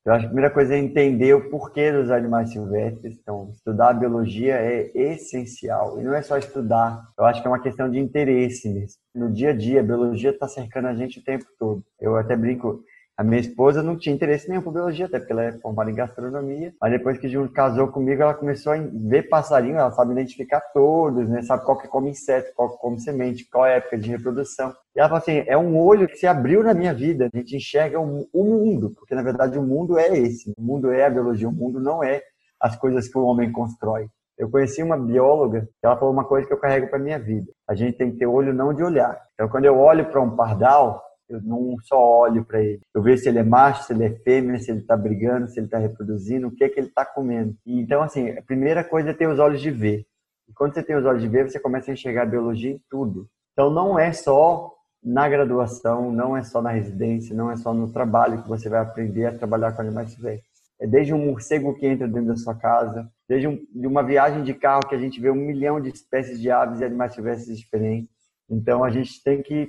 Eu 0.03 0.13
acho 0.13 0.21
que 0.21 0.25
a 0.25 0.29
primeira 0.29 0.53
coisa 0.53 0.73
é 0.73 0.79
entender 0.79 1.33
o 1.35 1.47
porquê 1.49 1.91
dos 1.91 2.09
animais 2.09 2.51
silvestres. 2.51 3.19
Então, 3.19 3.51
estudar 3.51 3.89
a 3.89 3.93
biologia 3.93 4.55
é 4.55 4.89
essencial. 4.95 5.99
E 5.99 6.03
não 6.03 6.15
é 6.15 6.23
só 6.23 6.37
estudar, 6.37 7.03
eu 7.17 7.25
acho 7.25 7.39
que 7.39 7.47
é 7.47 7.51
uma 7.51 7.61
questão 7.61 7.89
de 7.89 7.99
interesse 7.99 8.67
mesmo. 8.67 8.99
No 9.13 9.31
dia 9.31 9.51
a 9.51 9.55
dia, 9.55 9.79
a 9.79 9.83
biologia 9.83 10.31
está 10.31 10.47
cercando 10.47 10.87
a 10.87 10.95
gente 10.95 11.19
o 11.19 11.23
tempo 11.23 11.45
todo. 11.59 11.83
Eu 11.99 12.15
até 12.15 12.35
brinco, 12.35 12.83
a 13.17 13.23
minha 13.23 13.39
esposa 13.39 13.83
não 13.83 13.97
tinha 13.97 14.15
interesse 14.15 14.49
nenhum 14.49 14.61
por 14.61 14.73
biologia, 14.73 15.05
até 15.05 15.19
porque 15.19 15.33
ela 15.33 15.43
é 15.43 15.51
formada 15.59 15.91
em 15.91 15.95
gastronomia. 15.95 16.73
Mas 16.81 16.91
depois 16.91 17.17
que 17.17 17.27
Júnior 17.27 17.51
casou 17.51 17.87
comigo, 17.87 18.21
ela 18.21 18.33
começou 18.33 18.73
a 18.73 18.77
ver 18.77 19.29
passarinho, 19.29 19.77
ela 19.77 19.91
sabe 19.91 20.13
identificar 20.13 20.61
todos, 20.73 21.29
né? 21.29 21.41
Sabe 21.41 21.63
qual 21.63 21.77
que 21.77 21.87
come 21.87 22.09
inseto, 22.09 22.51
qual 22.55 22.69
que 22.69 22.77
come 22.77 22.99
semente, 22.99 23.47
qual 23.49 23.65
é 23.65 23.73
a 23.73 23.77
época 23.77 23.97
de 23.97 24.09
reprodução. 24.09 24.73
E 24.95 24.99
ela 24.99 25.09
falou 25.09 25.21
assim, 25.21 25.43
é 25.45 25.57
um 25.57 25.77
olho 25.77 26.07
que 26.07 26.15
se 26.15 26.25
abriu 26.25 26.63
na 26.63 26.73
minha 26.73 26.93
vida. 26.93 27.29
A 27.31 27.37
gente 27.37 27.55
enxerga 27.55 27.99
o, 27.99 28.27
o 28.33 28.43
mundo, 28.43 28.91
porque 28.95 29.13
na 29.13 29.21
verdade 29.21 29.59
o 29.59 29.63
mundo 29.63 29.99
é 29.99 30.17
esse. 30.17 30.53
O 30.57 30.61
mundo 30.61 30.91
é 30.91 31.05
a 31.05 31.09
biologia, 31.09 31.47
o 31.47 31.53
mundo 31.53 31.79
não 31.79 32.03
é 32.03 32.21
as 32.59 32.75
coisas 32.75 33.07
que 33.07 33.17
o 33.17 33.23
homem 33.23 33.51
constrói. 33.51 34.07
Eu 34.37 34.49
conheci 34.49 34.81
uma 34.81 34.97
bióloga 34.97 35.67
ela 35.83 35.95
falou 35.95 36.11
uma 36.11 36.25
coisa 36.25 36.47
que 36.47 36.53
eu 36.53 36.57
carrego 36.57 36.87
para 36.87 36.97
minha 36.97 37.19
vida. 37.19 37.51
A 37.67 37.75
gente 37.75 37.97
tem 37.97 38.11
que 38.11 38.17
ter 38.17 38.25
olho 38.25 38.53
não 38.53 38.73
de 38.73 38.83
olhar. 38.83 39.15
Então, 39.33 39.47
quando 39.47 39.65
eu 39.65 39.77
olho 39.77 40.09
para 40.09 40.19
um 40.19 40.35
pardal, 40.35 41.03
eu 41.33 41.41
não 41.41 41.75
só 41.83 41.97
olho 42.21 42.43
para 42.43 42.61
ele. 42.61 42.81
Eu 42.93 43.01
vejo 43.01 43.23
se 43.23 43.29
ele 43.29 43.39
é 43.39 43.43
macho, 43.43 43.83
se 43.83 43.93
ele 43.93 44.05
é 44.05 44.09
fêmea, 44.09 44.57
se 44.59 44.71
ele 44.71 44.79
está 44.79 44.95
brigando, 44.95 45.47
se 45.47 45.59
ele 45.59 45.67
está 45.67 45.77
reproduzindo, 45.77 46.47
o 46.47 46.51
que 46.51 46.63
é 46.63 46.69
que 46.69 46.79
ele 46.79 46.87
está 46.87 47.05
comendo. 47.05 47.55
Então, 47.65 48.01
assim, 48.01 48.29
a 48.31 48.41
primeira 48.41 48.83
coisa 48.83 49.11
é 49.11 49.13
ter 49.13 49.27
os 49.27 49.39
olhos 49.39 49.61
de 49.61 49.71
ver. 49.71 50.05
E 50.47 50.53
quando 50.53 50.73
você 50.73 50.83
tem 50.83 50.95
os 50.95 51.05
olhos 51.05 51.21
de 51.21 51.27
ver, 51.27 51.49
você 51.49 51.59
começa 51.59 51.91
a 51.91 51.93
enxergar 51.93 52.23
a 52.23 52.25
biologia 52.25 52.71
em 52.71 52.81
tudo. 52.89 53.27
Então, 53.53 53.69
não 53.69 53.97
é 53.97 54.11
só 54.11 54.73
na 55.03 55.27
graduação, 55.27 56.11
não 56.11 56.37
é 56.37 56.43
só 56.43 56.61
na 56.61 56.71
residência, 56.71 57.35
não 57.35 57.49
é 57.49 57.55
só 57.55 57.73
no 57.73 57.91
trabalho 57.91 58.43
que 58.43 58.49
você 58.49 58.69
vai 58.69 58.81
aprender 58.81 59.25
a 59.25 59.37
trabalhar 59.37 59.71
com 59.71 59.81
animais 59.81 60.11
silvestres. 60.11 60.51
É 60.79 60.87
desde 60.87 61.13
um 61.13 61.25
morcego 61.25 61.75
que 61.75 61.85
entra 61.85 62.07
dentro 62.07 62.29
da 62.29 62.35
sua 62.35 62.55
casa, 62.55 63.09
desde 63.27 63.47
um, 63.47 63.55
de 63.73 63.87
uma 63.87 64.03
viagem 64.03 64.43
de 64.43 64.53
carro 64.53 64.87
que 64.87 64.95
a 64.95 64.97
gente 64.97 65.19
vê 65.19 65.29
um 65.29 65.35
milhão 65.35 65.79
de 65.79 65.89
espécies 65.89 66.39
de 66.39 66.49
aves 66.49 66.79
e 66.79 66.85
animais 66.85 67.13
silvestres 67.13 67.57
diferentes. 67.57 68.09
Então, 68.49 68.83
a 68.83 68.89
gente 68.89 69.23
tem 69.23 69.41
que 69.41 69.67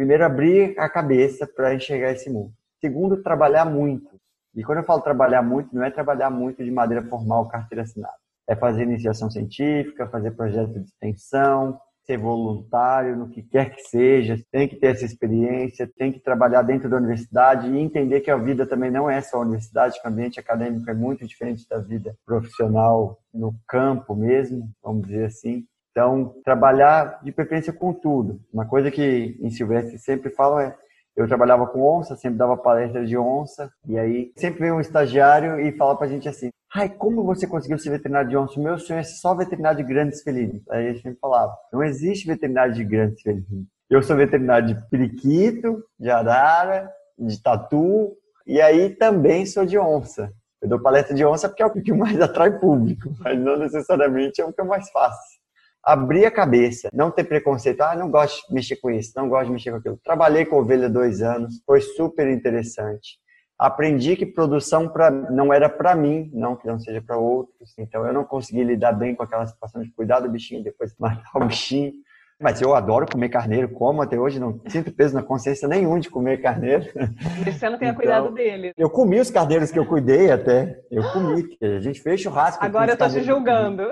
primeiro, 0.00 0.24
abrir 0.24 0.74
a 0.78 0.88
cabeça 0.88 1.46
para 1.46 1.74
enxergar 1.74 2.12
esse 2.12 2.30
mundo. 2.30 2.54
Segundo, 2.80 3.22
trabalhar 3.22 3.66
muito. 3.66 4.18
E 4.54 4.64
quando 4.64 4.78
eu 4.78 4.84
falo 4.84 5.02
trabalhar 5.02 5.42
muito, 5.42 5.76
não 5.76 5.84
é 5.84 5.90
trabalhar 5.90 6.30
muito 6.30 6.64
de 6.64 6.70
maneira 6.70 7.06
formal, 7.06 7.46
carteira 7.48 7.82
assinada. 7.82 8.14
É 8.48 8.56
fazer 8.56 8.84
iniciação 8.84 9.30
científica, 9.30 10.08
fazer 10.08 10.30
projeto 10.30 10.72
de 10.72 10.86
extensão, 10.86 11.78
ser 12.06 12.16
voluntário 12.16 13.14
no 13.14 13.28
que 13.28 13.42
quer 13.42 13.74
que 13.74 13.82
seja, 13.82 14.42
tem 14.50 14.66
que 14.66 14.76
ter 14.76 14.86
essa 14.86 15.04
experiência, 15.04 15.86
tem 15.98 16.10
que 16.10 16.18
trabalhar 16.18 16.62
dentro 16.62 16.88
da 16.88 16.96
universidade 16.96 17.68
e 17.68 17.78
entender 17.78 18.22
que 18.22 18.30
a 18.30 18.38
vida 18.38 18.66
também 18.66 18.90
não 18.90 19.08
é 19.08 19.20
só 19.20 19.36
a 19.36 19.42
universidade, 19.42 20.00
que 20.00 20.08
o 20.08 20.10
ambiente 20.10 20.40
acadêmico 20.40 20.88
é 20.88 20.94
muito 20.94 21.26
diferente 21.26 21.68
da 21.68 21.76
vida 21.78 22.16
profissional 22.24 23.18
no 23.34 23.54
campo 23.68 24.16
mesmo, 24.16 24.66
vamos 24.82 25.06
dizer 25.06 25.26
assim. 25.26 25.66
Então, 26.00 26.34
trabalhar 26.42 27.20
de 27.22 27.30
preferência 27.30 27.74
com 27.74 27.92
tudo. 27.92 28.40
Uma 28.50 28.64
coisa 28.64 28.90
que 28.90 29.36
em 29.38 29.50
Silvestre 29.50 29.98
sempre 29.98 30.30
falo 30.30 30.58
é 30.58 30.74
eu 31.14 31.28
trabalhava 31.28 31.66
com 31.66 31.82
onça, 31.82 32.16
sempre 32.16 32.38
dava 32.38 32.56
palestra 32.56 33.04
de 33.04 33.18
onça, 33.18 33.70
e 33.86 33.98
aí 33.98 34.32
sempre 34.34 34.60
vem 34.60 34.72
um 34.72 34.80
estagiário 34.80 35.60
e 35.60 35.70
fala 35.72 35.94
pra 35.94 36.08
gente 36.08 36.26
assim: 36.26 36.48
ai, 36.74 36.88
como 36.88 37.22
você 37.22 37.46
conseguiu 37.46 37.76
ser 37.76 37.90
veterinário 37.90 38.30
de 38.30 38.36
onça? 38.38 38.58
O 38.58 38.62
meu 38.62 38.78
sonho 38.78 39.00
é 39.00 39.02
só 39.02 39.34
veterinário 39.34 39.76
de 39.76 39.84
grandes 39.92 40.22
felinos. 40.22 40.62
Aí 40.70 40.86
a 40.86 40.92
gente 40.92 41.02
sempre 41.02 41.18
falava: 41.20 41.54
não 41.70 41.84
existe 41.84 42.26
veterinário 42.26 42.72
de 42.72 42.82
grandes 42.82 43.20
felinos. 43.20 43.66
Eu 43.90 44.02
sou 44.02 44.16
veterinário 44.16 44.68
de 44.68 44.88
periquito, 44.88 45.84
de 45.98 46.08
arara, 46.08 46.90
de 47.18 47.42
tatu, 47.42 48.16
e 48.46 48.58
aí 48.58 48.88
também 48.88 49.44
sou 49.44 49.66
de 49.66 49.78
onça. 49.78 50.32
Eu 50.62 50.68
dou 50.70 50.80
palestra 50.80 51.14
de 51.14 51.26
onça 51.26 51.46
porque 51.46 51.62
é 51.62 51.66
o 51.66 51.70
que 51.70 51.92
mais 51.92 52.18
atrai 52.22 52.58
público, 52.58 53.14
mas 53.18 53.38
não 53.38 53.58
necessariamente 53.58 54.40
é 54.40 54.46
o 54.46 54.52
que 54.52 54.62
eu 54.62 54.66
mais 54.66 54.88
faço 54.90 55.39
abrir 55.82 56.24
a 56.24 56.30
cabeça, 56.30 56.88
não 56.92 57.10
ter 57.10 57.24
preconceito, 57.24 57.80
ah, 57.80 57.96
não 57.96 58.10
gosto 58.10 58.46
de 58.46 58.54
mexer 58.54 58.76
com 58.76 58.90
isso, 58.90 59.12
não 59.16 59.28
gosto 59.28 59.46
de 59.46 59.52
mexer 59.52 59.70
com 59.70 59.78
aquilo. 59.78 60.00
Trabalhei 60.04 60.44
com 60.44 60.56
ovelha 60.56 60.88
dois 60.88 61.22
anos, 61.22 61.62
foi 61.66 61.80
super 61.80 62.28
interessante. 62.28 63.18
Aprendi 63.58 64.16
que 64.16 64.24
produção 64.24 64.88
pra, 64.88 65.10
não 65.10 65.52
era 65.52 65.68
para 65.68 65.94
mim, 65.94 66.30
não 66.32 66.56
que 66.56 66.66
não 66.66 66.78
seja 66.78 67.02
para 67.02 67.18
outros. 67.18 67.74
Então 67.78 68.06
eu 68.06 68.12
não 68.12 68.24
consegui 68.24 68.64
lidar 68.64 68.92
bem 68.92 69.14
com 69.14 69.22
aquela 69.22 69.46
situação 69.46 69.82
de 69.82 69.90
cuidar 69.92 70.20
do 70.20 70.30
bichinho, 70.30 70.64
depois 70.64 70.94
matar 70.98 71.30
o 71.34 71.44
bichinho. 71.44 71.92
Mas 72.40 72.62
eu 72.62 72.74
adoro 72.74 73.06
comer 73.06 73.28
carneiro, 73.28 73.68
como 73.68 74.00
até 74.00 74.18
hoje, 74.18 74.40
não 74.40 74.58
sinto 74.66 74.90
peso 74.90 75.14
na 75.14 75.22
consciência 75.22 75.68
nenhum 75.68 75.98
de 75.98 76.08
comer 76.08 76.40
carneiro. 76.40 76.86
Você 77.44 77.68
não 77.68 77.78
tenha 77.78 77.90
então, 77.92 77.94
cuidado 77.96 78.32
dele. 78.32 78.72
Eu 78.78 78.88
comi 78.88 79.20
os 79.20 79.30
carneiros 79.30 79.70
que 79.70 79.78
eu 79.78 79.84
cuidei 79.84 80.30
até. 80.30 80.80
Eu 80.90 81.02
comi, 81.12 81.44
a 81.60 81.80
gente 81.80 82.00
fez 82.00 82.18
churrasco. 82.18 82.64
Agora 82.64 82.92
eu 82.92 82.96
tô 82.96 83.06
te 83.10 83.22
julgando. 83.22 83.90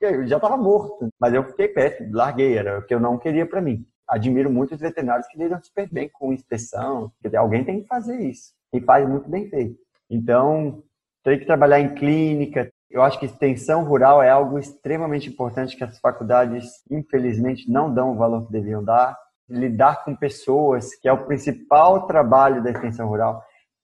Eu 0.00 0.26
já 0.26 0.36
estava 0.36 0.56
morto, 0.56 1.08
mas 1.18 1.32
eu 1.32 1.44
fiquei 1.44 1.68
perto, 1.68 2.04
larguei, 2.12 2.56
era 2.56 2.78
o 2.78 2.82
que 2.82 2.94
eu 2.94 3.00
não 3.00 3.18
queria 3.18 3.46
para 3.46 3.60
mim. 3.60 3.84
Admiro 4.08 4.50
muito 4.50 4.74
os 4.74 4.80
veterinários 4.80 5.26
que 5.28 5.38
lidam 5.38 5.62
super 5.62 5.88
bem 5.90 6.10
com 6.12 6.32
inspeção, 6.32 7.10
porque 7.20 7.36
alguém 7.36 7.64
tem 7.64 7.82
que 7.82 7.88
fazer 7.88 8.20
isso, 8.20 8.52
e 8.72 8.80
faz 8.80 9.08
muito 9.08 9.28
bem 9.28 9.48
feito. 9.48 9.76
Então, 10.10 10.82
tem 11.24 11.38
que 11.38 11.46
trabalhar 11.46 11.80
em 11.80 11.94
clínica. 11.94 12.70
Eu 12.90 13.02
acho 13.02 13.18
que 13.18 13.26
extensão 13.26 13.84
rural 13.84 14.22
é 14.22 14.28
algo 14.28 14.58
extremamente 14.58 15.30
importante 15.30 15.76
que 15.76 15.84
as 15.84 15.98
faculdades, 15.98 16.82
infelizmente, 16.90 17.70
não 17.70 17.92
dão 17.92 18.12
o 18.12 18.16
valor 18.16 18.46
que 18.46 18.52
deviam 18.52 18.84
dar. 18.84 19.16
Lidar 19.48 20.04
com 20.04 20.14
pessoas, 20.14 20.94
que 20.96 21.08
é 21.08 21.12
o 21.12 21.24
principal 21.24 22.06
trabalho 22.06 22.62
da 22.62 22.70
extensão 22.70 23.08
rural 23.08 23.42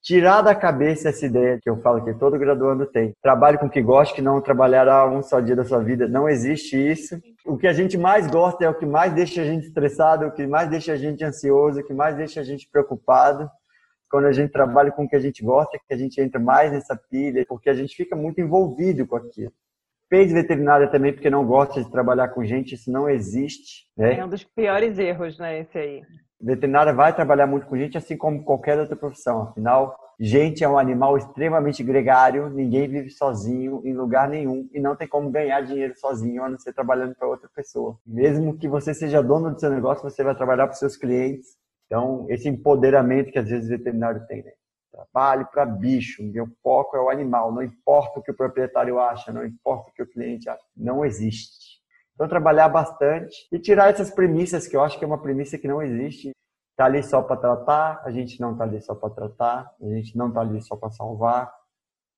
tirar 0.09 0.41
da 0.41 0.55
cabeça 0.55 1.11
essa 1.11 1.27
ideia 1.27 1.59
que 1.61 1.69
eu 1.69 1.77
falo 1.83 2.03
que 2.03 2.15
todo 2.15 2.39
graduando 2.39 2.87
tem. 2.87 3.13
Trabalhe 3.23 3.59
com 3.59 3.67
o 3.67 3.71
que 3.71 3.83
goste, 3.83 4.15
que 4.15 4.23
não 4.23 4.41
trabalhará 4.41 5.07
um 5.07 5.23
só 5.23 5.39
dia 5.39 5.55
da 5.55 5.67
sua 5.67 5.85
vida. 5.85 6.09
Não 6.09 6.27
existe 6.27 6.79
isso. 6.79 7.21
O 7.45 7.59
que 7.59 7.67
a 7.67 7.75
gente 7.75 7.99
mais 7.99 8.27
gosta 8.27 8.65
é 8.65 8.71
o 8.71 8.75
que 8.75 8.87
mais 8.87 9.13
deixa 9.13 9.43
a 9.43 9.45
gente 9.45 9.67
estressado, 9.67 10.25
o 10.25 10.33
que 10.33 10.47
mais 10.47 10.71
deixa 10.71 10.95
a 10.95 10.97
gente 10.97 11.23
ansioso, 11.23 11.81
o 11.81 11.85
que 11.85 11.93
mais 11.93 12.17
deixa 12.17 12.41
a 12.41 12.43
gente 12.43 12.67
preocupado. 12.73 13.51
Quando 14.11 14.25
a 14.25 14.33
gente 14.33 14.51
trabalha 14.51 14.91
com 14.91 15.05
o 15.05 15.09
que 15.09 15.15
a 15.15 15.21
gente 15.21 15.45
gosta, 15.45 15.79
que 15.87 15.93
a 15.93 15.99
gente 15.99 16.19
entra 16.19 16.41
mais 16.41 16.73
nessa 16.73 16.97
pilha, 16.97 17.45
porque 17.47 17.69
a 17.69 17.75
gente 17.75 17.95
fica 17.95 18.17
muito 18.17 18.41
envolvido 18.41 19.07
com 19.07 19.17
aquilo. 19.17 19.53
Fez 20.09 20.33
veterinária 20.33 20.89
também 20.89 21.13
porque 21.13 21.29
não 21.29 21.45
gosta 21.45 21.85
de 21.85 21.91
trabalhar 21.91 22.29
com 22.29 22.43
gente, 22.43 22.77
isso 22.77 22.91
não 22.91 23.11
existe. 23.11 23.85
Né? 23.95 24.19
É 24.19 24.25
um 24.25 24.29
dos 24.31 24.43
piores 24.43 24.99
erros, 24.99 25.39
né, 25.39 25.61
esse 25.61 25.77
aí. 25.77 26.03
Veterinária 26.41 26.93
vai 26.93 27.15
trabalhar 27.15 27.47
muito 27.47 27.67
com 27.67 27.77
gente, 27.77 27.99
assim 27.99 28.17
como 28.17 28.45
qualquer 28.45 28.79
outra 28.79 28.95
profissão. 28.95 29.43
Afinal, 29.43 29.97
gente 30.21 30.63
é 30.63 30.69
um 30.69 30.79
animal 30.79 31.17
extremamente 31.17 31.83
gregário, 31.83 32.49
ninguém 32.49 32.89
vive 32.89 33.11
sozinho 33.11 33.83
em 33.85 33.93
lugar 33.93 34.29
nenhum 34.29 34.69
e 34.73 34.81
não 34.81 34.95
tem 34.95 35.09
como 35.09 35.31
ganhar 35.31 35.61
dinheiro 35.63 35.95
sozinho 35.99 36.43
a 36.45 36.49
não 36.49 36.59
ser 36.59 36.73
trabalhando 36.73 37.15
para 37.17 37.27
outra 37.27 37.49
pessoa. 37.55 37.99
Mesmo 38.07 38.57
que 38.57 38.69
você 38.69 38.95
seja 38.95 39.23
dono 39.23 39.53
do 39.53 39.59
seu 39.59 39.71
negócio, 39.71 40.09
você 40.09 40.23
vai 40.23 40.35
trabalhar 40.35 40.67
para 40.67 40.77
seus 40.77 40.97
clientes. 40.97 41.57
Então, 41.87 42.27
esse 42.29 42.49
empoderamento 42.49 43.33
que 43.33 43.39
às 43.39 43.49
vezes 43.49 43.67
o 43.67 43.77
veterinário 43.77 44.27
tem, 44.27 44.45
né? 44.45 44.53
Trabalho 44.93 45.47
para 45.53 45.65
bicho, 45.65 46.23
meu 46.23 46.49
foco 46.63 46.97
é 46.97 47.01
o 47.01 47.09
animal, 47.09 47.53
não 47.53 47.63
importa 47.63 48.19
o 48.19 48.23
que 48.23 48.31
o 48.33 48.37
proprietário 48.37 48.99
acha, 48.99 49.33
não 49.33 49.45
importa 49.45 49.91
o 49.91 49.93
que 49.93 50.03
o 50.03 50.07
cliente 50.07 50.49
acha, 50.49 50.65
não 50.77 51.05
existe. 51.05 51.68
Então, 52.19 52.27
trabalhar 52.27 52.69
bastante 52.69 53.47
e 53.53 53.61
tirar 53.61 53.91
essas 53.91 54.11
premissas, 54.11 54.67
que 54.67 54.77
eu 54.77 54.83
acho 54.83 54.99
que 54.99 55.05
é 55.05 55.07
uma 55.07 55.23
premissa 55.23 55.57
que 55.57 55.69
não 55.69 55.81
existe. 55.81 56.33
Tá 56.77 56.87
ali 56.87 57.01
só 57.01 57.23
para 57.23 57.37
tratar, 57.37 58.03
a 58.05 58.11
gente 58.11 58.41
não 58.41 58.57
tá 58.57 58.65
ali 58.65 58.81
só 58.83 58.93
para 58.93 59.11
tratar, 59.11 59.71
a 59.81 59.87
gente 59.87 60.17
não 60.17 60.29
tá 60.33 60.41
ali 60.41 60.61
só 60.61 60.75
para 60.75 60.91
salvar, 60.91 61.49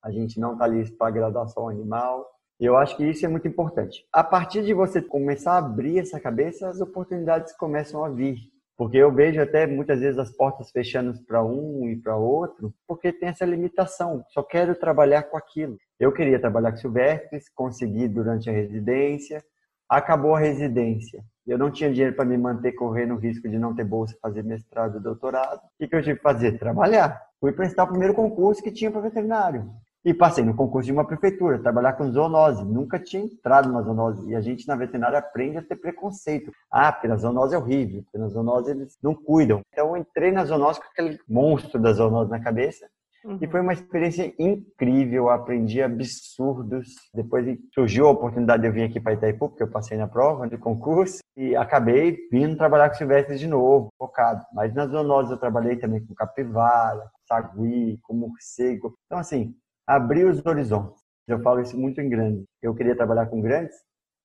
a 0.03 0.09
gente 0.09 0.39
não 0.39 0.57
tá 0.57 0.65
ali 0.65 0.89
para 0.97 1.07
agradar 1.07 1.47
só 1.49 1.65
o 1.65 1.69
animal. 1.69 2.27
E 2.59 2.65
eu 2.65 2.77
acho 2.77 2.97
que 2.97 3.07
isso 3.07 3.23
é 3.27 3.29
muito 3.29 3.47
importante. 3.47 4.03
A 4.11 4.23
partir 4.23 4.63
de 4.63 4.73
você 4.73 5.03
começar 5.03 5.53
a 5.53 5.57
abrir 5.59 5.99
essa 5.99 6.19
cabeça, 6.19 6.67
as 6.67 6.81
oportunidades 6.81 7.55
começam 7.55 8.03
a 8.03 8.09
vir. 8.09 8.39
Porque 8.75 8.97
eu 8.97 9.13
vejo 9.13 9.39
até 9.39 9.67
muitas 9.67 9.99
vezes 9.99 10.17
as 10.17 10.31
portas 10.31 10.71
fechando 10.71 11.13
para 11.27 11.43
um 11.43 11.87
e 11.87 11.95
para 11.95 12.17
outro, 12.17 12.73
porque 12.87 13.13
tem 13.13 13.29
essa 13.29 13.45
limitação. 13.45 14.25
Só 14.29 14.41
quero 14.41 14.73
trabalhar 14.73 15.21
com 15.23 15.37
aquilo. 15.37 15.77
Eu 15.99 16.11
queria 16.11 16.39
trabalhar 16.39 16.71
com 16.71 16.77
silvestres, 16.77 17.47
consegui 17.53 18.07
durante 18.07 18.49
a 18.49 18.53
residência, 18.53 19.43
acabou 19.91 20.35
a 20.35 20.39
residência. 20.39 21.21
Eu 21.45 21.57
não 21.57 21.69
tinha 21.69 21.91
dinheiro 21.91 22.15
para 22.15 22.23
me 22.23 22.37
manter 22.37 22.71
correndo 22.71 23.13
o 23.13 23.17
risco 23.17 23.49
de 23.49 23.59
não 23.59 23.75
ter 23.75 23.83
bolsa 23.83 24.15
fazer 24.21 24.41
mestrado 24.41 24.97
e 24.97 25.01
doutorado. 25.01 25.57
O 25.57 25.77
que, 25.77 25.87
que 25.87 25.95
eu 25.95 26.01
tive 26.01 26.15
que 26.15 26.23
fazer? 26.23 26.57
Trabalhar. 26.57 27.21
Fui 27.41 27.51
prestar 27.51 27.83
o 27.83 27.87
primeiro 27.87 28.13
concurso 28.13 28.63
que 28.63 28.71
tinha 28.71 28.89
para 28.89 29.01
veterinário. 29.01 29.69
E 30.05 30.13
passei 30.13 30.45
no 30.45 30.55
concurso 30.55 30.85
de 30.85 30.93
uma 30.93 31.05
prefeitura, 31.05 31.59
trabalhar 31.59 31.93
com 31.93 32.09
zoonose. 32.09 32.63
Nunca 32.63 32.97
tinha 32.97 33.23
entrado 33.23 33.67
numa 33.67 33.81
zoonose. 33.81 34.29
E 34.29 34.35
a 34.35 34.39
gente 34.39 34.65
na 34.65 34.75
veterinária 34.77 35.19
aprende 35.19 35.57
a 35.57 35.61
ter 35.61 35.75
preconceito. 35.75 36.53
Ah, 36.71 36.97
na 37.03 37.17
zoonose 37.17 37.53
é 37.53 37.57
horrível, 37.57 38.03
na 38.13 38.29
zoonose 38.29 38.71
eles 38.71 38.97
não 39.03 39.13
cuidam. 39.13 39.59
Então 39.73 39.89
eu 39.89 39.97
entrei 39.97 40.31
na 40.31 40.45
zoonose 40.45 40.79
com 40.79 40.87
aquele 40.87 41.19
monstro 41.27 41.79
da 41.79 41.91
zoonose 41.91 42.31
na 42.31 42.39
cabeça. 42.39 42.87
Uhum. 43.23 43.37
E 43.39 43.47
foi 43.47 43.61
uma 43.61 43.73
experiência 43.73 44.33
incrível, 44.39 45.29
aprendi 45.29 45.81
absurdos. 45.81 46.87
Depois 47.13 47.45
surgiu 47.73 48.07
a 48.07 48.11
oportunidade 48.11 48.61
de 48.63 48.67
eu 48.67 48.73
vir 48.73 48.83
aqui 48.83 48.99
para 48.99 49.13
Itaipu, 49.13 49.49
porque 49.49 49.63
eu 49.63 49.69
passei 49.69 49.97
na 49.97 50.07
prova 50.07 50.47
de 50.47 50.57
concurso, 50.57 51.19
e 51.37 51.55
acabei 51.55 52.17
vindo 52.31 52.57
trabalhar 52.57 52.89
com 52.89 52.95
silvestres 52.95 53.39
de 53.39 53.47
novo, 53.47 53.89
focado. 53.97 54.43
Mas 54.53 54.73
nas 54.73 54.89
zoonoses 54.89 55.31
eu 55.31 55.37
trabalhei 55.37 55.77
também 55.77 56.03
com 56.05 56.15
capivara, 56.15 57.01
com 57.01 57.27
sagui, 57.27 57.99
com 58.03 58.13
morcego. 58.13 58.95
Então, 59.05 59.19
assim, 59.19 59.55
abrir 59.85 60.25
os 60.25 60.43
horizontes. 60.45 61.01
Eu 61.27 61.39
falo 61.41 61.61
isso 61.61 61.77
muito 61.77 62.01
em 62.01 62.09
grande. 62.09 62.43
Eu 62.61 62.73
queria 62.73 62.95
trabalhar 62.95 63.27
com 63.27 63.39
grandes 63.39 63.75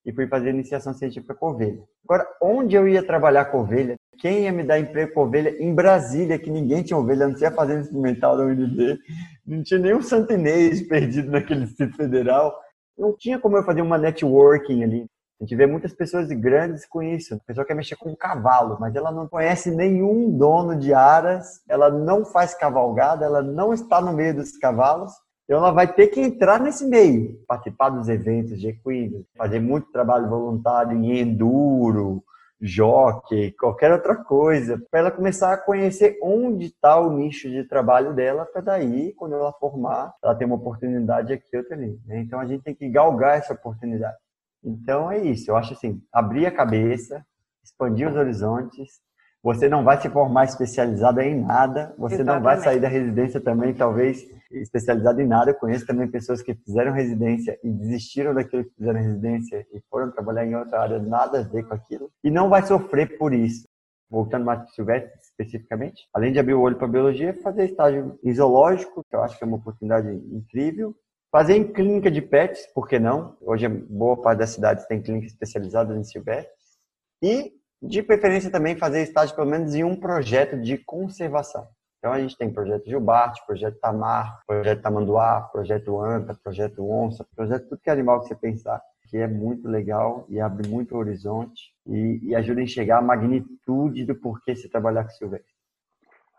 e 0.04 0.12
fui 0.12 0.26
fazer 0.26 0.50
iniciação 0.50 0.94
científica 0.94 1.34
com 1.34 1.50
ovelha. 1.50 1.82
Agora, 2.04 2.26
onde 2.40 2.76
eu 2.76 2.88
ia 2.88 3.04
trabalhar 3.04 3.46
com 3.46 3.58
ovelha? 3.58 3.95
Quem 4.18 4.44
ia 4.44 4.52
me 4.52 4.64
dar 4.64 4.78
emprego 4.78 5.12
com 5.14 5.22
ovelha? 5.22 5.56
Em 5.62 5.74
Brasília, 5.74 6.38
que 6.38 6.50
ninguém 6.50 6.82
tinha 6.82 6.98
ovelha, 6.98 7.28
não 7.28 7.34
tinha 7.34 7.50
fazenda 7.50 7.80
experimental 7.80 8.36
da 8.36 8.44
UNB, 8.44 8.98
não 9.46 9.62
tinha 9.62 9.80
nenhum 9.80 10.02
santinês 10.02 10.86
perdido 10.86 11.30
naquele 11.30 11.64
Distrito 11.66 11.96
Federal. 11.96 12.54
Não 12.96 13.14
tinha 13.16 13.38
como 13.38 13.56
eu 13.56 13.64
fazer 13.64 13.82
uma 13.82 13.98
networking 13.98 14.82
ali. 14.82 15.06
A 15.38 15.44
gente 15.44 15.54
vê 15.54 15.66
muitas 15.66 15.92
pessoas 15.92 16.28
grandes 16.28 16.86
com 16.86 17.02
isso. 17.02 17.34
A 17.34 17.38
pessoa 17.46 17.66
quer 17.66 17.74
mexer 17.74 17.96
com 17.96 18.10
um 18.10 18.16
cavalo, 18.16 18.78
mas 18.80 18.94
ela 18.96 19.12
não 19.12 19.28
conhece 19.28 19.70
nenhum 19.70 20.30
dono 20.30 20.76
de 20.78 20.94
aras, 20.94 21.60
ela 21.68 21.90
não 21.90 22.24
faz 22.24 22.54
cavalgada, 22.54 23.24
ela 23.24 23.42
não 23.42 23.74
está 23.74 24.00
no 24.00 24.14
meio 24.14 24.34
dos 24.34 24.56
cavalos 24.56 25.12
então, 25.46 25.58
ela 25.58 25.70
vai 25.70 25.86
ter 25.86 26.08
que 26.08 26.20
entrar 26.20 26.60
nesse 26.60 26.84
meio, 26.84 27.38
participar 27.46 27.90
dos 27.90 28.08
eventos 28.08 28.60
de 28.60 28.68
equino, 28.68 29.24
fazer 29.38 29.60
muito 29.60 29.92
trabalho 29.92 30.28
voluntário 30.28 30.92
em 30.92 31.20
enduro, 31.20 32.22
jockey, 32.60 33.52
qualquer 33.52 33.92
outra 33.92 34.16
coisa, 34.16 34.82
para 34.90 35.00
ela 35.00 35.10
começar 35.10 35.52
a 35.52 35.58
conhecer 35.58 36.18
onde 36.22 36.66
está 36.66 36.98
o 36.98 37.12
nicho 37.12 37.50
de 37.50 37.64
trabalho 37.64 38.14
dela, 38.14 38.46
para 38.46 38.60
daí, 38.60 39.12
quando 39.14 39.34
ela 39.34 39.52
formar, 39.52 40.14
ela 40.22 40.34
ter 40.34 40.44
uma 40.44 40.56
oportunidade 40.56 41.32
aqui 41.32 41.56
ou 41.56 41.64
ali. 41.70 42.00
Né? 42.06 42.20
Então, 42.20 42.40
a 42.40 42.46
gente 42.46 42.62
tem 42.62 42.74
que 42.74 42.88
galgar 42.88 43.38
essa 43.38 43.52
oportunidade. 43.52 44.16
Então, 44.64 45.10
é 45.10 45.18
isso. 45.18 45.50
Eu 45.50 45.56
acho 45.56 45.74
assim, 45.74 46.02
abrir 46.12 46.46
a 46.46 46.50
cabeça, 46.50 47.24
expandir 47.62 48.08
os 48.08 48.16
horizontes, 48.16 49.00
você 49.46 49.68
não 49.68 49.84
vai 49.84 50.00
se 50.00 50.10
formar 50.10 50.42
especializado 50.42 51.20
em 51.20 51.40
nada, 51.40 51.94
você 51.96 52.16
Exatamente. 52.16 52.34
não 52.34 52.42
vai 52.42 52.58
sair 52.58 52.80
da 52.80 52.88
residência 52.88 53.40
também, 53.40 53.72
talvez, 53.72 54.26
especializado 54.50 55.20
em 55.20 55.26
nada. 55.28 55.52
Eu 55.52 55.54
conheço 55.54 55.86
também 55.86 56.10
pessoas 56.10 56.42
que 56.42 56.52
fizeram 56.52 56.90
residência 56.90 57.56
e 57.62 57.70
desistiram 57.70 58.34
daquilo 58.34 58.64
que 58.64 58.74
fizeram 58.74 58.98
residência 58.98 59.64
e 59.72 59.80
foram 59.88 60.10
trabalhar 60.10 60.44
em 60.44 60.56
outra 60.56 60.80
área, 60.80 60.98
nada 60.98 61.38
a 61.38 61.42
ver 61.44 61.62
com 61.62 61.74
aquilo, 61.74 62.10
e 62.24 62.30
não 62.30 62.48
vai 62.48 62.66
sofrer 62.66 63.16
por 63.18 63.32
isso. 63.32 63.68
Voltando 64.10 64.44
mais 64.44 64.58
para 64.58 64.68
o 64.68 64.74
Silvestre 64.74 65.12
especificamente, 65.22 66.08
além 66.12 66.32
de 66.32 66.40
abrir 66.40 66.54
o 66.54 66.60
olho 66.60 66.74
para 66.74 66.88
a 66.88 66.90
biologia, 66.90 67.32
fazer 67.40 67.66
estágio 67.66 68.18
em 68.24 68.34
zoológico, 68.34 69.04
que 69.08 69.14
eu 69.14 69.22
acho 69.22 69.38
que 69.38 69.44
é 69.44 69.46
uma 69.46 69.58
oportunidade 69.58 70.08
incrível, 70.08 70.92
Fazer 71.30 71.56
em 71.56 71.70
clínica 71.70 72.10
de 72.10 72.22
pets, 72.22 72.66
por 72.72 72.88
que 72.88 72.98
não? 72.98 73.36
Hoje, 73.42 73.68
boa 73.68 74.16
parte 74.16 74.38
das 74.38 74.50
cidades 74.50 74.86
tem 74.86 75.02
clínicas 75.02 75.32
especializadas 75.32 75.94
em 75.94 76.04
silvestres. 76.04 76.78
E 77.22 77.52
de 77.82 78.02
preferência 78.02 78.50
também 78.50 78.76
fazer 78.76 79.02
estágio 79.02 79.34
pelo 79.34 79.50
menos 79.50 79.74
em 79.74 79.84
um 79.84 79.96
projeto 79.96 80.60
de 80.60 80.78
conservação. 80.78 81.66
Então 81.98 82.12
a 82.12 82.20
gente 82.20 82.36
tem 82.36 82.52
projeto 82.52 82.88
Gilbarte, 82.88 83.44
projeto 83.46 83.78
Tamar, 83.80 84.40
projeto 84.46 84.82
Tamanduá, 84.82 85.40
projeto 85.52 86.00
Anta, 86.00 86.38
projeto 86.42 86.88
Onça, 86.88 87.26
projeto 87.34 87.68
tudo 87.68 87.80
que 87.82 87.90
é 87.90 87.92
animal 87.92 88.20
que 88.20 88.28
você 88.28 88.34
pensar, 88.34 88.80
que 89.08 89.16
é 89.16 89.26
muito 89.26 89.68
legal 89.68 90.24
e 90.28 90.40
abre 90.40 90.68
muito 90.68 90.96
horizonte 90.96 91.72
e, 91.86 92.20
e 92.22 92.34
ajuda 92.34 92.60
a 92.60 92.64
enxergar 92.64 92.98
a 92.98 93.02
magnitude 93.02 94.04
do 94.04 94.14
porquê 94.14 94.54
se 94.54 94.68
trabalhar 94.68 95.04
com 95.04 95.10
silvestre. 95.10 95.52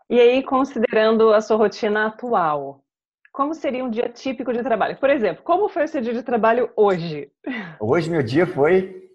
E 0.08 0.18
aí, 0.18 0.42
considerando 0.42 1.34
a 1.34 1.40
sua 1.42 1.58
rotina 1.58 2.06
atual, 2.06 2.82
como 3.30 3.54
seria 3.54 3.84
um 3.84 3.90
dia 3.90 4.08
típico 4.08 4.52
de 4.52 4.62
trabalho? 4.62 4.96
Por 4.96 5.10
exemplo, 5.10 5.42
como 5.44 5.68
foi 5.68 5.84
o 5.84 5.88
seu 5.88 6.00
dia 6.00 6.14
de 6.14 6.22
trabalho 6.22 6.70
hoje? 6.74 7.30
Hoje 7.78 8.10
meu 8.10 8.22
dia 8.22 8.46
foi 8.46 9.10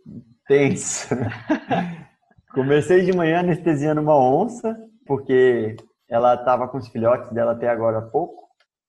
tenso. 0.47 1.15
Comecei 2.53 3.01
de 3.01 3.11
manhã 3.11 3.39
anestesiando 3.39 3.99
uma 3.99 4.15
onça, 4.15 4.77
porque 5.07 5.75
ela 6.07 6.35
estava 6.35 6.67
com 6.67 6.77
os 6.77 6.87
filhotes 6.87 7.31
dela 7.31 7.53
até 7.53 7.67
agora 7.67 7.97
há 7.97 8.01
pouco. 8.03 8.43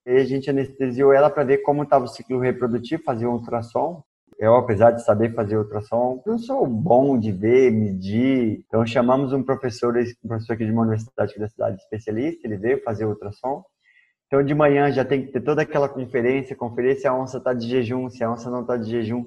E 0.07 0.19
a 0.19 0.25
gente 0.25 0.51
anestesiou 0.51 1.15
ela 1.15 1.31
para 1.31 1.45
ver 1.45 1.63
como 1.63 1.83
estava 1.83 2.05
o 2.05 2.09
ciclo 2.09 2.39
reprodutivo, 2.39 3.03
fazer 3.03 3.27
um 3.27 3.33
ultrassom. 3.33 4.03
Eu, 4.39 4.55
apesar 4.55 4.91
de 4.91 5.03
saber 5.03 5.35
fazer 5.35 5.57
ultrassom, 5.57 6.23
não 6.27 6.37
sou 6.37 6.67
bom 6.67 7.19
de 7.19 7.33
ver, 7.33 7.71
medir. 7.71 8.63
Então, 8.67 8.85
chamamos 8.85 9.33
um 9.33 9.43
professor, 9.43 9.97
um 9.97 10.29
professor 10.29 10.53
aqui 10.53 10.67
de 10.67 10.71
uma 10.73 10.83
universidade 10.83 11.31
aqui 11.31 11.41
da 11.41 11.49
cidade, 11.49 11.81
especialista, 11.81 12.47
ele 12.47 12.59
veio 12.59 12.83
fazer 12.83 13.07
ultrassom. 13.07 13.65
Então, 14.27 14.45
de 14.45 14.55
manhã 14.55 14.93
já 14.93 15.07
tem 15.07 15.25
que 15.25 15.33
ter 15.33 15.41
toda 15.41 15.63
aquela 15.63 15.89
conferência, 15.89 16.55
conferir 16.55 17.01
se 17.01 17.07
a 17.07 17.15
onça 17.15 17.39
está 17.39 17.55
de 17.55 17.67
jejum, 17.67 18.11
se 18.11 18.23
a 18.23 18.31
onça 18.31 18.51
não 18.51 18.61
está 18.61 18.77
de 18.77 18.91
jejum 18.91 19.25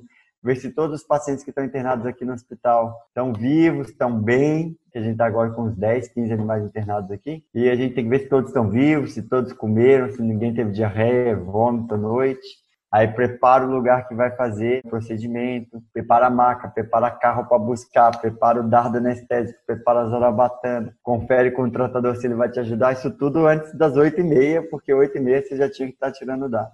ver 0.48 0.56
se 0.56 0.72
todos 0.72 1.02
os 1.02 1.06
pacientes 1.06 1.44
que 1.44 1.52
estão 1.52 1.64
internados 1.64 2.06
aqui 2.06 2.24
no 2.24 2.34
hospital 2.34 2.98
estão 3.10 3.34
vivos, 3.34 3.90
estão 3.90 4.18
bem, 4.18 4.78
que 4.92 4.98
a 4.98 5.02
gente 5.02 5.12
está 5.12 5.26
agora 5.26 5.52
com 5.52 5.64
uns 5.64 5.76
10, 5.76 6.08
15 6.08 6.34
animais 6.34 6.64
internados 6.64 7.12
aqui, 7.12 7.44
e 7.54 7.70
a 7.70 7.76
gente 7.76 7.94
tem 7.94 8.06
que 8.06 8.10
ver 8.10 8.20
se 8.20 8.30
todos 8.30 8.50
estão 8.50 8.70
vivos, 8.70 9.14
se 9.14 9.22
todos 9.24 9.52
comeram, 9.52 10.10
se 10.10 10.22
ninguém 10.22 10.54
teve 10.54 10.72
diarreia, 10.72 11.36
vômito 11.36 11.94
à 11.94 11.98
noite. 11.98 12.48
Aí 12.90 13.06
prepara 13.10 13.66
o 13.66 13.70
lugar 13.70 14.08
que 14.08 14.16
vai 14.16 14.32
fazer 14.32 14.82
o 14.86 14.90
procedimento, 14.90 15.84
prepara 15.92 16.28
a 16.28 16.30
maca, 16.30 16.70
prepara 16.70 17.12
carro 17.12 17.46
para 17.46 17.60
buscar, 17.60 18.18
prepara 18.18 18.62
o 18.62 18.70
dardo 18.70 18.98
anestésico, 18.98 19.60
prepara 19.68 20.04
a 20.04 20.06
zarabatana, 20.06 20.96
confere 21.04 21.52
com 21.52 21.64
o 21.64 21.72
tratador 21.72 22.16
se 22.16 22.26
ele 22.26 22.36
vai 22.36 22.50
te 22.50 22.62
ajudar. 22.62 22.94
Isso 22.94 23.12
tudo 23.12 23.46
antes 23.46 23.78
das 23.78 23.98
8 23.98 24.22
e 24.22 24.24
meia, 24.24 24.64
porque 24.70 24.94
8 24.94 25.18
e 25.18 25.20
meia 25.20 25.44
você 25.44 25.58
já 25.58 25.70
tinha 25.70 25.90
que 25.90 25.96
estar 25.96 26.08
tá 26.08 26.14
tirando 26.14 26.46
o 26.46 26.50
dado. 26.50 26.72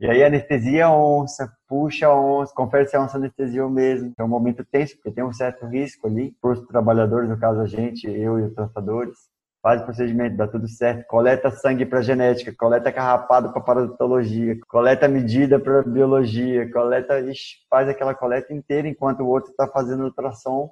E 0.00 0.08
aí 0.08 0.24
anestesia 0.24 0.86
a 0.86 0.96
onça, 0.96 1.52
puxa 1.68 2.06
a 2.06 2.18
onça, 2.18 2.54
confere 2.54 2.88
se 2.88 2.96
a 2.96 3.02
onça 3.02 3.18
anestesiou 3.18 3.68
mesmo. 3.68 4.12
É 4.18 4.24
um 4.24 4.28
momento 4.28 4.64
tenso, 4.64 4.94
porque 4.96 5.10
tem 5.10 5.22
um 5.22 5.32
certo 5.32 5.66
risco 5.66 6.06
ali 6.06 6.34
para 6.40 6.52
os 6.52 6.66
trabalhadores, 6.66 7.28
no 7.28 7.38
caso 7.38 7.60
a 7.60 7.66
gente, 7.66 8.10
eu 8.10 8.38
e 8.38 8.44
os 8.44 8.54
tratadores. 8.54 9.18
faz 9.62 9.82
o 9.82 9.84
procedimento, 9.84 10.38
dá 10.38 10.48
tudo 10.48 10.66
certo, 10.68 11.06
coleta 11.06 11.50
sangue 11.50 11.84
para 11.84 12.00
genética, 12.00 12.54
coleta 12.58 12.90
carrapado 12.90 13.52
para 13.52 13.60
parasitologia, 13.60 14.58
coleta 14.66 15.06
medida 15.06 15.60
para 15.60 15.82
biologia, 15.82 16.70
coleta, 16.72 17.20
ixi, 17.20 17.58
faz 17.68 17.86
aquela 17.86 18.14
coleta 18.14 18.54
inteira 18.54 18.88
enquanto 18.88 19.20
o 19.20 19.28
outro 19.28 19.50
está 19.50 19.68
fazendo 19.68 20.04
ultrassom. 20.04 20.70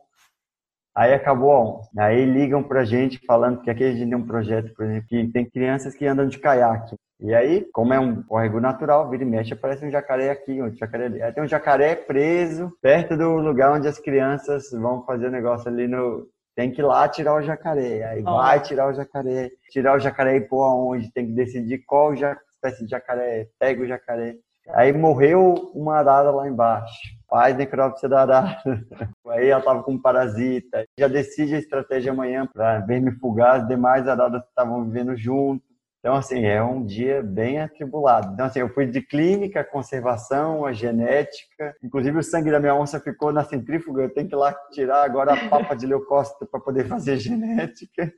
Aí 0.98 1.14
acabou 1.14 1.82
Aí 1.96 2.24
ligam 2.24 2.60
pra 2.60 2.84
gente 2.84 3.20
falando 3.24 3.62
que 3.62 3.70
aqui 3.70 3.84
a 3.84 3.92
gente 3.92 4.08
tem 4.08 4.16
um 4.16 4.26
projeto, 4.26 4.74
por 4.74 4.84
exemplo, 4.84 5.06
que 5.08 5.28
tem 5.28 5.48
crianças 5.48 5.94
que 5.94 6.04
andam 6.04 6.26
de 6.26 6.40
caiaque. 6.40 6.96
E 7.20 7.32
aí, 7.32 7.64
como 7.72 7.94
é 7.94 8.00
um 8.00 8.20
córrego 8.20 8.60
natural, 8.60 9.08
vira 9.08 9.22
e 9.22 9.26
mexe, 9.26 9.52
aparece 9.52 9.86
um 9.86 9.90
jacaré 9.92 10.30
aqui, 10.30 10.60
um 10.60 10.74
jacaré 10.74 11.06
ali. 11.06 11.22
Aí 11.22 11.32
tem 11.32 11.44
um 11.44 11.48
jacaré 11.48 11.94
preso 11.94 12.72
perto 12.82 13.16
do 13.16 13.36
lugar 13.36 13.72
onde 13.72 13.86
as 13.86 14.00
crianças 14.00 14.72
vão 14.72 15.04
fazer 15.04 15.28
o 15.28 15.30
negócio 15.30 15.68
ali 15.68 15.86
no. 15.86 16.26
Tem 16.56 16.72
que 16.72 16.80
ir 16.80 16.84
lá 16.84 17.08
tirar 17.08 17.34
o 17.34 17.42
jacaré. 17.42 18.02
Aí 18.02 18.24
oh. 18.26 18.36
vai 18.36 18.60
tirar 18.60 18.88
o 18.88 18.92
jacaré. 18.92 19.50
Tirar 19.70 19.96
o 19.96 20.00
jacaré 20.00 20.36
e 20.36 20.40
pôr 20.40 20.64
aonde. 20.64 21.12
Tem 21.12 21.26
que 21.26 21.32
decidir 21.32 21.84
qual 21.86 22.12
espécie 22.12 22.84
de 22.84 22.90
jacaré. 22.90 23.46
Pega 23.56 23.82
o 23.82 23.86
jacaré. 23.86 24.34
Aí 24.70 24.92
morreu 24.92 25.54
uma 25.74 25.96
arara 25.96 26.32
lá 26.32 26.48
embaixo. 26.48 27.17
Faz 27.28 27.56
necrópsia 27.56 28.08
da 28.08 28.22
arara. 28.22 28.56
Aí 29.28 29.48
ela 29.48 29.62
tava 29.62 29.82
com 29.82 30.00
parasita. 30.00 30.84
Já 30.98 31.08
decide 31.08 31.54
a 31.54 31.58
estratégia 31.58 32.12
amanhã 32.12 32.46
para 32.46 32.80
vermifugar 32.80 33.56
as 33.56 33.68
demais 33.68 34.08
araras 34.08 34.42
que 34.42 34.48
estavam 34.48 34.84
vivendo 34.84 35.14
junto. 35.16 35.62
Então, 35.98 36.14
assim, 36.14 36.44
é 36.46 36.62
um 36.62 36.84
dia 36.86 37.22
bem 37.22 37.60
atribulado. 37.60 38.32
Então, 38.32 38.46
assim, 38.46 38.60
eu 38.60 38.68
fui 38.72 38.86
de 38.86 39.02
clínica, 39.02 39.64
conservação, 39.64 40.64
a 40.64 40.72
genética. 40.72 41.74
Inclusive, 41.82 42.18
o 42.18 42.22
sangue 42.22 42.52
da 42.52 42.60
minha 42.60 42.74
onça 42.74 43.00
ficou 43.00 43.32
na 43.32 43.44
centrífuga. 43.44 44.04
Eu 44.04 44.14
tenho 44.14 44.28
que 44.28 44.34
ir 44.34 44.38
lá 44.38 44.54
tirar 44.70 45.04
agora 45.04 45.34
a 45.34 45.48
papa 45.48 45.74
de 45.74 45.86
leucócito 45.86 46.46
para 46.46 46.60
poder 46.60 46.84
fazer 46.86 47.16
genética. 47.18 48.12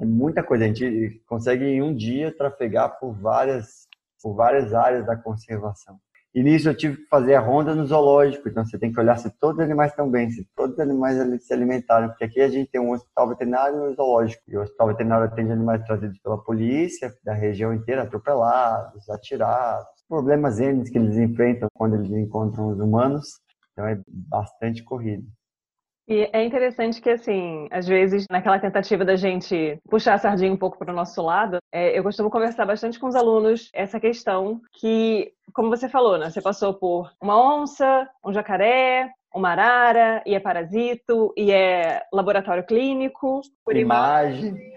É 0.00 0.04
muita 0.04 0.42
coisa. 0.42 0.64
A 0.64 0.68
gente 0.68 1.20
consegue, 1.26 1.64
em 1.64 1.82
um 1.82 1.94
dia, 1.94 2.34
trafegar 2.34 2.98
por 2.98 3.12
várias, 3.12 3.88
por 4.22 4.34
várias 4.34 4.72
áreas 4.72 5.04
da 5.04 5.16
conservação. 5.16 5.98
E 6.34 6.42
nisso 6.42 6.68
eu 6.68 6.74
tive 6.74 6.96
que 6.96 7.08
fazer 7.08 7.34
a 7.34 7.40
ronda 7.40 7.74
no 7.74 7.86
zoológico. 7.86 8.48
Então 8.48 8.64
você 8.64 8.78
tem 8.78 8.90
que 8.90 8.98
olhar 8.98 9.18
se 9.18 9.30
todos 9.38 9.58
os 9.58 9.64
animais 9.64 9.90
estão 9.90 10.10
bem, 10.10 10.30
se 10.30 10.48
todos 10.56 10.74
os 10.74 10.80
animais 10.80 11.18
se 11.44 11.52
alimentaram. 11.52 12.08
Porque 12.08 12.24
aqui 12.24 12.40
a 12.40 12.48
gente 12.48 12.70
tem 12.70 12.80
um 12.80 12.92
hospital 12.92 13.28
veterinário 13.28 13.76
e 13.76 13.90
um 13.90 13.94
zoológico. 13.94 14.42
E 14.48 14.56
o 14.56 14.62
hospital 14.62 14.88
veterinário 14.88 15.26
atende 15.26 15.52
animais 15.52 15.84
trazidos 15.84 16.18
pela 16.20 16.42
polícia, 16.42 17.12
da 17.22 17.34
região 17.34 17.74
inteira, 17.74 18.02
atropelados, 18.02 19.08
atirados. 19.10 19.86
Problemas 20.08 20.58
N 20.58 20.90
que 20.90 20.96
eles 20.96 21.16
enfrentam 21.16 21.68
quando 21.74 21.96
eles 21.96 22.10
encontram 22.10 22.68
os 22.68 22.80
humanos. 22.80 23.40
Então 23.72 23.86
é 23.86 24.00
bastante 24.06 24.82
corrido. 24.82 25.26
E 26.08 26.28
é 26.32 26.44
interessante 26.44 27.00
que, 27.00 27.10
assim, 27.10 27.68
às 27.70 27.86
vezes, 27.86 28.26
naquela 28.30 28.58
tentativa 28.58 29.04
da 29.04 29.14
gente 29.14 29.78
puxar 29.88 30.14
a 30.14 30.18
sardinha 30.18 30.52
um 30.52 30.56
pouco 30.56 30.76
para 30.78 30.92
o 30.92 30.96
nosso 30.96 31.22
lado, 31.22 31.58
é, 31.70 31.96
eu 31.96 32.02
costumo 32.02 32.30
conversar 32.30 32.66
bastante 32.66 32.98
com 32.98 33.06
os 33.06 33.14
alunos 33.14 33.70
essa 33.72 34.00
questão 34.00 34.60
que, 34.72 35.32
como 35.54 35.70
você 35.70 35.88
falou, 35.88 36.18
né? 36.18 36.28
Você 36.28 36.42
passou 36.42 36.74
por 36.74 37.10
uma 37.20 37.40
onça, 37.40 38.08
um 38.24 38.32
jacaré, 38.32 39.12
uma 39.32 39.50
arara, 39.50 40.22
e 40.26 40.34
é 40.34 40.40
parasito, 40.40 41.32
e 41.36 41.52
é 41.52 42.02
laboratório 42.12 42.64
clínico, 42.64 43.40
por 43.64 43.76
imagem. 43.76 44.72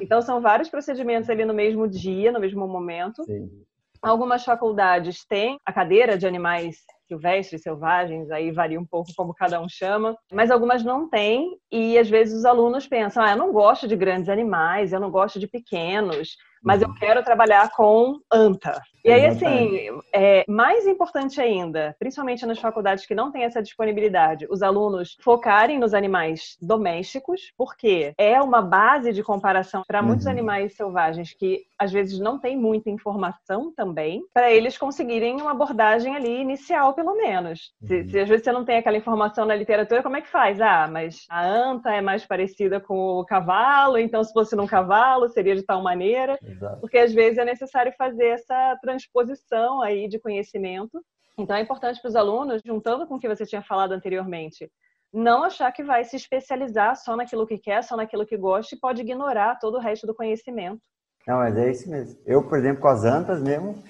Então, 0.00 0.20
são 0.20 0.40
vários 0.40 0.68
procedimentos 0.68 1.30
ali 1.30 1.44
no 1.44 1.54
mesmo 1.54 1.86
dia, 1.88 2.32
no 2.32 2.40
mesmo 2.40 2.66
momento. 2.66 3.22
Sim. 3.24 3.48
Algumas 4.02 4.44
faculdades 4.44 5.24
têm 5.24 5.56
a 5.64 5.72
cadeira 5.72 6.18
de 6.18 6.26
animais 6.26 6.78
silvestres, 7.06 7.62
selvagens, 7.62 8.30
aí 8.30 8.50
varia 8.50 8.80
um 8.80 8.86
pouco 8.86 9.10
como 9.16 9.34
cada 9.34 9.60
um 9.60 9.68
chama, 9.68 10.16
mas 10.32 10.50
algumas 10.50 10.82
não 10.82 11.08
têm 11.08 11.58
e 11.70 11.98
às 11.98 12.08
vezes 12.08 12.38
os 12.38 12.44
alunos 12.44 12.86
pensam, 12.86 13.22
ah, 13.22 13.32
eu 13.32 13.36
não 13.36 13.52
gosto 13.52 13.86
de 13.86 13.96
grandes 13.96 14.28
animais, 14.28 14.92
eu 14.92 15.00
não 15.00 15.10
gosto 15.10 15.38
de 15.38 15.46
pequenos, 15.46 16.36
mas 16.64 16.82
eu 16.82 16.88
uhum. 16.88 16.94
quero 16.94 17.22
trabalhar 17.22 17.70
com 17.70 18.18
anta. 18.32 18.80
E 19.04 19.12
aí, 19.12 19.26
assim, 19.26 19.90
é, 20.14 20.46
mais 20.48 20.86
importante 20.86 21.38
ainda, 21.38 21.94
principalmente 21.98 22.46
nas 22.46 22.58
faculdades 22.58 23.04
que 23.04 23.14
não 23.14 23.30
têm 23.30 23.44
essa 23.44 23.62
disponibilidade, 23.62 24.46
os 24.48 24.62
alunos 24.62 25.18
focarem 25.20 25.78
nos 25.78 25.92
animais 25.92 26.56
domésticos, 26.58 27.52
porque 27.54 28.14
é 28.16 28.40
uma 28.40 28.62
base 28.62 29.12
de 29.12 29.22
comparação 29.22 29.82
para 29.86 30.00
muitos 30.00 30.24
uhum. 30.24 30.32
animais 30.32 30.74
selvagens 30.74 31.34
que 31.34 31.66
às 31.78 31.92
vezes 31.92 32.18
não 32.18 32.38
tem 32.38 32.56
muita 32.56 32.88
informação 32.88 33.70
também, 33.76 34.24
para 34.32 34.50
eles 34.50 34.78
conseguirem 34.78 35.38
uma 35.38 35.50
abordagem 35.50 36.16
ali 36.16 36.40
inicial, 36.40 36.94
pelo 36.94 37.14
menos. 37.14 37.74
Se, 37.86 38.00
uhum. 38.00 38.08
se, 38.08 38.20
às 38.20 38.28
vezes 38.28 38.44
você 38.44 38.52
não 38.52 38.64
tem 38.64 38.78
aquela 38.78 38.96
informação 38.96 39.44
na 39.44 39.54
literatura, 39.54 40.02
como 40.02 40.16
é 40.16 40.22
que 40.22 40.30
faz? 40.30 40.62
Ah, 40.62 40.88
mas 40.90 41.26
a 41.28 41.44
anta 41.46 41.92
é 41.92 42.00
mais 42.00 42.24
parecida 42.24 42.80
com 42.80 43.18
o 43.18 43.24
cavalo, 43.26 43.98
então 43.98 44.24
se 44.24 44.32
fosse 44.32 44.56
num 44.56 44.66
cavalo 44.66 45.28
seria 45.28 45.54
de 45.54 45.62
tal 45.62 45.82
maneira. 45.82 46.38
Exato. 46.54 46.80
Porque 46.80 46.98
às 46.98 47.12
vezes 47.12 47.38
é 47.38 47.44
necessário 47.44 47.92
fazer 47.96 48.26
essa 48.26 48.78
transposição 48.80 49.82
aí 49.82 50.08
de 50.08 50.18
conhecimento. 50.18 51.02
Então 51.36 51.56
é 51.56 51.60
importante 51.60 52.00
para 52.00 52.08
os 52.08 52.16
alunos, 52.16 52.62
juntando 52.64 53.06
com 53.06 53.16
o 53.16 53.18
que 53.18 53.28
você 53.28 53.44
tinha 53.44 53.62
falado 53.62 53.92
anteriormente, 53.92 54.70
não 55.12 55.44
achar 55.44 55.70
que 55.72 55.82
vai 55.82 56.04
se 56.04 56.16
especializar 56.16 56.96
só 56.96 57.16
naquilo 57.16 57.46
que 57.46 57.58
quer, 57.58 57.82
só 57.82 57.96
naquilo 57.96 58.26
que 58.26 58.36
gosta 58.36 58.74
e 58.74 58.78
pode 58.78 59.00
ignorar 59.00 59.58
todo 59.60 59.76
o 59.76 59.80
resto 59.80 60.06
do 60.06 60.14
conhecimento. 60.14 60.80
Não, 61.26 61.38
mas 61.38 61.56
é 61.56 61.70
isso 61.70 61.88
mesmo. 61.90 62.20
Eu, 62.26 62.42
por 62.42 62.58
exemplo, 62.58 62.82
com 62.82 62.88
as 62.88 63.04
antas 63.04 63.40
mesmo, 63.40 63.82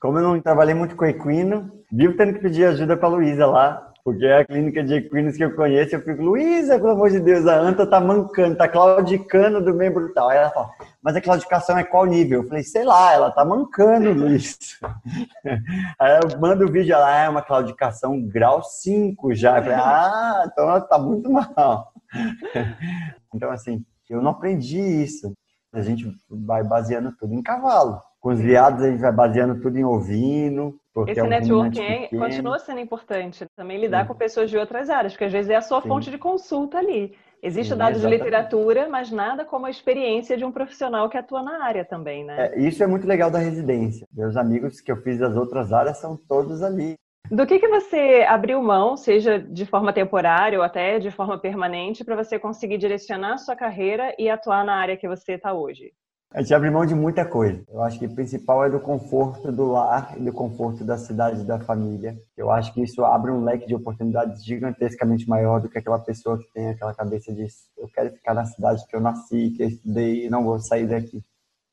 como 0.00 0.18
eu 0.18 0.22
não 0.22 0.40
trabalhei 0.40 0.74
muito 0.74 0.96
com 0.96 1.04
equino, 1.04 1.82
vivo 1.90 2.16
tendo 2.16 2.34
que 2.34 2.40
pedir 2.40 2.66
ajuda 2.66 2.96
para 2.96 3.08
a 3.08 3.12
Luísa 3.12 3.46
lá, 3.46 3.93
porque 4.04 4.26
é 4.26 4.40
a 4.40 4.44
clínica 4.44 4.84
de 4.84 4.96
equinos 4.96 5.34
que 5.34 5.42
eu 5.42 5.56
conheço, 5.56 5.96
eu 5.96 6.02
fico, 6.02 6.22
Luísa, 6.22 6.78
pelo 6.78 6.90
amor 6.90 7.08
de 7.08 7.18
Deus, 7.20 7.46
a 7.46 7.58
anta 7.58 7.86
tá 7.86 7.98
mancando, 7.98 8.54
tá 8.54 8.68
claudicando 8.68 9.64
do 9.64 9.72
membro 9.72 10.12
tal. 10.12 10.28
Aí 10.28 10.36
ela 10.36 10.50
fala, 10.50 10.68
mas 11.02 11.16
a 11.16 11.22
claudicação 11.22 11.78
é 11.78 11.84
qual 11.84 12.04
nível? 12.04 12.42
Eu 12.42 12.48
falei, 12.48 12.62
sei 12.62 12.84
lá, 12.84 13.14
ela 13.14 13.30
tá 13.30 13.42
mancando, 13.46 14.12
Luiz. 14.12 14.78
Aí 15.98 16.20
eu 16.22 16.38
mando 16.38 16.66
o 16.66 16.70
vídeo, 16.70 16.92
ela 16.92 17.16
é 17.16 17.26
uma 17.30 17.40
claudicação 17.40 18.20
grau 18.28 18.62
5 18.62 19.34
já. 19.34 19.56
Eu 19.56 19.62
falei, 19.62 19.78
ah, 19.78 20.44
então 20.52 20.68
ela 20.68 20.80
tá 20.82 20.98
muito 20.98 21.30
mal. 21.30 21.90
Então, 23.34 23.50
assim, 23.50 23.84
eu 24.08 24.22
não 24.22 24.30
aprendi 24.30 24.78
isso. 24.78 25.34
A 25.72 25.82
gente 25.82 26.08
vai 26.30 26.62
baseando 26.62 27.12
tudo 27.18 27.34
em 27.34 27.42
cavalo. 27.42 28.00
Com 28.20 28.28
os 28.28 28.38
viados, 28.38 28.84
a 28.84 28.88
gente 28.88 29.00
vai 29.00 29.10
baseando 29.10 29.60
tudo 29.60 29.76
em 29.76 29.84
ovino, 29.84 30.78
esse 31.08 31.20
é 31.20 31.24
um 31.24 31.28
networking 31.28 32.08
continua 32.10 32.58
sendo 32.58 32.80
importante. 32.80 33.44
Também 33.56 33.80
lidar 33.80 34.02
Sim. 34.02 34.08
com 34.08 34.14
pessoas 34.14 34.48
de 34.48 34.56
outras 34.56 34.88
áreas, 34.88 35.12
porque 35.12 35.24
às 35.24 35.32
vezes 35.32 35.50
é 35.50 35.56
a 35.56 35.60
sua 35.60 35.80
Sim. 35.80 35.88
fonte 35.88 36.10
de 36.10 36.18
consulta 36.18 36.78
ali. 36.78 37.16
Existe 37.42 37.74
dados 37.74 38.00
de 38.00 38.06
literatura, 38.06 38.88
mas 38.88 39.10
nada 39.10 39.44
como 39.44 39.66
a 39.66 39.70
experiência 39.70 40.34
de 40.34 40.46
um 40.46 40.50
profissional 40.50 41.10
que 41.10 41.18
atua 41.18 41.42
na 41.42 41.62
área 41.62 41.84
também, 41.84 42.24
né? 42.24 42.52
É, 42.54 42.60
isso 42.60 42.82
é 42.82 42.86
muito 42.86 43.06
legal 43.06 43.30
da 43.30 43.38
residência. 43.38 44.06
Meus 44.10 44.34
amigos 44.34 44.80
que 44.80 44.90
eu 44.90 44.96
fiz 45.02 45.18
das 45.18 45.36
outras 45.36 45.70
áreas 45.70 45.98
são 45.98 46.16
todos 46.16 46.62
ali. 46.62 46.94
Do 47.30 47.46
que, 47.46 47.58
que 47.58 47.68
você 47.68 48.24
abriu 48.28 48.62
mão, 48.62 48.96
seja 48.96 49.38
de 49.38 49.66
forma 49.66 49.92
temporária 49.92 50.58
ou 50.58 50.64
até 50.64 50.98
de 50.98 51.10
forma 51.10 51.38
permanente, 51.38 52.04
para 52.04 52.16
você 52.16 52.38
conseguir 52.38 52.78
direcionar 52.78 53.34
a 53.34 53.38
sua 53.38 53.56
carreira 53.56 54.14
e 54.18 54.30
atuar 54.30 54.64
na 54.64 54.76
área 54.76 54.96
que 54.96 55.08
você 55.08 55.32
está 55.32 55.52
hoje? 55.52 55.92
A 56.34 56.40
gente 56.40 56.52
abre 56.52 56.68
mão 56.68 56.84
de 56.84 56.96
muita 56.96 57.24
coisa. 57.24 57.62
Eu 57.68 57.80
acho 57.80 57.96
que 57.96 58.06
o 58.06 58.12
principal 58.12 58.64
é 58.64 58.68
do 58.68 58.80
conforto 58.80 59.52
do 59.52 59.70
lar 59.70 60.18
e 60.18 60.20
do 60.20 60.32
conforto 60.32 60.84
da 60.84 60.98
cidade 60.98 61.42
e 61.42 61.46
da 61.46 61.60
família. 61.60 62.18
Eu 62.36 62.50
acho 62.50 62.74
que 62.74 62.82
isso 62.82 63.04
abre 63.04 63.30
um 63.30 63.44
leque 63.44 63.68
de 63.68 63.74
oportunidades 63.76 64.44
gigantescamente 64.44 65.28
maior 65.28 65.60
do 65.60 65.68
que 65.68 65.78
aquela 65.78 66.00
pessoa 66.00 66.36
que 66.36 66.52
tem 66.52 66.70
aquela 66.70 66.92
cabeça 66.92 67.32
de 67.32 67.46
eu 67.78 67.86
quero 67.94 68.10
ficar 68.10 68.34
na 68.34 68.44
cidade 68.46 68.84
que 68.84 68.96
eu 68.96 69.00
nasci, 69.00 69.52
que 69.56 69.62
eu 69.62 69.68
estudei 69.68 70.26
e 70.26 70.28
não 70.28 70.42
vou 70.42 70.58
sair 70.58 70.88
daqui. 70.88 71.22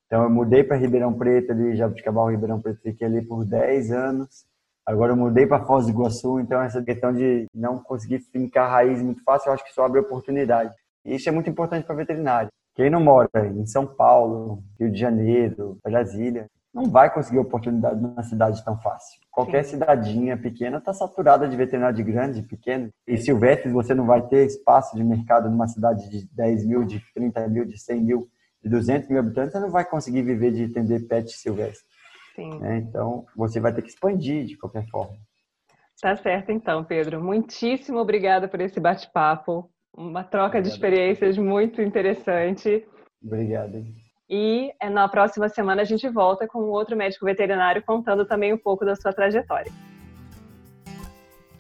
Então 0.06 0.22
eu 0.22 0.30
mudei 0.30 0.64
para 0.64 0.78
Ribeirão 0.78 1.12
Preto, 1.12 1.54
ali, 1.54 1.76
Jabuticabal, 1.76 2.30
Ribeirão 2.30 2.62
Preto, 2.62 2.84
fiquei 2.84 3.08
ali 3.08 3.26
por 3.26 3.44
10 3.44 3.92
anos. 3.92 4.46
Agora 4.86 5.14
eu 5.14 5.18
mudei 5.18 5.48
para 5.48 5.66
Foz 5.66 5.86
do 5.86 5.92
Iguaçu, 5.92 6.40
então 6.40 6.62
essa 6.62 6.84
questão 6.84 7.12
de 7.12 7.48
não 7.52 7.80
conseguir 7.80 8.20
fincar 8.32 8.70
raiz 8.70 9.02
muito 9.02 9.24
fácil, 9.24 9.50
eu 9.50 9.54
acho 9.56 9.64
que 9.64 9.72
isso 9.72 9.82
abre 9.82 10.02
oportunidade. 10.02 10.72
E 11.04 11.16
isso 11.16 11.28
é 11.28 11.32
muito 11.32 11.50
importante 11.50 11.84
para 11.84 11.96
veterinário. 11.96 12.52
Quem 12.74 12.90
não 12.90 13.02
mora 13.02 13.30
em 13.48 13.66
São 13.66 13.86
Paulo, 13.86 14.64
Rio 14.80 14.92
de 14.92 15.00
Janeiro, 15.00 15.78
Brasília, 15.84 16.50
não 16.74 16.86
vai 16.86 17.14
conseguir 17.14 17.40
oportunidade 17.40 18.00
numa 18.02 18.24
cidade 18.24 18.64
tão 18.64 18.80
fácil. 18.80 19.20
Qualquer 19.30 19.64
Sim. 19.64 19.72
cidadinha 19.72 20.38
pequena 20.38 20.78
está 20.78 20.94
saturada 20.94 21.48
de 21.48 21.58
veterinário 21.58 21.96
de 21.96 22.04
grande, 22.04 22.42
pequeno. 22.44 22.90
E 23.06 23.18
silvestre 23.18 23.70
você 23.70 23.94
não 23.94 24.06
vai 24.06 24.26
ter 24.26 24.46
espaço 24.46 24.96
de 24.96 25.04
mercado 25.04 25.50
numa 25.50 25.68
cidade 25.68 26.10
de 26.10 26.26
10 26.34 26.66
mil, 26.66 26.86
de 26.86 27.04
30 27.14 27.48
mil, 27.50 27.66
de 27.66 27.78
100 27.78 28.02
mil, 28.02 28.30
de 28.64 28.70
200 28.70 29.10
mil 29.10 29.20
habitantes, 29.20 29.52
você 29.52 29.60
não 29.60 29.70
vai 29.70 29.84
conseguir 29.84 30.22
viver 30.22 30.52
de 30.52 30.66
atender 30.66 31.08
pet 31.08 31.30
silvestre. 31.32 31.86
Né? 32.38 32.78
Então, 32.78 33.26
você 33.36 33.60
vai 33.60 33.74
ter 33.74 33.82
que 33.82 33.90
expandir 33.90 34.46
de 34.46 34.58
qualquer 34.58 34.88
forma. 34.88 35.18
Tá 36.02 36.16
certo, 36.16 36.52
então, 36.52 36.84
Pedro. 36.84 37.22
Muitíssimo 37.22 38.00
obrigada 38.00 38.48
por 38.48 38.62
esse 38.62 38.80
bate-papo 38.80 39.70
uma 39.96 40.24
troca 40.24 40.58
Obrigado. 40.58 40.64
de 40.64 40.70
experiências 40.70 41.38
muito 41.38 41.82
interessante. 41.82 42.86
Obrigado. 43.24 43.86
E 44.30 44.72
é, 44.82 44.90
na 44.90 45.08
próxima 45.10 45.50
semana 45.50 45.82
a 45.82 45.86
gente 45.86 46.08
volta 46.10 46.48
com 46.48 46.60
outro 46.60 46.96
médico 46.96 47.26
veterinário 47.26 47.84
contando 47.86 48.26
também 48.26 48.54
um 48.54 48.58
pouco 48.58 48.86
da 48.86 48.96
sua 48.96 49.12
trajetória. 49.12 49.72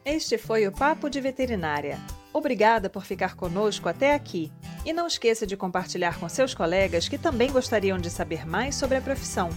Este 0.05 0.37
foi 0.37 0.65
o 0.65 0.71
Papo 0.71 1.09
de 1.09 1.19
Veterinária. 1.19 1.97
Obrigada 2.33 2.89
por 2.89 3.03
ficar 3.03 3.35
conosco 3.35 3.89
até 3.89 4.15
aqui. 4.15 4.51
E 4.85 4.93
não 4.93 5.05
esqueça 5.05 5.45
de 5.45 5.57
compartilhar 5.57 6.19
com 6.19 6.27
seus 6.29 6.55
colegas 6.55 7.07
que 7.07 7.17
também 7.17 7.51
gostariam 7.51 7.99
de 7.99 8.09
saber 8.09 8.47
mais 8.47 8.73
sobre 8.75 8.97
a 8.97 9.01
profissão. 9.01 9.49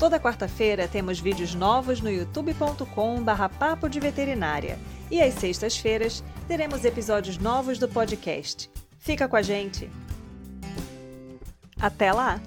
Toda 0.00 0.18
quarta-feira 0.18 0.88
temos 0.88 1.20
vídeos 1.20 1.54
novos 1.54 2.00
no 2.00 2.08
youtube.com/barra 2.10 3.50
Papo 3.50 3.86
de 3.86 4.00
Veterinária 4.00 4.78
e 5.10 5.20
às 5.20 5.34
sextas-feiras 5.34 6.24
teremos 6.48 6.86
episódios 6.86 7.36
novos 7.36 7.78
do 7.78 7.86
podcast. 7.86 8.70
Fica 8.98 9.28
com 9.28 9.36
a 9.36 9.42
gente! 9.42 9.90
Até 11.78 12.14
lá! 12.14 12.40